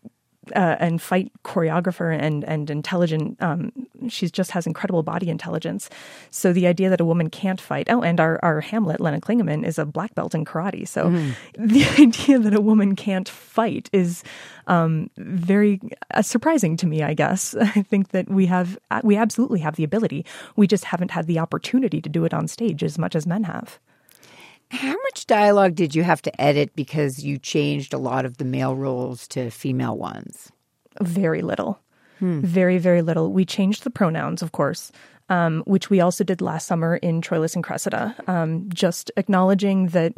uh, 0.55 0.77
and 0.81 1.01
fight 1.01 1.31
choreographer 1.45 2.17
and 2.17 2.45
and 2.45 2.71
intelligent. 2.71 3.41
Um, 3.41 3.73
she 4.09 4.29
just 4.29 4.51
has 4.51 4.67
incredible 4.67 5.03
body 5.03 5.29
intelligence. 5.29 5.89
So 6.31 6.53
the 6.53 6.67
idea 6.67 6.91
that 6.91 7.01
a 7.01 7.05
woman 7.05 7.31
can't 7.31 7.61
fight. 7.61 7.87
Oh, 7.89 8.03
and 8.03 8.21
our 8.21 8.41
our 8.43 8.61
Hamlet, 8.61 9.01
Lenne 9.01 9.21
Klingaman, 9.21 9.65
is 9.65 9.79
a 9.79 9.87
black 9.87 10.15
belt 10.15 10.35
in 10.35 10.45
karate. 10.45 10.87
So 10.87 11.11
the 11.59 11.85
idea 12.01 12.39
that 12.39 12.55
a 12.55 12.61
woman 12.61 12.97
can't 12.97 13.29
fight 13.29 13.89
is 13.93 14.25
um, 14.67 15.11
very 15.17 15.81
uh, 16.13 16.23
surprising 16.23 16.77
to 16.79 16.87
me. 16.87 17.03
I 17.03 17.15
guess 17.15 17.55
I 17.61 17.83
think 17.83 18.09
that 18.09 18.29
we 18.29 18.47
have 18.47 18.79
we 19.03 19.17
absolutely 19.17 19.61
have 19.61 19.77
the 19.77 19.85
ability. 19.85 20.27
We 20.57 20.67
just 20.67 20.85
haven't 20.85 21.13
had 21.13 21.27
the 21.27 21.39
opportunity 21.39 22.01
to 22.01 22.09
do 22.09 22.25
it 22.25 22.35
on 22.35 22.49
stage 22.49 22.83
as 22.83 22.99
much 22.99 23.15
as 23.15 23.27
men 23.27 23.45
have. 23.45 23.79
How 24.73 24.97
much 25.03 25.27
dialogue 25.27 25.75
did 25.75 25.95
you 25.95 26.03
have 26.03 26.23
to 26.23 26.41
edit 26.41 26.75
because 26.75 27.23
you 27.23 27.37
changed 27.37 27.93
a 27.93 27.99
lot 27.99 28.25
of 28.25 28.39
the 28.39 28.45
male 28.47 28.75
roles 28.75 29.29
to 29.29 29.51
female 29.51 29.99
ones? 29.99 30.51
Very 31.03 31.43
little. 31.43 31.79
Very, 32.41 32.79
very 32.79 33.03
little. 33.03 33.33
We 33.33 33.45
changed 33.45 33.85
the 33.85 33.91
pronouns, 33.91 34.41
of 34.41 34.53
course, 34.53 34.91
um, 35.29 35.63
which 35.67 35.91
we 35.91 36.01
also 36.01 36.25
did 36.25 36.41
last 36.41 36.67
summer 36.67 36.97
in 36.97 37.21
Troilus 37.21 37.55
and 37.55 37.63
Cressida, 37.63 38.15
um, 38.27 38.69
just 38.73 39.11
acknowledging 39.19 39.89
that 39.89 40.15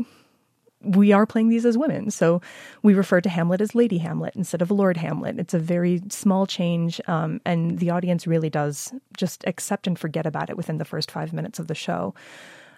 we 0.82 1.12
are 1.12 1.26
playing 1.26 1.48
these 1.48 1.64
as 1.66 1.76
women. 1.76 2.12
So 2.12 2.40
we 2.82 2.94
refer 2.94 3.20
to 3.22 3.28
Hamlet 3.28 3.60
as 3.60 3.74
Lady 3.74 3.98
Hamlet 3.98 4.36
instead 4.36 4.62
of 4.62 4.70
Lord 4.70 4.98
Hamlet. 4.98 5.38
It's 5.40 5.54
a 5.54 5.58
very 5.58 6.00
small 6.10 6.46
change, 6.46 7.00
um, 7.08 7.40
and 7.44 7.80
the 7.80 7.90
audience 7.90 8.26
really 8.26 8.50
does 8.50 8.92
just 9.16 9.42
accept 9.48 9.88
and 9.88 9.98
forget 9.98 10.26
about 10.26 10.48
it 10.48 10.56
within 10.56 10.78
the 10.78 10.84
first 10.84 11.10
five 11.10 11.32
minutes 11.32 11.58
of 11.58 11.66
the 11.66 11.74
show. 11.74 12.14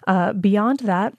Uh, 0.07 0.33
beyond 0.33 0.79
that, 0.79 1.13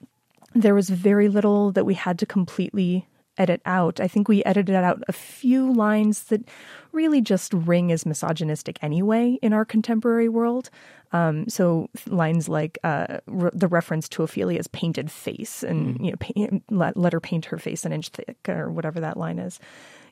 there 0.55 0.75
was 0.75 0.89
very 0.89 1.29
little 1.29 1.71
that 1.71 1.85
we 1.85 1.93
had 1.93 2.19
to 2.19 2.25
completely 2.25 3.07
edit 3.37 3.61
out. 3.65 3.99
I 3.99 4.07
think 4.07 4.27
we 4.27 4.43
edited 4.43 4.75
out 4.75 5.01
a 5.07 5.13
few 5.13 5.71
lines 5.73 6.23
that 6.25 6.47
really 6.91 7.21
just 7.21 7.53
ring 7.53 7.91
as 7.91 8.05
misogynistic 8.05 8.77
anyway 8.81 9.39
in 9.41 9.53
our 9.53 9.63
contemporary 9.63 10.27
world. 10.27 10.69
Um, 11.11 11.47
so 11.47 11.89
lines 12.05 12.49
like 12.49 12.77
uh, 12.83 13.19
re- 13.27 13.49
the 13.53 13.67
reference 13.67 14.07
to 14.09 14.23
Ophelia's 14.23 14.67
painted 14.67 15.09
face, 15.09 15.63
and 15.63 15.97
you 16.05 16.11
know, 16.11 16.17
paint, 16.19 16.63
let, 16.69 16.97
let 16.97 17.13
her 17.13 17.19
paint 17.19 17.45
her 17.45 17.57
face 17.57 17.85
an 17.85 17.93
inch 17.93 18.09
thick, 18.09 18.37
or 18.47 18.69
whatever 18.69 18.99
that 18.99 19.17
line 19.17 19.39
is. 19.39 19.59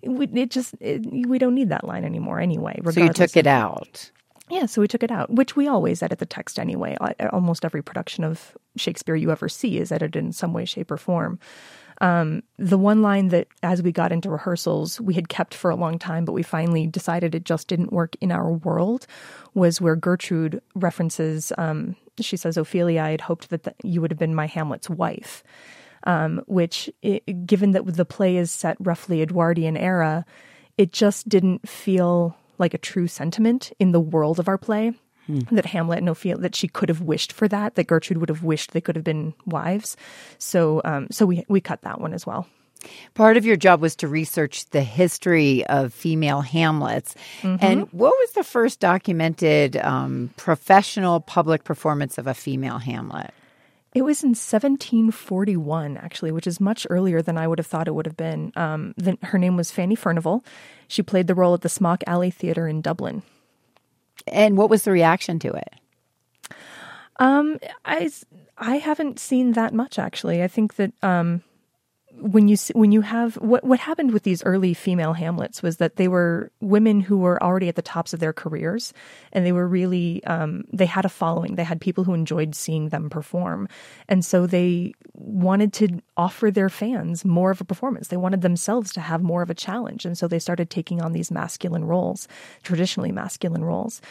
We, 0.04 0.28
it 0.28 0.50
just 0.50 0.74
it, 0.80 1.06
we 1.28 1.38
don't 1.38 1.54
need 1.54 1.70
that 1.70 1.84
line 1.84 2.04
anymore 2.04 2.40
anyway. 2.40 2.80
So 2.94 3.02
you 3.02 3.14
took 3.14 3.38
it 3.38 3.48
out. 3.48 4.12
Yeah, 4.50 4.66
so 4.66 4.82
we 4.82 4.88
took 4.88 5.04
it 5.04 5.12
out, 5.12 5.30
which 5.30 5.56
we 5.56 5.68
always 5.68 6.02
edit 6.02 6.20
the 6.20 6.26
text 6.26 6.58
anyway. 6.58 6.96
Almost 7.32 7.66
every 7.66 7.82
production 7.82 8.24
of 8.24 8.58
Shakespeare 8.78 9.16
you 9.16 9.32
ever 9.32 9.50
see 9.50 9.78
is 9.78 9.92
edited 9.92 10.24
in 10.24 10.32
some 10.32 10.54
way, 10.54 10.64
shape, 10.64 10.90
or 10.92 10.98
form. 10.98 11.40
Um, 12.00 12.44
the 12.58 12.78
one 12.78 13.02
line 13.02 13.30
that, 13.30 13.48
as 13.64 13.82
we 13.82 13.92
got 13.92 14.12
into 14.12 14.30
rehearsals, 14.30 15.02
we 15.02 15.16
had 15.16 15.30
kept 15.30 15.54
for 15.54 15.72
a 15.72 15.76
long 15.76 15.98
time, 15.98 16.26
but 16.26 16.34
we 16.34 16.44
finally 16.44 16.88
decided 16.88 17.34
it 17.34 17.44
just 17.44 17.68
didn't 17.68 17.92
work 17.92 18.16
in 18.22 18.32
our 18.32 18.52
world, 18.52 19.08
was 19.54 19.82
where 19.82 19.96
Gertrude 19.96 20.62
references. 20.76 21.52
Um, 21.58 21.96
she 22.20 22.38
says, 22.38 22.56
"Ophelia, 22.56 23.02
I 23.02 23.12
had 23.12 23.22
hoped 23.22 23.50
that 23.50 23.64
the, 23.64 23.74
you 23.84 24.00
would 24.02 24.12
have 24.12 24.20
been 24.20 24.36
my 24.36 24.48
Hamlet's 24.48 24.90
wife." 24.90 25.44
Um, 26.04 26.42
which, 26.46 26.90
i 27.04 27.20
given 27.46 27.72
that 27.72 27.86
the 27.86 28.06
play 28.06 28.38
is 28.38 28.50
set 28.50 28.78
roughly 28.80 29.22
Edwardian 29.22 29.76
era, 29.76 30.26
it 30.78 30.94
just 30.94 31.28
didn't 31.28 31.68
feel 31.68 32.38
like 32.58 32.74
a 32.74 32.78
true 32.78 33.08
sentiment 33.08 33.72
in 33.80 33.92
the 33.92 34.00
world 34.00 34.40
of 34.40 34.48
our 34.48 34.58
play. 34.58 34.94
That 35.52 35.66
Hamlet 35.66 36.00
and 36.00 36.08
Ophelia, 36.08 36.38
that 36.38 36.56
she 36.56 36.70
could 36.70 36.88
have 36.88 37.02
wished 37.02 37.34
for 37.34 37.50
that, 37.50 37.76
that 37.76 37.88
Gertrude 37.88 38.20
would 38.20 38.30
have 38.30 38.44
wished 38.44 38.72
they 38.72 38.80
could 38.80 38.96
have 38.96 39.04
been 39.04 39.34
wives. 39.46 39.98
So, 40.38 40.80
um, 40.86 41.08
so 41.12 41.26
we 41.26 41.44
we 41.50 41.60
cut 41.60 41.82
that 41.82 42.00
one 42.00 42.14
as 42.14 42.26
well. 42.26 42.48
Part 43.14 43.36
of 43.36 43.46
your 43.46 43.58
job 43.58 43.82
was 43.82 43.96
to 43.98 44.08
research 44.08 44.70
the 44.70 44.84
history 44.84 45.66
of 45.66 45.94
female 45.94 46.40
Hamlets. 46.40 47.14
And 47.60 47.92
what 47.92 48.12
was 48.12 48.32
the 48.34 48.44
first 48.46 48.80
documented 48.80 49.76
um, 49.76 50.30
professional 50.38 51.20
public 51.20 51.66
performance 51.66 52.18
of 52.18 52.28
a 52.28 52.34
female 52.34 52.78
Hamlet? 52.78 53.34
It 53.94 54.04
was 54.04 54.24
in 54.24 54.30
1741, 54.30 55.98
actually, 55.98 56.32
which 56.32 56.46
is 56.46 56.60
much 56.60 56.86
earlier 56.90 57.22
than 57.22 57.38
I 57.38 57.48
would 57.48 57.58
have 57.58 57.68
thought 57.68 57.88
it 57.88 57.96
would 57.96 58.06
have 58.06 58.18
been. 58.18 58.52
Um, 58.56 58.94
the, 58.98 59.18
her 59.24 59.40
name 59.40 59.56
was 59.56 59.72
Fanny 59.72 59.96
Furnival. 59.96 60.44
She 60.88 61.02
played 61.02 61.28
the 61.28 61.36
role 61.36 61.54
at 61.54 61.62
the 61.62 61.70
Smock 61.70 62.04
Alley 62.06 62.30
Theatre 62.30 62.68
in 62.68 62.82
Dublin. 62.82 63.24
And 64.28 64.58
what 64.58 64.70
was 64.70 64.84
the 64.84 64.92
reaction 64.92 65.40
to 65.40 65.54
it? 65.54 65.74
Um, 67.20 67.58
I 67.86 68.12
I 68.58 68.78
haven't 68.78 69.20
seen 69.20 69.54
that 69.54 69.74
much 69.74 69.98
actually. 69.98 70.44
I 70.44 70.48
think 70.48 70.76
that 70.76 70.92
um, 71.02 71.44
when 72.20 72.48
you 72.48 72.58
when 72.74 72.92
you 72.92 73.02
have 73.02 73.36
what 73.36 73.64
what 73.64 73.80
happened 73.80 74.12
with 74.12 74.24
these 74.24 74.44
early 74.44 74.74
female 74.74 75.14
Hamlets 75.14 75.62
was 75.62 75.78
that 75.78 75.98
they 75.98 76.08
were 76.08 76.52
women 76.60 77.00
who 77.00 77.18
were 77.18 77.42
already 77.42 77.68
at 77.70 77.76
the 77.76 77.82
tops 77.82 78.14
of 78.14 78.20
their 78.20 78.34
careers, 78.34 78.94
and 79.32 79.46
they 79.46 79.52
were 79.52 79.68
really 79.68 80.24
um, 80.26 80.64
they 80.74 80.86
had 80.86 81.06
a 81.06 81.10
following. 81.10 81.56
They 81.56 81.64
had 81.64 81.80
people 81.80 82.04
who 82.04 82.14
enjoyed 82.14 82.56
seeing 82.56 82.90
them 82.90 83.10
perform, 83.10 83.68
and 84.10 84.26
so 84.26 84.48
they 84.48 84.94
wanted 85.14 85.74
to 85.74 86.02
offer 86.16 86.50
their 86.52 86.70
fans 86.70 87.24
more 87.24 87.52
of 87.52 87.62
a 87.62 87.66
performance. 87.66 88.08
They 88.08 88.18
wanted 88.18 88.42
themselves 88.42 88.94
to 88.94 89.02
have 89.02 89.22
more 89.22 89.42
of 89.42 89.50
a 89.50 89.56
challenge, 89.56 90.06
and 90.06 90.18
so 90.18 90.28
they 90.28 90.40
started 90.40 90.70
taking 90.70 91.02
on 91.02 91.14
these 91.14 91.32
masculine 91.32 91.86
roles, 91.86 92.28
traditionally 92.64 93.12
masculine 93.12 93.64
roles. 93.64 94.02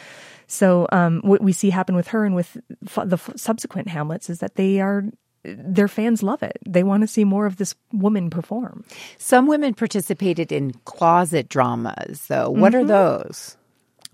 So 0.47 0.87
um, 0.91 1.21
what 1.23 1.41
we 1.41 1.51
see 1.51 1.69
happen 1.69 1.95
with 1.95 2.07
her 2.07 2.25
and 2.25 2.35
with 2.35 2.57
the 2.79 3.17
subsequent 3.35 3.89
Hamlets 3.89 4.29
is 4.29 4.39
that 4.39 4.55
they 4.55 4.79
are 4.79 5.03
their 5.43 5.87
fans 5.87 6.23
love 6.23 6.43
it. 6.43 6.57
They 6.65 6.83
want 6.83 7.01
to 7.01 7.07
see 7.07 7.23
more 7.23 7.45
of 7.45 7.57
this 7.57 7.75
woman 7.93 8.29
perform. 8.29 8.83
Some 9.17 9.47
women 9.47 9.73
participated 9.73 10.51
in 10.51 10.73
closet 10.85 11.47
dramas, 11.49 12.25
though. 12.27 12.49
What 12.49 12.75
are 12.75 12.83
those? 12.83 13.57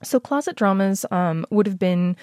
So 0.03 0.19
closet 0.19 0.55
dramas 0.55 1.05
um, 1.11 1.45
would 1.49 1.65
have 1.65 1.79
been 1.79 2.15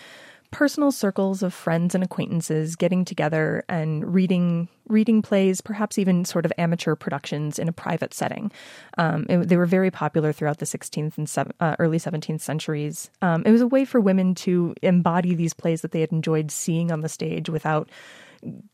personal 0.53 0.91
circles 0.91 1.45
of 1.45 1.55
friends 1.55 1.95
and 1.95 2.03
acquaintances 2.03 2.75
getting 2.75 3.05
together 3.05 3.65
and 3.69 4.13
reading 4.13 4.69
reading 4.89 5.23
plays, 5.23 5.61
perhaps 5.61 5.97
even 5.97 6.25
sort 6.25 6.45
of 6.45 6.53
amateur 6.59 6.97
productions 6.97 7.57
in 7.61 7.69
a 7.69 7.73
private 7.73 8.13
setting. 8.13 8.51
Um, 8.99 9.25
it- 9.29 9.49
they 9.49 9.57
were 9.57 9.65
very 9.67 9.93
popular 9.93 10.33
throughout 10.33 10.59
the 10.59 10.67
16th 10.67 11.17
and 11.17 11.29
sev- 11.29 11.53
uh, 11.61 11.77
early 11.79 11.99
17th 11.99 12.41
centuries. 12.41 13.09
Um, 13.23 13.45
it 13.47 13.53
was 13.53 13.61
a 13.61 13.69
way 13.69 13.85
for 13.85 14.01
women 14.01 14.35
to 14.37 14.75
embody 14.83 15.37
these 15.37 15.55
plays 15.55 15.83
that 15.83 15.93
they 15.93 16.01
had 16.01 16.11
enjoyed 16.11 16.51
seeing 16.51 16.91
on 16.91 17.03
the 17.03 17.09
stage 17.09 17.49
without 17.49 17.89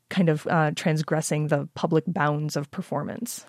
kind 0.09 0.29
of 0.29 0.47
uh, 0.47 0.73
transgressing 0.75 1.49
the 1.49 1.69
public 1.75 2.05
bounds 2.07 2.57
of 2.57 2.71
performance. 2.71 3.45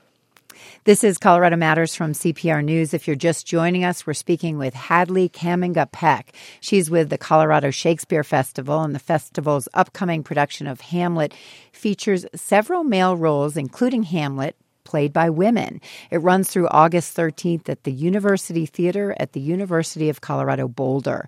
This 0.86 1.04
is 1.04 1.18
Colorado 1.18 1.56
Matters 1.56 1.96
from 1.96 2.14
CPR 2.14 2.64
News. 2.64 2.94
If 2.94 3.08
you're 3.08 3.16
just 3.16 3.46
joining 3.46 3.84
us, 3.84 4.08
we're 4.08 4.14
speaking 4.14 4.58
with 4.58 4.74
Hadley 4.74 5.30
Kamminga 5.30 5.92
Peck. 5.92 6.34
She's 6.62 6.90
with 6.90 7.10
the 7.10 7.18
Colorado 7.18 7.70
Shakespeare 7.70 8.24
Festival, 8.24 8.82
and 8.82 8.96
the 8.96 9.00
festival's 9.00 9.68
upcoming 9.74 10.24
production 10.24 10.68
of 10.68 10.82
Hamlet 10.82 11.34
features 11.72 12.26
several 12.36 12.84
male 12.84 13.16
roles, 13.16 13.58
including 13.58 14.04
Hamlet, 14.04 14.56
played 14.84 15.12
by 15.12 15.30
women. 15.30 15.82
It 16.10 16.20
runs 16.20 16.50
through 16.50 16.70
August 16.70 17.16
13th 17.16 17.68
at 17.68 17.84
the 17.84 17.92
University 17.92 18.66
Theater 18.66 19.14
at 19.20 19.34
the 19.34 19.42
University 19.42 20.10
of 20.10 20.22
Colorado 20.22 20.68
Boulder. 20.68 21.28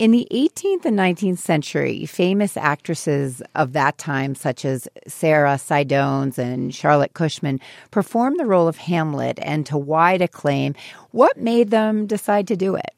In 0.00 0.12
the 0.12 0.26
18th 0.30 0.86
and 0.86 0.98
19th 0.98 1.36
century, 1.36 2.06
famous 2.06 2.56
actresses 2.56 3.42
of 3.54 3.74
that 3.74 3.98
time, 3.98 4.34
such 4.34 4.64
as 4.64 4.88
Sarah 5.06 5.58
Siddons 5.58 6.38
and 6.38 6.74
Charlotte 6.74 7.12
Cushman, 7.12 7.60
performed 7.90 8.40
the 8.40 8.46
role 8.46 8.66
of 8.66 8.78
Hamlet 8.78 9.38
and 9.42 9.66
to 9.66 9.76
wide 9.76 10.22
acclaim. 10.22 10.74
What 11.10 11.36
made 11.36 11.68
them 11.68 12.06
decide 12.06 12.48
to 12.48 12.56
do 12.56 12.76
it? 12.76 12.94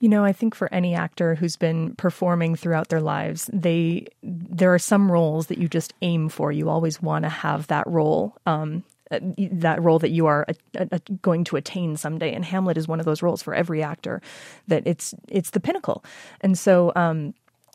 You 0.00 0.08
know, 0.08 0.24
I 0.24 0.32
think 0.32 0.56
for 0.56 0.68
any 0.74 0.92
actor 0.96 1.36
who's 1.36 1.56
been 1.56 1.94
performing 1.94 2.56
throughout 2.56 2.88
their 2.88 3.00
lives, 3.00 3.48
they 3.52 4.08
there 4.24 4.74
are 4.74 4.80
some 4.80 5.08
roles 5.08 5.46
that 5.46 5.58
you 5.58 5.68
just 5.68 5.94
aim 6.02 6.28
for. 6.28 6.50
You 6.50 6.68
always 6.68 7.00
want 7.00 7.22
to 7.26 7.28
have 7.28 7.68
that 7.68 7.86
role. 7.86 8.34
Um, 8.44 8.82
uh, 9.10 9.20
that 9.38 9.82
role 9.82 9.98
that 9.98 10.10
you 10.10 10.26
are 10.26 10.46
uh, 10.78 10.86
uh, 10.90 10.98
going 11.22 11.44
to 11.44 11.56
attain 11.56 11.96
someday. 11.96 12.32
And 12.34 12.44
Hamlet 12.44 12.76
is 12.76 12.88
one 12.88 13.00
of 13.00 13.06
those 13.06 13.22
roles 13.22 13.42
for 13.42 13.54
every 13.54 13.82
actor 13.82 14.20
that 14.68 14.86
it's 14.86 15.14
it's 15.28 15.50
the 15.50 15.60
pinnacle. 15.60 16.04
And 16.40 16.58
so 16.58 16.92
um, 16.96 17.34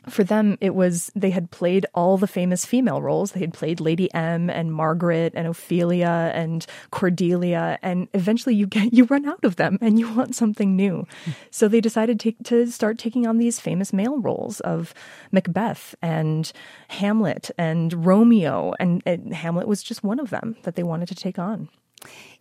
for 0.10 0.24
them, 0.24 0.58
it 0.62 0.74
was 0.74 1.12
they 1.16 1.30
had 1.30 1.52
played 1.52 1.86
all 1.93 2.18
the 2.18 2.28
famous 2.28 2.66
female 2.66 3.02
roles. 3.02 3.32
They 3.32 3.39
had 3.39 3.54
played 3.54 3.80
Lady 3.80 4.12
M 4.14 4.49
and 4.49 4.74
Margaret 4.74 5.34
and 5.36 5.47
Ophelia 5.47 6.32
and 6.34 6.66
Cordelia, 6.89 7.78
and 7.82 8.08
eventually 8.14 8.56
you 8.56 8.66
get 8.66 8.93
you 8.93 9.06
run 9.06 9.26
out 9.26 9.43
of 9.43 9.58
them 9.58 9.78
and 9.82 9.99
you 9.99 10.12
want 10.12 10.36
something 10.36 10.76
new. 10.76 11.06
so 11.52 11.68
they 11.68 11.82
decided 11.82 12.20
to, 12.22 12.32
to 12.43 12.68
start 12.72 12.97
taking 12.97 13.28
on 13.28 13.38
these 13.38 13.60
famous 13.60 13.93
male 13.93 14.20
roles 14.20 14.60
of 14.62 14.93
Macbeth 15.32 15.93
and 16.02 16.52
Hamlet 16.89 17.52
and 17.58 18.06
Romeo, 18.06 18.74
and, 18.80 19.04
and 19.06 19.34
Hamlet 19.34 19.68
was 19.68 19.84
just 19.84 20.04
one 20.04 20.20
of 20.20 20.30
them 20.30 20.56
that 20.64 20.76
they 20.76 20.84
wanted 20.84 21.08
to 21.10 21.16
take 21.16 21.38
on. 21.38 21.70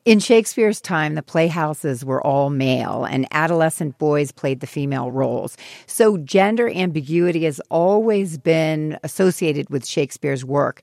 In 0.06 0.18
Shakespeare's 0.18 0.80
time, 0.80 1.14
the 1.14 1.22
playhouses 1.22 2.04
were 2.06 2.26
all 2.26 2.48
male, 2.48 3.04
and 3.04 3.28
adolescent 3.32 3.98
boys 3.98 4.32
played 4.32 4.60
the 4.60 4.66
female 4.66 5.10
roles. 5.10 5.58
So 5.86 6.16
gender 6.16 6.70
ambiguity 6.70 7.44
has 7.44 7.60
always 7.70 8.38
been 8.38 8.98
associated 9.02 9.68
with 9.68 9.86
Shakespeare's 9.86 10.44
work. 10.44 10.80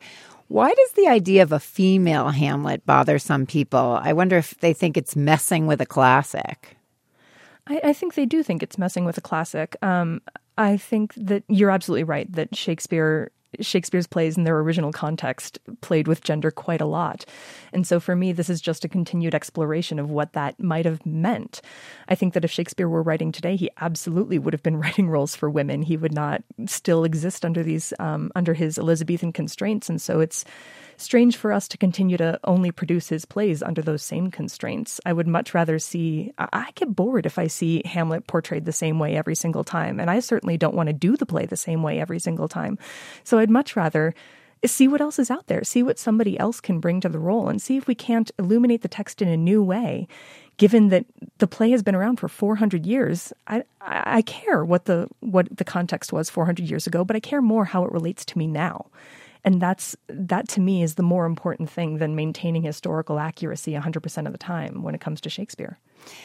Why 0.50 0.70
does 0.72 0.92
the 0.92 1.08
idea 1.08 1.42
of 1.42 1.52
a 1.52 1.60
female 1.60 2.30
Hamlet 2.30 2.86
bother 2.86 3.18
some 3.18 3.48
people? 3.48 4.00
I 4.02 4.14
wonder 4.14 4.38
if 4.38 4.58
they 4.60 4.72
think 4.72 4.96
it's 4.96 5.16
messing 5.16 5.66
with 5.66 5.82
a 5.82 5.86
classic. 5.86 6.78
I, 7.66 7.82
I 7.86 7.94
think 7.94 8.14
they 8.14 8.26
do 8.26 8.44
think 8.44 8.62
it's 8.62 8.78
messing 8.78 9.04
with 9.04 9.18
a 9.18 9.22
classic. 9.22 9.76
Um, 9.82 10.22
I 10.60 10.78
think 10.78 11.14
that 11.16 11.44
you're 11.50 11.72
absolutely 11.72 12.04
right 12.04 12.32
that 12.34 12.56
Shakespeare 12.56 13.32
Shakespeare's 13.60 14.08
plays 14.08 14.38
in 14.38 14.44
their 14.44 14.60
original 14.60 14.92
context 14.92 15.60
played 15.82 16.08
with 16.08 16.24
gender 16.24 16.52
quite 16.52 16.82
a 16.82 16.86
lot. 16.86 17.26
And 17.74 17.88
so 17.88 18.00
for 18.00 18.16
me, 18.16 18.32
this 18.32 18.50
is 18.50 18.62
just 18.62 18.86
a 18.86 18.90
continued 18.90 19.34
exploration 19.34 20.00
of 20.00 20.12
what 20.12 20.34
that 20.34 20.60
might 20.60 20.86
have 20.86 21.06
meant. 21.06 21.62
I 22.08 22.16
think 22.16 22.34
that 22.34 22.46
if 22.46 22.52
Shakespeare 22.52 22.90
were 22.90 23.04
writing 23.04 23.32
today, 23.32 23.56
he 23.56 23.70
absolutely 23.80 24.40
would 24.40 24.54
have 24.54 24.64
been 24.64 24.78
writing 24.80 25.10
roles 25.10 25.36
for 25.36 25.50
women. 25.50 25.82
He 25.82 25.98
would 25.98 26.14
not 26.14 26.44
still 26.66 27.04
exist 27.04 27.46
under 27.46 27.64
these, 27.64 27.94
um, 28.00 28.32
under 28.36 28.54
his 28.54 28.78
Elizabethan 28.78 29.34
constraints. 29.34 29.90
And 29.90 30.02
so 30.02 30.20
it's, 30.20 30.46
strange 30.98 31.38
for 31.38 31.54
us 31.54 31.68
to 31.70 31.78
continue 31.78 32.18
to 32.18 32.40
only 32.44 32.72
produce 32.72 33.08
his 33.08 33.24
plays 33.24 33.64
under 33.64 33.82
those 33.82 34.02
same 34.02 34.32
constraints. 34.32 35.00
I 35.06 35.14
would 35.14 35.28
much 35.28 35.54
rather 35.54 35.80
see, 35.80 36.34
I 36.38 36.72
get 36.76 36.96
bored 36.96 37.26
if 37.26 37.38
I 37.38 37.48
see 37.48 37.84
Hamlet 37.86 38.28
portrayed 38.28 38.66
the 38.66 38.72
same 38.72 39.00
way 39.00 39.16
every 39.16 39.36
single 39.36 39.64
time. 39.64 40.00
And 40.00 40.10
I 40.10 40.20
certainly 40.20 40.58
don't 40.58 40.76
want 40.76 40.88
to 40.88 40.94
do 40.94 41.16
the 41.16 41.26
play 41.26 41.46
the 41.46 41.56
same 41.56 41.84
way 41.84 42.00
every 42.00 42.20
single 42.20 42.48
time. 42.48 42.78
So 43.24 43.38
I'd 43.38 43.50
much 43.52 43.76
rather 43.76 44.14
see 44.66 44.88
what 44.88 45.02
else 45.02 45.20
is 45.20 45.30
out 45.30 45.46
there, 45.48 45.64
see 45.64 45.84
what 45.84 46.00
somebody 46.00 46.38
else 46.40 46.60
can 46.60 46.80
bring 46.80 47.00
to 47.02 47.10
the 47.10 47.20
role, 47.20 47.48
and 47.48 47.62
see 47.62 47.78
if 47.78 47.88
we 47.88 47.94
can't 47.94 48.32
illuminate 48.40 48.82
the 48.82 48.88
text 48.88 49.22
in 49.22 49.28
a 49.28 49.38
new 49.38 49.62
way. 49.62 50.08
Given 50.58 50.90
that 50.90 51.06
the 51.38 51.46
play 51.46 51.70
has 51.70 51.84
been 51.84 51.94
around 51.94 52.16
for 52.16 52.28
400 52.28 52.84
years, 52.84 53.32
I, 53.46 53.62
I 53.82 54.24
care 54.24 54.66
what 54.66 54.86
the 54.86 55.08
what 55.20 55.56
the 55.56 55.64
context 55.64 56.12
was 56.12 56.32
400 56.32 56.68
years 56.68 56.88
ago, 56.88 57.06
but 57.06 57.16
I 57.16 57.20
care 57.20 57.44
more 57.44 57.66
how 57.66 57.86
it 57.86 57.92
relates 57.92 58.26
to 58.26 58.38
me 58.40 58.48
now 58.48 58.88
and 59.48 59.62
that's 59.62 59.96
that 60.10 60.50
to 60.50 60.60
me 60.60 60.84
is 60.84 60.96
the 60.96 61.04
more 61.04 61.26
important 61.26 61.70
thing 61.70 62.00
than 62.00 62.18
maintaining 62.18 62.64
historical 62.64 63.18
accuracy 63.18 63.72
100% 63.72 64.26
of 64.26 64.34
the 64.34 64.38
time 64.38 64.84
when 64.84 64.94
it 64.94 65.00
comes 65.00 65.22
to 65.22 65.30
Shakespeare. 65.30 65.80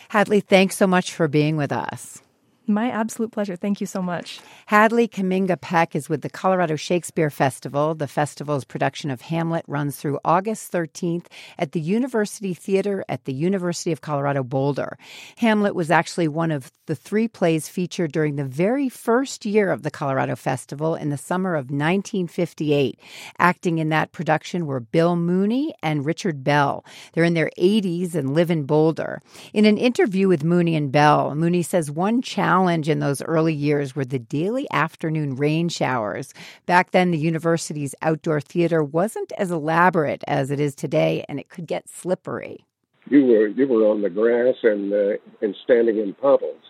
Hadley, 0.09 0.41
thanks 0.41 0.77
so 0.77 0.89
much 0.89 1.12
for 1.12 1.29
being 1.29 1.57
with 1.57 1.70
us. 1.70 2.20
My 2.68 2.90
absolute 2.90 3.32
pleasure. 3.32 3.56
Thank 3.56 3.80
you 3.80 3.88
so 3.88 4.00
much. 4.00 4.40
Hadley 4.66 5.08
Kamminga 5.08 5.60
Peck 5.60 5.96
is 5.96 6.08
with 6.08 6.22
the 6.22 6.30
Colorado 6.30 6.76
Shakespeare 6.76 7.28
Festival. 7.28 7.96
The 7.96 8.06
festival's 8.06 8.64
production 8.64 9.10
of 9.10 9.22
Hamlet 9.22 9.64
runs 9.66 9.96
through 9.96 10.20
August 10.24 10.70
13th 10.70 11.26
at 11.58 11.72
the 11.72 11.80
University 11.80 12.54
Theater 12.54 13.04
at 13.08 13.24
the 13.24 13.32
University 13.32 13.90
of 13.90 14.00
Colorado 14.00 14.44
Boulder. 14.44 14.96
Hamlet 15.38 15.74
was 15.74 15.90
actually 15.90 16.28
one 16.28 16.52
of 16.52 16.70
the 16.86 16.94
three 16.94 17.26
plays 17.26 17.68
featured 17.68 18.12
during 18.12 18.36
the 18.36 18.44
very 18.44 18.88
first 18.88 19.44
year 19.44 19.72
of 19.72 19.82
the 19.82 19.90
Colorado 19.90 20.36
Festival 20.36 20.94
in 20.94 21.10
the 21.10 21.18
summer 21.18 21.56
of 21.56 21.64
1958. 21.64 22.98
Acting 23.40 23.78
in 23.78 23.88
that 23.88 24.12
production 24.12 24.66
were 24.66 24.78
Bill 24.78 25.16
Mooney 25.16 25.74
and 25.82 26.06
Richard 26.06 26.44
Bell. 26.44 26.84
They're 27.12 27.24
in 27.24 27.34
their 27.34 27.50
80s 27.58 28.14
and 28.14 28.34
live 28.34 28.52
in 28.52 28.66
Boulder. 28.66 29.20
In 29.52 29.64
an 29.64 29.78
interview 29.78 30.28
with 30.28 30.44
Mooney 30.44 30.76
and 30.76 30.92
Bell, 30.92 31.34
Mooney 31.34 31.62
says 31.62 31.90
one 31.90 32.22
challenge 32.22 32.51
challenge 32.53 32.88
in 32.88 32.98
those 32.98 33.22
early 33.22 33.55
years 33.55 33.96
were 33.96 34.05
the 34.05 34.18
daily 34.18 34.66
afternoon 34.72 35.36
rain 35.36 35.70
showers. 35.70 36.34
Back 36.66 36.90
then, 36.90 37.11
the 37.11 37.18
university's 37.18 37.94
outdoor 38.03 38.42
theater 38.42 38.84
wasn't 38.84 39.32
as 39.38 39.50
elaborate 39.50 40.22
as 40.28 40.50
it 40.50 40.61
is 40.61 40.74
today, 40.74 41.24
and 41.30 41.40
it 41.40 41.48
could 41.48 41.66
get 41.66 41.88
slippery. 41.88 42.66
You 43.09 43.24
were 43.24 43.46
you 43.48 43.66
were 43.66 43.86
on 43.86 44.03
the 44.03 44.11
grass 44.11 44.57
and 44.62 44.92
uh, 44.92 45.16
and 45.40 45.57
standing 45.64 45.96
in 45.96 46.12
puddles. 46.12 46.62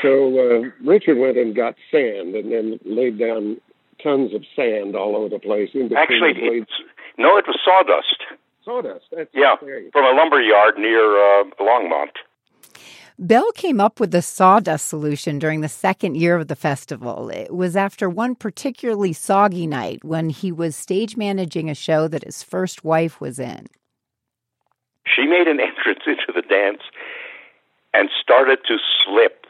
So 0.00 0.10
uh, 0.38 0.70
Richard 0.84 1.18
went 1.18 1.36
and 1.36 1.56
got 1.56 1.74
sand 1.90 2.34
and 2.36 2.52
then 2.52 2.78
laid 2.84 3.18
down 3.18 3.56
tons 4.02 4.32
of 4.32 4.42
sand 4.54 4.94
all 4.94 5.16
over 5.16 5.28
the 5.28 5.40
place. 5.40 5.70
In 5.74 5.90
Actually, 5.96 6.34
the 6.34 6.66
no, 7.18 7.36
it 7.36 7.46
was 7.48 7.58
sawdust. 7.64 8.20
Sawdust. 8.64 9.06
That's 9.10 9.30
yeah, 9.34 9.56
from 9.56 10.04
a 10.04 10.14
lumber 10.16 10.40
yard 10.40 10.78
near 10.78 11.02
uh, 11.02 11.44
Longmont. 11.60 12.14
Bell 13.18 13.50
came 13.52 13.80
up 13.80 13.98
with 13.98 14.10
the 14.10 14.20
sawdust 14.20 14.88
solution 14.88 15.38
during 15.38 15.62
the 15.62 15.70
second 15.70 16.16
year 16.16 16.36
of 16.36 16.48
the 16.48 16.56
festival. 16.56 17.30
It 17.30 17.54
was 17.54 17.74
after 17.74 18.10
one 18.10 18.34
particularly 18.34 19.14
soggy 19.14 19.66
night 19.66 20.04
when 20.04 20.28
he 20.28 20.52
was 20.52 20.76
stage 20.76 21.16
managing 21.16 21.70
a 21.70 21.74
show 21.74 22.08
that 22.08 22.24
his 22.24 22.42
first 22.42 22.84
wife 22.84 23.18
was 23.18 23.38
in. 23.38 23.68
She 25.06 25.24
made 25.24 25.48
an 25.48 25.60
entrance 25.68 26.02
into 26.06 26.30
the 26.34 26.42
dance 26.42 26.82
and 27.94 28.10
started 28.20 28.58
to 28.68 28.76
slip 29.02 29.46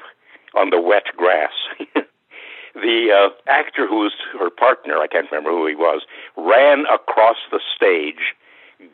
on 0.55 0.71
the 0.71 0.81
wet 0.81 1.07
grass. 1.17 1.53
the 2.75 3.09
uh, 3.11 3.51
actor 3.51 3.89
who 3.89 3.99
was 3.99 4.13
her 4.39 4.49
partner, 4.49 4.99
I 4.99 5.09
can't 5.09 5.29
remember 5.33 5.51
who 5.51 5.67
he 5.67 5.75
was, 5.75 6.03
ran 6.37 6.85
across 6.87 7.39
the 7.51 7.61
stage, 7.75 8.37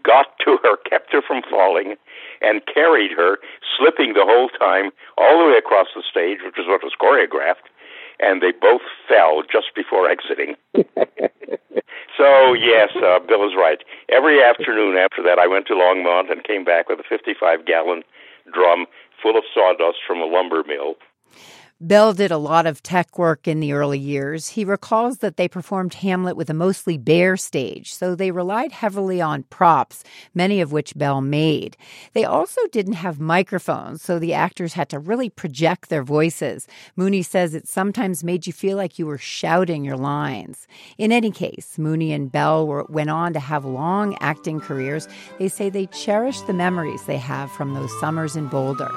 got 0.02 0.38
to 0.44 0.58
her, 0.62 0.76
kept 0.88 1.12
her 1.12 1.22
from 1.22 1.42
falling, 1.48 1.96
and 2.40 2.62
carried 2.66 3.12
her, 3.12 3.38
slipping 3.76 4.14
the 4.14 4.24
whole 4.24 4.48
time 4.48 4.90
all 5.16 5.38
the 5.38 5.52
way 5.52 5.58
across 5.58 5.88
the 5.94 6.02
stage, 6.08 6.38
which 6.44 6.58
is 6.58 6.66
what 6.66 6.82
was 6.82 6.94
choreographed, 7.00 7.70
and 8.20 8.42
they 8.42 8.52
both 8.52 8.82
fell 9.08 9.42
just 9.42 9.74
before 9.74 10.08
exiting. 10.08 10.54
so 12.16 12.52
yes, 12.54 12.90
uh, 12.96 13.18
Bill 13.20 13.46
is 13.46 13.54
right. 13.56 13.82
Every 14.08 14.42
afternoon 14.42 14.96
after 14.96 15.22
that, 15.22 15.38
I 15.38 15.46
went 15.46 15.66
to 15.68 15.74
Longmont 15.74 16.30
and 16.30 16.44
came 16.44 16.64
back 16.64 16.88
with 16.88 17.00
a 17.00 17.04
55 17.08 17.64
gallon 17.66 18.02
drum 18.52 18.86
full 19.22 19.36
of 19.36 19.44
sawdust 19.54 19.98
from 20.06 20.18
a 20.18 20.26
lumber 20.26 20.64
mill 20.64 20.96
Bell 21.82 22.12
did 22.12 22.30
a 22.30 22.38
lot 22.38 22.64
of 22.64 22.80
tech 22.80 23.18
work 23.18 23.48
in 23.48 23.58
the 23.58 23.72
early 23.72 23.98
years. 23.98 24.50
He 24.50 24.64
recalls 24.64 25.18
that 25.18 25.36
they 25.36 25.48
performed 25.48 25.94
Hamlet 25.94 26.36
with 26.36 26.48
a 26.48 26.54
mostly 26.54 26.96
bare 26.96 27.36
stage, 27.36 27.92
so 27.92 28.14
they 28.14 28.30
relied 28.30 28.70
heavily 28.70 29.20
on 29.20 29.42
props, 29.44 30.04
many 30.32 30.60
of 30.60 30.70
which 30.70 30.96
Bell 30.96 31.20
made. 31.20 31.76
They 32.12 32.24
also 32.24 32.60
didn't 32.70 32.92
have 32.92 33.18
microphones, 33.18 34.00
so 34.00 34.20
the 34.20 34.32
actors 34.32 34.74
had 34.74 34.88
to 34.90 35.00
really 35.00 35.28
project 35.28 35.88
their 35.88 36.04
voices. 36.04 36.68
Mooney 36.94 37.22
says 37.22 37.52
it 37.52 37.66
sometimes 37.66 38.22
made 38.22 38.46
you 38.46 38.52
feel 38.52 38.76
like 38.76 39.00
you 39.00 39.06
were 39.06 39.18
shouting 39.18 39.84
your 39.84 39.96
lines. 39.96 40.68
In 40.98 41.10
any 41.10 41.32
case, 41.32 41.78
Mooney 41.78 42.12
and 42.12 42.30
Bell 42.30 42.64
were, 42.64 42.84
went 42.84 43.10
on 43.10 43.32
to 43.32 43.40
have 43.40 43.64
long 43.64 44.16
acting 44.20 44.60
careers. 44.60 45.08
They 45.40 45.48
say 45.48 45.68
they 45.68 45.86
cherish 45.86 46.42
the 46.42 46.52
memories 46.52 47.02
they 47.06 47.18
have 47.18 47.50
from 47.50 47.74
those 47.74 47.90
summers 47.98 48.36
in 48.36 48.46
Boulder. 48.46 48.88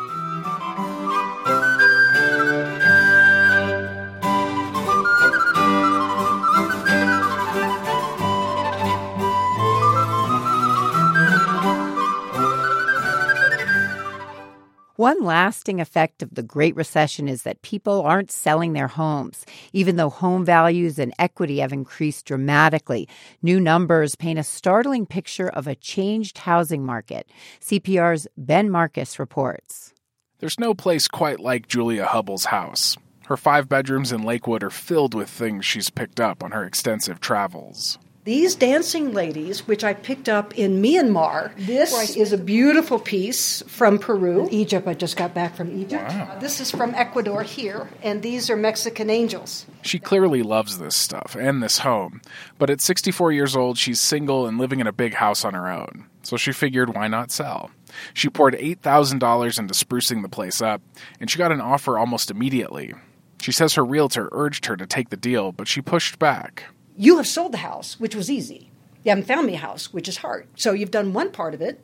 One 14.97 15.25
lasting 15.25 15.81
effect 15.81 16.23
of 16.23 16.35
the 16.35 16.41
Great 16.41 16.73
Recession 16.77 17.27
is 17.27 17.43
that 17.43 17.61
people 17.61 18.01
aren't 18.03 18.31
selling 18.31 18.71
their 18.71 18.87
homes, 18.87 19.45
even 19.73 19.97
though 19.97 20.09
home 20.09 20.45
values 20.45 20.97
and 20.97 21.13
equity 21.19 21.59
have 21.59 21.73
increased 21.73 22.25
dramatically. 22.25 23.09
New 23.41 23.59
numbers 23.59 24.15
paint 24.15 24.39
a 24.39 24.43
startling 24.43 25.05
picture 25.05 25.49
of 25.49 25.67
a 25.67 25.75
changed 25.75 26.37
housing 26.37 26.85
market. 26.85 27.29
CPR's 27.59 28.25
Ben 28.37 28.69
Markus 28.69 29.19
reports. 29.19 29.93
There's 30.39 30.61
no 30.61 30.73
place 30.73 31.09
quite 31.09 31.41
like 31.41 31.67
Julia 31.67 32.05
Hubble's 32.05 32.45
house. 32.45 32.95
Her 33.25 33.35
five 33.35 33.67
bedrooms 33.67 34.13
in 34.13 34.23
Lakewood 34.23 34.63
are 34.63 34.69
filled 34.69 35.13
with 35.13 35.29
things 35.29 35.65
she's 35.65 35.89
picked 35.89 36.21
up 36.21 36.41
on 36.41 36.51
her 36.51 36.63
extensive 36.63 37.19
travels. 37.19 37.99
These 38.25 38.55
dancing 38.55 39.13
ladies, 39.13 39.67
which 39.67 39.83
I 39.83 39.93
picked 39.93 40.27
up 40.27 40.57
in 40.57 40.81
Myanmar, 40.81 41.55
this 41.63 42.17
is 42.17 42.33
a 42.33 42.39
beautiful 42.39 42.97
piece 42.97 43.61
from 43.67 43.99
Peru. 43.99 44.47
Egypt, 44.49 44.87
I 44.87 44.95
just 44.95 45.15
got 45.15 45.35
back 45.35 45.55
from 45.55 45.79
Egypt. 45.79 46.09
Wow. 46.09 46.29
Uh, 46.31 46.39
this 46.39 46.59
is 46.59 46.71
from 46.71 46.95
Ecuador 46.95 47.43
here, 47.43 47.87
and 48.01 48.23
these 48.23 48.49
are 48.49 48.55
Mexican 48.55 49.11
angels. 49.11 49.67
She 49.83 49.99
clearly 49.99 50.41
loves 50.41 50.79
this 50.79 50.95
stuff 50.95 51.37
and 51.39 51.61
this 51.61 51.77
home, 51.77 52.19
but 52.57 52.71
at 52.71 52.81
64 52.81 53.31
years 53.31 53.55
old, 53.55 53.77
she's 53.77 54.01
single 54.01 54.47
and 54.47 54.57
living 54.57 54.79
in 54.79 54.87
a 54.87 54.91
big 54.91 55.13
house 55.13 55.45
on 55.45 55.53
her 55.53 55.69
own. 55.69 56.07
So 56.23 56.35
she 56.35 56.51
figured, 56.51 56.95
why 56.95 57.07
not 57.07 57.29
sell? 57.29 57.69
She 58.15 58.29
poured 58.29 58.55
$8,000 58.55 59.59
into 59.59 59.73
sprucing 59.75 60.23
the 60.23 60.29
place 60.29 60.63
up, 60.63 60.81
and 61.19 61.29
she 61.29 61.37
got 61.37 61.51
an 61.51 61.61
offer 61.61 61.99
almost 61.99 62.31
immediately. 62.31 62.95
She 63.39 63.51
says 63.51 63.75
her 63.75 63.85
realtor 63.85 64.29
urged 64.31 64.65
her 64.65 64.75
to 64.77 64.87
take 64.87 65.09
the 65.09 65.15
deal, 65.15 65.51
but 65.51 65.67
she 65.67 65.79
pushed 65.79 66.17
back. 66.17 66.63
You 66.97 67.17
have 67.17 67.27
sold 67.27 67.51
the 67.51 67.57
house, 67.59 67.99
which 67.99 68.15
was 68.15 68.31
easy. 68.31 68.71
You 69.03 69.09
haven't 69.09 69.27
found 69.27 69.47
me 69.47 69.55
a 69.55 69.59
house, 69.59 69.93
which 69.93 70.07
is 70.07 70.17
hard. 70.17 70.47
So 70.55 70.71
you've 70.71 70.91
done 70.91 71.13
one 71.13 71.31
part 71.31 71.53
of 71.53 71.61
it, 71.61 71.83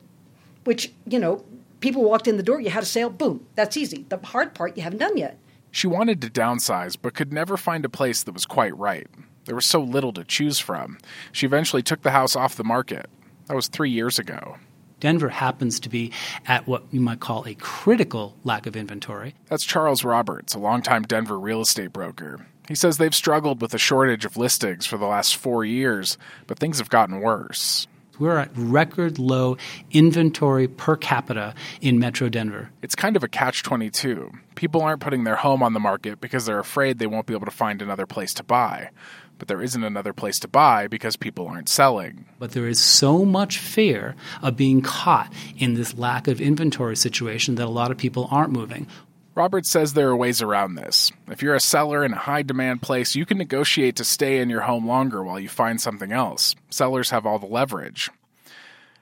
which, 0.64 0.92
you 1.06 1.18
know, 1.18 1.44
people 1.80 2.02
walked 2.02 2.26
in 2.26 2.36
the 2.36 2.42
door, 2.42 2.60
you 2.60 2.70
had 2.70 2.82
a 2.82 2.86
sale, 2.86 3.10
boom, 3.10 3.46
that's 3.54 3.76
easy. 3.76 4.06
The 4.08 4.18
hard 4.18 4.54
part 4.54 4.76
you 4.76 4.82
haven't 4.82 4.98
done 4.98 5.16
yet. 5.16 5.38
She 5.70 5.86
wanted 5.86 6.20
to 6.22 6.30
downsize, 6.30 6.96
but 7.00 7.14
could 7.14 7.32
never 7.32 7.56
find 7.56 7.84
a 7.84 7.88
place 7.88 8.22
that 8.22 8.32
was 8.32 8.46
quite 8.46 8.76
right. 8.76 9.06
There 9.44 9.54
was 9.54 9.66
so 9.66 9.80
little 9.80 10.12
to 10.12 10.24
choose 10.24 10.58
from. 10.58 10.98
She 11.32 11.46
eventually 11.46 11.82
took 11.82 12.02
the 12.02 12.10
house 12.10 12.36
off 12.36 12.56
the 12.56 12.64
market. 12.64 13.08
That 13.46 13.56
was 13.56 13.68
three 13.68 13.90
years 13.90 14.18
ago. 14.18 14.56
Denver 15.00 15.30
happens 15.30 15.80
to 15.80 15.88
be 15.88 16.12
at 16.46 16.68
what 16.68 16.84
you 16.92 17.00
might 17.00 17.18
call 17.18 17.44
a 17.44 17.54
critical 17.54 18.36
lack 18.44 18.66
of 18.66 18.76
inventory. 18.76 19.34
That's 19.48 19.64
Charles 19.64 20.04
Roberts, 20.04 20.54
a 20.54 20.60
longtime 20.60 21.02
Denver 21.02 21.38
real 21.38 21.60
estate 21.60 21.92
broker. 21.92 22.46
He 22.72 22.76
says 22.76 22.96
they've 22.96 23.14
struggled 23.14 23.60
with 23.60 23.74
a 23.74 23.78
shortage 23.78 24.24
of 24.24 24.38
listings 24.38 24.86
for 24.86 24.96
the 24.96 25.04
last 25.04 25.36
four 25.36 25.62
years, 25.62 26.16
but 26.46 26.58
things 26.58 26.78
have 26.78 26.88
gotten 26.88 27.20
worse. 27.20 27.86
We're 28.18 28.38
at 28.38 28.50
record 28.54 29.18
low 29.18 29.58
inventory 29.90 30.68
per 30.68 30.96
capita 30.96 31.54
in 31.82 31.98
Metro 31.98 32.30
Denver. 32.30 32.70
It's 32.80 32.94
kind 32.94 33.14
of 33.14 33.22
a 33.22 33.28
catch 33.28 33.62
22. 33.62 34.32
People 34.54 34.80
aren't 34.80 35.02
putting 35.02 35.24
their 35.24 35.36
home 35.36 35.62
on 35.62 35.74
the 35.74 35.80
market 35.80 36.18
because 36.18 36.46
they're 36.46 36.58
afraid 36.58 36.98
they 36.98 37.06
won't 37.06 37.26
be 37.26 37.34
able 37.34 37.44
to 37.44 37.50
find 37.50 37.82
another 37.82 38.06
place 38.06 38.32
to 38.32 38.42
buy. 38.42 38.88
But 39.36 39.48
there 39.48 39.60
isn't 39.60 39.84
another 39.84 40.14
place 40.14 40.38
to 40.38 40.48
buy 40.48 40.88
because 40.88 41.16
people 41.16 41.48
aren't 41.48 41.68
selling. 41.68 42.24
But 42.38 42.52
there 42.52 42.66
is 42.66 42.80
so 42.80 43.26
much 43.26 43.58
fear 43.58 44.16
of 44.40 44.56
being 44.56 44.80
caught 44.80 45.30
in 45.58 45.74
this 45.74 45.94
lack 45.98 46.26
of 46.26 46.40
inventory 46.40 46.96
situation 46.96 47.56
that 47.56 47.66
a 47.66 47.68
lot 47.68 47.90
of 47.90 47.98
people 47.98 48.28
aren't 48.30 48.52
moving. 48.52 48.86
Roberts 49.34 49.70
says 49.70 49.94
there 49.94 50.10
are 50.10 50.16
ways 50.16 50.42
around 50.42 50.74
this. 50.74 51.10
If 51.28 51.42
you're 51.42 51.54
a 51.54 51.60
seller 51.60 52.04
in 52.04 52.12
a 52.12 52.18
high 52.18 52.42
demand 52.42 52.82
place, 52.82 53.16
you 53.16 53.24
can 53.24 53.38
negotiate 53.38 53.96
to 53.96 54.04
stay 54.04 54.38
in 54.38 54.50
your 54.50 54.62
home 54.62 54.86
longer 54.86 55.22
while 55.22 55.40
you 55.40 55.48
find 55.48 55.80
something 55.80 56.12
else. 56.12 56.54
Sellers 56.68 57.10
have 57.10 57.24
all 57.24 57.38
the 57.38 57.46
leverage. 57.46 58.10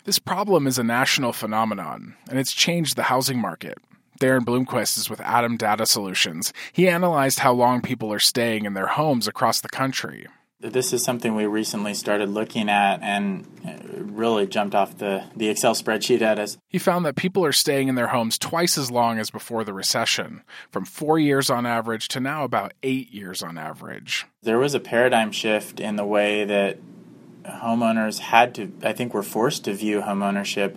This 0.05 0.21
problem 0.21 0.69
is 0.69 0.79
a 0.79 0.85
national 0.85 1.33
phenomenon, 1.33 2.15
and 2.29 2.39
it's 2.39 2.53
changed 2.53 2.95
the 2.95 3.05
housing 3.05 3.41
market. 3.41 3.79
Daren 4.21 4.43
Blomquist 4.43 4.99
is 4.99 5.11
with 5.11 5.19
ATTOM 5.19 5.59
Data 5.59 5.85
Solutions. 5.85 6.53
He 6.73 6.89
analyzed 6.89 7.41
how 7.41 7.53
long 7.53 7.83
people 7.83 8.13
are 8.13 8.21
staying 8.21 8.67
in 8.67 8.75
their 8.75 8.87
homes 8.87 9.27
across 9.27 9.61
the 9.61 9.69
country. 9.69 10.27
This 10.61 10.93
is 10.93 11.03
something 11.03 11.35
we 11.35 11.47
recently 11.47 11.95
started 11.95 12.29
looking 12.29 12.69
at 12.69 13.01
and 13.03 13.47
uh, 13.67 14.03
really 14.03 14.47
jumped 14.47 14.75
off 14.75 14.99
the, 14.99 15.25
the 15.35 15.49
Excel 15.49 15.75
spreadsheet 15.75 16.21
at 16.21 16.39
us. 16.39 16.59
He 16.69 16.79
found 16.79 17.07
that 17.07 17.17
people 17.17 17.45
are 17.47 17.53
staying 17.53 17.89
in 17.89 17.95
their 17.95 18.09
homes 18.09 18.37
twice 18.37 18.77
as 18.77 18.91
long 18.91 19.19
as 19.19 19.31
before 19.31 19.65
the 19.65 19.73
recession, 19.73 20.43
from 20.71 20.85
four 20.85 21.19
years 21.19 21.49
on 21.49 21.65
average 21.65 22.09
to 22.09 22.21
now 22.21 22.45
about 22.45 22.75
eight 22.83 23.11
years 23.11 23.43
on 23.43 23.57
average. 23.57 24.27
There 24.43 24.59
was 24.59 24.75
a 24.75 24.81
paradigm 24.81 25.33
shift 25.33 25.81
in 25.81 25.97
the 25.97 26.05
way 26.05 26.45
that 26.45 26.79
homeowners 27.45 28.19
had 28.19 28.55
to, 28.57 28.71
I 28.83 28.93
think, 28.93 29.15
were 29.15 29.23
forced 29.23 29.65
to 29.65 29.73
view 29.73 30.03
homeownership 30.03 30.77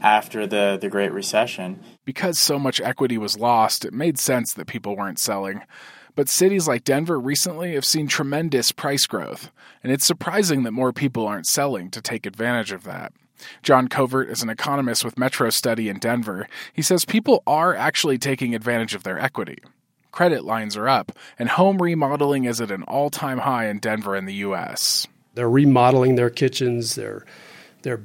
after 0.00 0.46
the, 0.46 0.78
the 0.80 0.88
Great 0.88 1.12
Recession. 1.12 1.78
Because 2.06 2.38
so 2.38 2.58
much 2.58 2.80
equity 2.80 3.18
was 3.18 3.38
lost, 3.38 3.84
it 3.84 3.92
made 3.92 4.18
sense 4.18 4.54
that 4.54 4.66
people 4.66 4.96
weren't 4.96 5.18
selling. 5.18 5.60
But 6.14 6.28
cities 6.28 6.68
like 6.68 6.84
Denver 6.84 7.18
recently 7.18 7.74
have 7.74 7.84
seen 7.84 8.08
tremendous 8.08 8.72
price 8.72 9.06
growth, 9.06 9.50
and 9.82 9.92
it's 9.92 10.06
surprising 10.06 10.64
that 10.64 10.72
more 10.72 10.92
people 10.92 11.26
aren't 11.26 11.46
selling 11.46 11.90
to 11.90 12.00
take 12.00 12.26
advantage 12.26 12.72
of 12.72 12.84
that. 12.84 13.12
John 13.62 13.88
Covert 13.88 14.28
is 14.28 14.42
an 14.42 14.50
economist 14.50 15.04
with 15.04 15.14
Metrostudy 15.14 15.88
in 15.88 15.98
Denver. 15.98 16.46
He 16.72 16.82
says 16.82 17.04
people 17.04 17.42
are 17.46 17.74
actually 17.74 18.18
taking 18.18 18.54
advantage 18.54 18.94
of 18.94 19.02
their 19.02 19.18
equity. 19.18 19.58
Credit 20.12 20.44
lines 20.44 20.76
are 20.76 20.88
up, 20.88 21.12
and 21.38 21.48
home 21.48 21.80
remodeling 21.80 22.44
is 22.44 22.60
at 22.60 22.70
an 22.70 22.82
all 22.82 23.10
time 23.10 23.38
high 23.38 23.68
in 23.68 23.78
Denver 23.78 24.14
and 24.14 24.26
the 24.26 24.34
U.S. 24.34 25.06
They're 25.34 25.48
remodeling 25.48 26.16
their 26.16 26.30
kitchens, 26.30 26.96
they're, 26.96 27.24
they're 27.82 28.02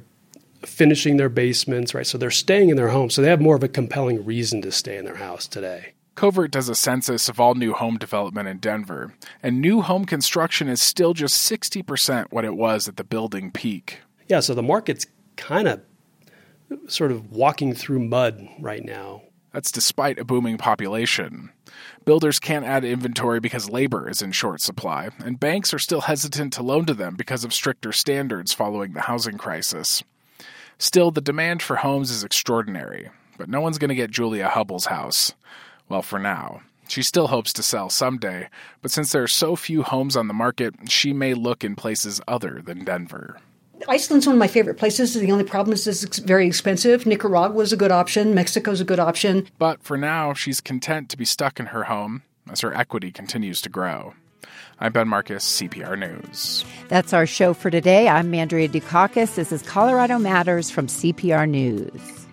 finishing 0.62 1.16
their 1.16 1.28
basements, 1.28 1.94
right? 1.94 2.06
So 2.06 2.16
they're 2.16 2.30
staying 2.30 2.70
in 2.70 2.76
their 2.76 2.88
home. 2.88 3.10
So 3.10 3.22
they 3.22 3.28
have 3.28 3.40
more 3.40 3.56
of 3.56 3.62
a 3.64 3.68
compelling 3.68 4.24
reason 4.24 4.62
to 4.62 4.72
stay 4.72 4.96
in 4.96 5.04
their 5.04 5.16
house 5.16 5.46
today. 5.46 5.92
Covert 6.16 6.50
does 6.50 6.70
a 6.70 6.74
census 6.74 7.28
of 7.28 7.38
all 7.38 7.54
new 7.54 7.74
home 7.74 7.98
development 7.98 8.48
in 8.48 8.56
Denver, 8.56 9.14
and 9.42 9.60
new 9.60 9.82
home 9.82 10.06
construction 10.06 10.66
is 10.66 10.82
still 10.82 11.12
just 11.12 11.48
60% 11.50 12.28
what 12.30 12.46
it 12.46 12.56
was 12.56 12.88
at 12.88 12.96
the 12.96 13.04
building 13.04 13.50
peak. 13.52 14.00
Yeah, 14.26 14.40
so 14.40 14.54
the 14.54 14.62
market's 14.62 15.06
kind 15.36 15.68
of 15.68 15.82
sort 16.88 17.12
of 17.12 17.30
walking 17.30 17.74
through 17.74 18.00
mud 18.00 18.48
right 18.58 18.82
now. 18.82 19.22
That's 19.52 19.70
despite 19.70 20.18
a 20.18 20.24
booming 20.24 20.56
population. 20.56 21.50
Builders 22.06 22.38
can't 22.38 22.64
add 22.64 22.84
inventory 22.84 23.38
because 23.38 23.68
labor 23.68 24.08
is 24.08 24.22
in 24.22 24.32
short 24.32 24.62
supply, 24.62 25.10
and 25.18 25.38
banks 25.38 25.74
are 25.74 25.78
still 25.78 26.02
hesitant 26.02 26.54
to 26.54 26.62
loan 26.62 26.86
to 26.86 26.94
them 26.94 27.14
because 27.16 27.44
of 27.44 27.52
stricter 27.52 27.92
standards 27.92 28.54
following 28.54 28.94
the 28.94 29.02
housing 29.02 29.36
crisis. 29.36 30.02
Still, 30.78 31.10
the 31.10 31.20
demand 31.20 31.62
for 31.62 31.76
homes 31.76 32.10
is 32.10 32.24
extraordinary, 32.24 33.10
but 33.36 33.50
no 33.50 33.60
one's 33.60 33.78
going 33.78 33.90
to 33.90 33.94
get 33.94 34.10
Julia 34.10 34.48
Hubble's 34.48 34.86
house. 34.86 35.34
Well, 35.88 36.02
for 36.02 36.18
now. 36.18 36.62
She 36.88 37.02
still 37.02 37.28
hopes 37.28 37.52
to 37.54 37.62
sell 37.62 37.90
someday, 37.90 38.48
but 38.80 38.90
since 38.90 39.10
there 39.10 39.22
are 39.22 39.28
so 39.28 39.56
few 39.56 39.82
homes 39.82 40.16
on 40.16 40.28
the 40.28 40.34
market, 40.34 40.74
she 40.88 41.12
may 41.12 41.34
look 41.34 41.64
in 41.64 41.74
places 41.74 42.20
other 42.28 42.62
than 42.64 42.84
Denver. 42.84 43.40
Iceland's 43.88 44.26
one 44.26 44.36
of 44.36 44.38
my 44.40 44.46
favorite 44.46 44.78
places. 44.78 45.14
The 45.14 45.32
only 45.32 45.44
problem 45.44 45.74
is 45.74 45.86
it's 45.86 46.18
very 46.18 46.46
expensive. 46.46 47.06
Nicaragua 47.06 47.62
is 47.62 47.72
a 47.72 47.76
good 47.76 47.92
option. 47.92 48.34
Mexico's 48.34 48.80
a 48.80 48.84
good 48.84 48.98
option. 48.98 49.46
But 49.58 49.82
for 49.82 49.96
now, 49.96 50.32
she's 50.32 50.60
content 50.60 51.08
to 51.10 51.16
be 51.16 51.24
stuck 51.24 51.60
in 51.60 51.66
her 51.66 51.84
home 51.84 52.22
as 52.50 52.60
her 52.60 52.74
equity 52.74 53.12
continues 53.12 53.60
to 53.62 53.68
grow. 53.68 54.14
I'm 54.78 54.92
Ben 54.92 55.08
Markus, 55.08 55.44
CPR 55.60 55.98
News. 55.98 56.64
That's 56.88 57.12
our 57.12 57.26
show 57.26 57.54
for 57.54 57.70
today. 57.70 58.08
I'm 58.08 58.32
Andrea 58.34 58.68
Dukakis. 58.68 59.34
This 59.34 59.52
is 59.52 59.62
Colorado 59.62 60.18
Matters 60.18 60.70
from 60.70 60.86
CPR 60.86 61.48
News. 61.48 62.25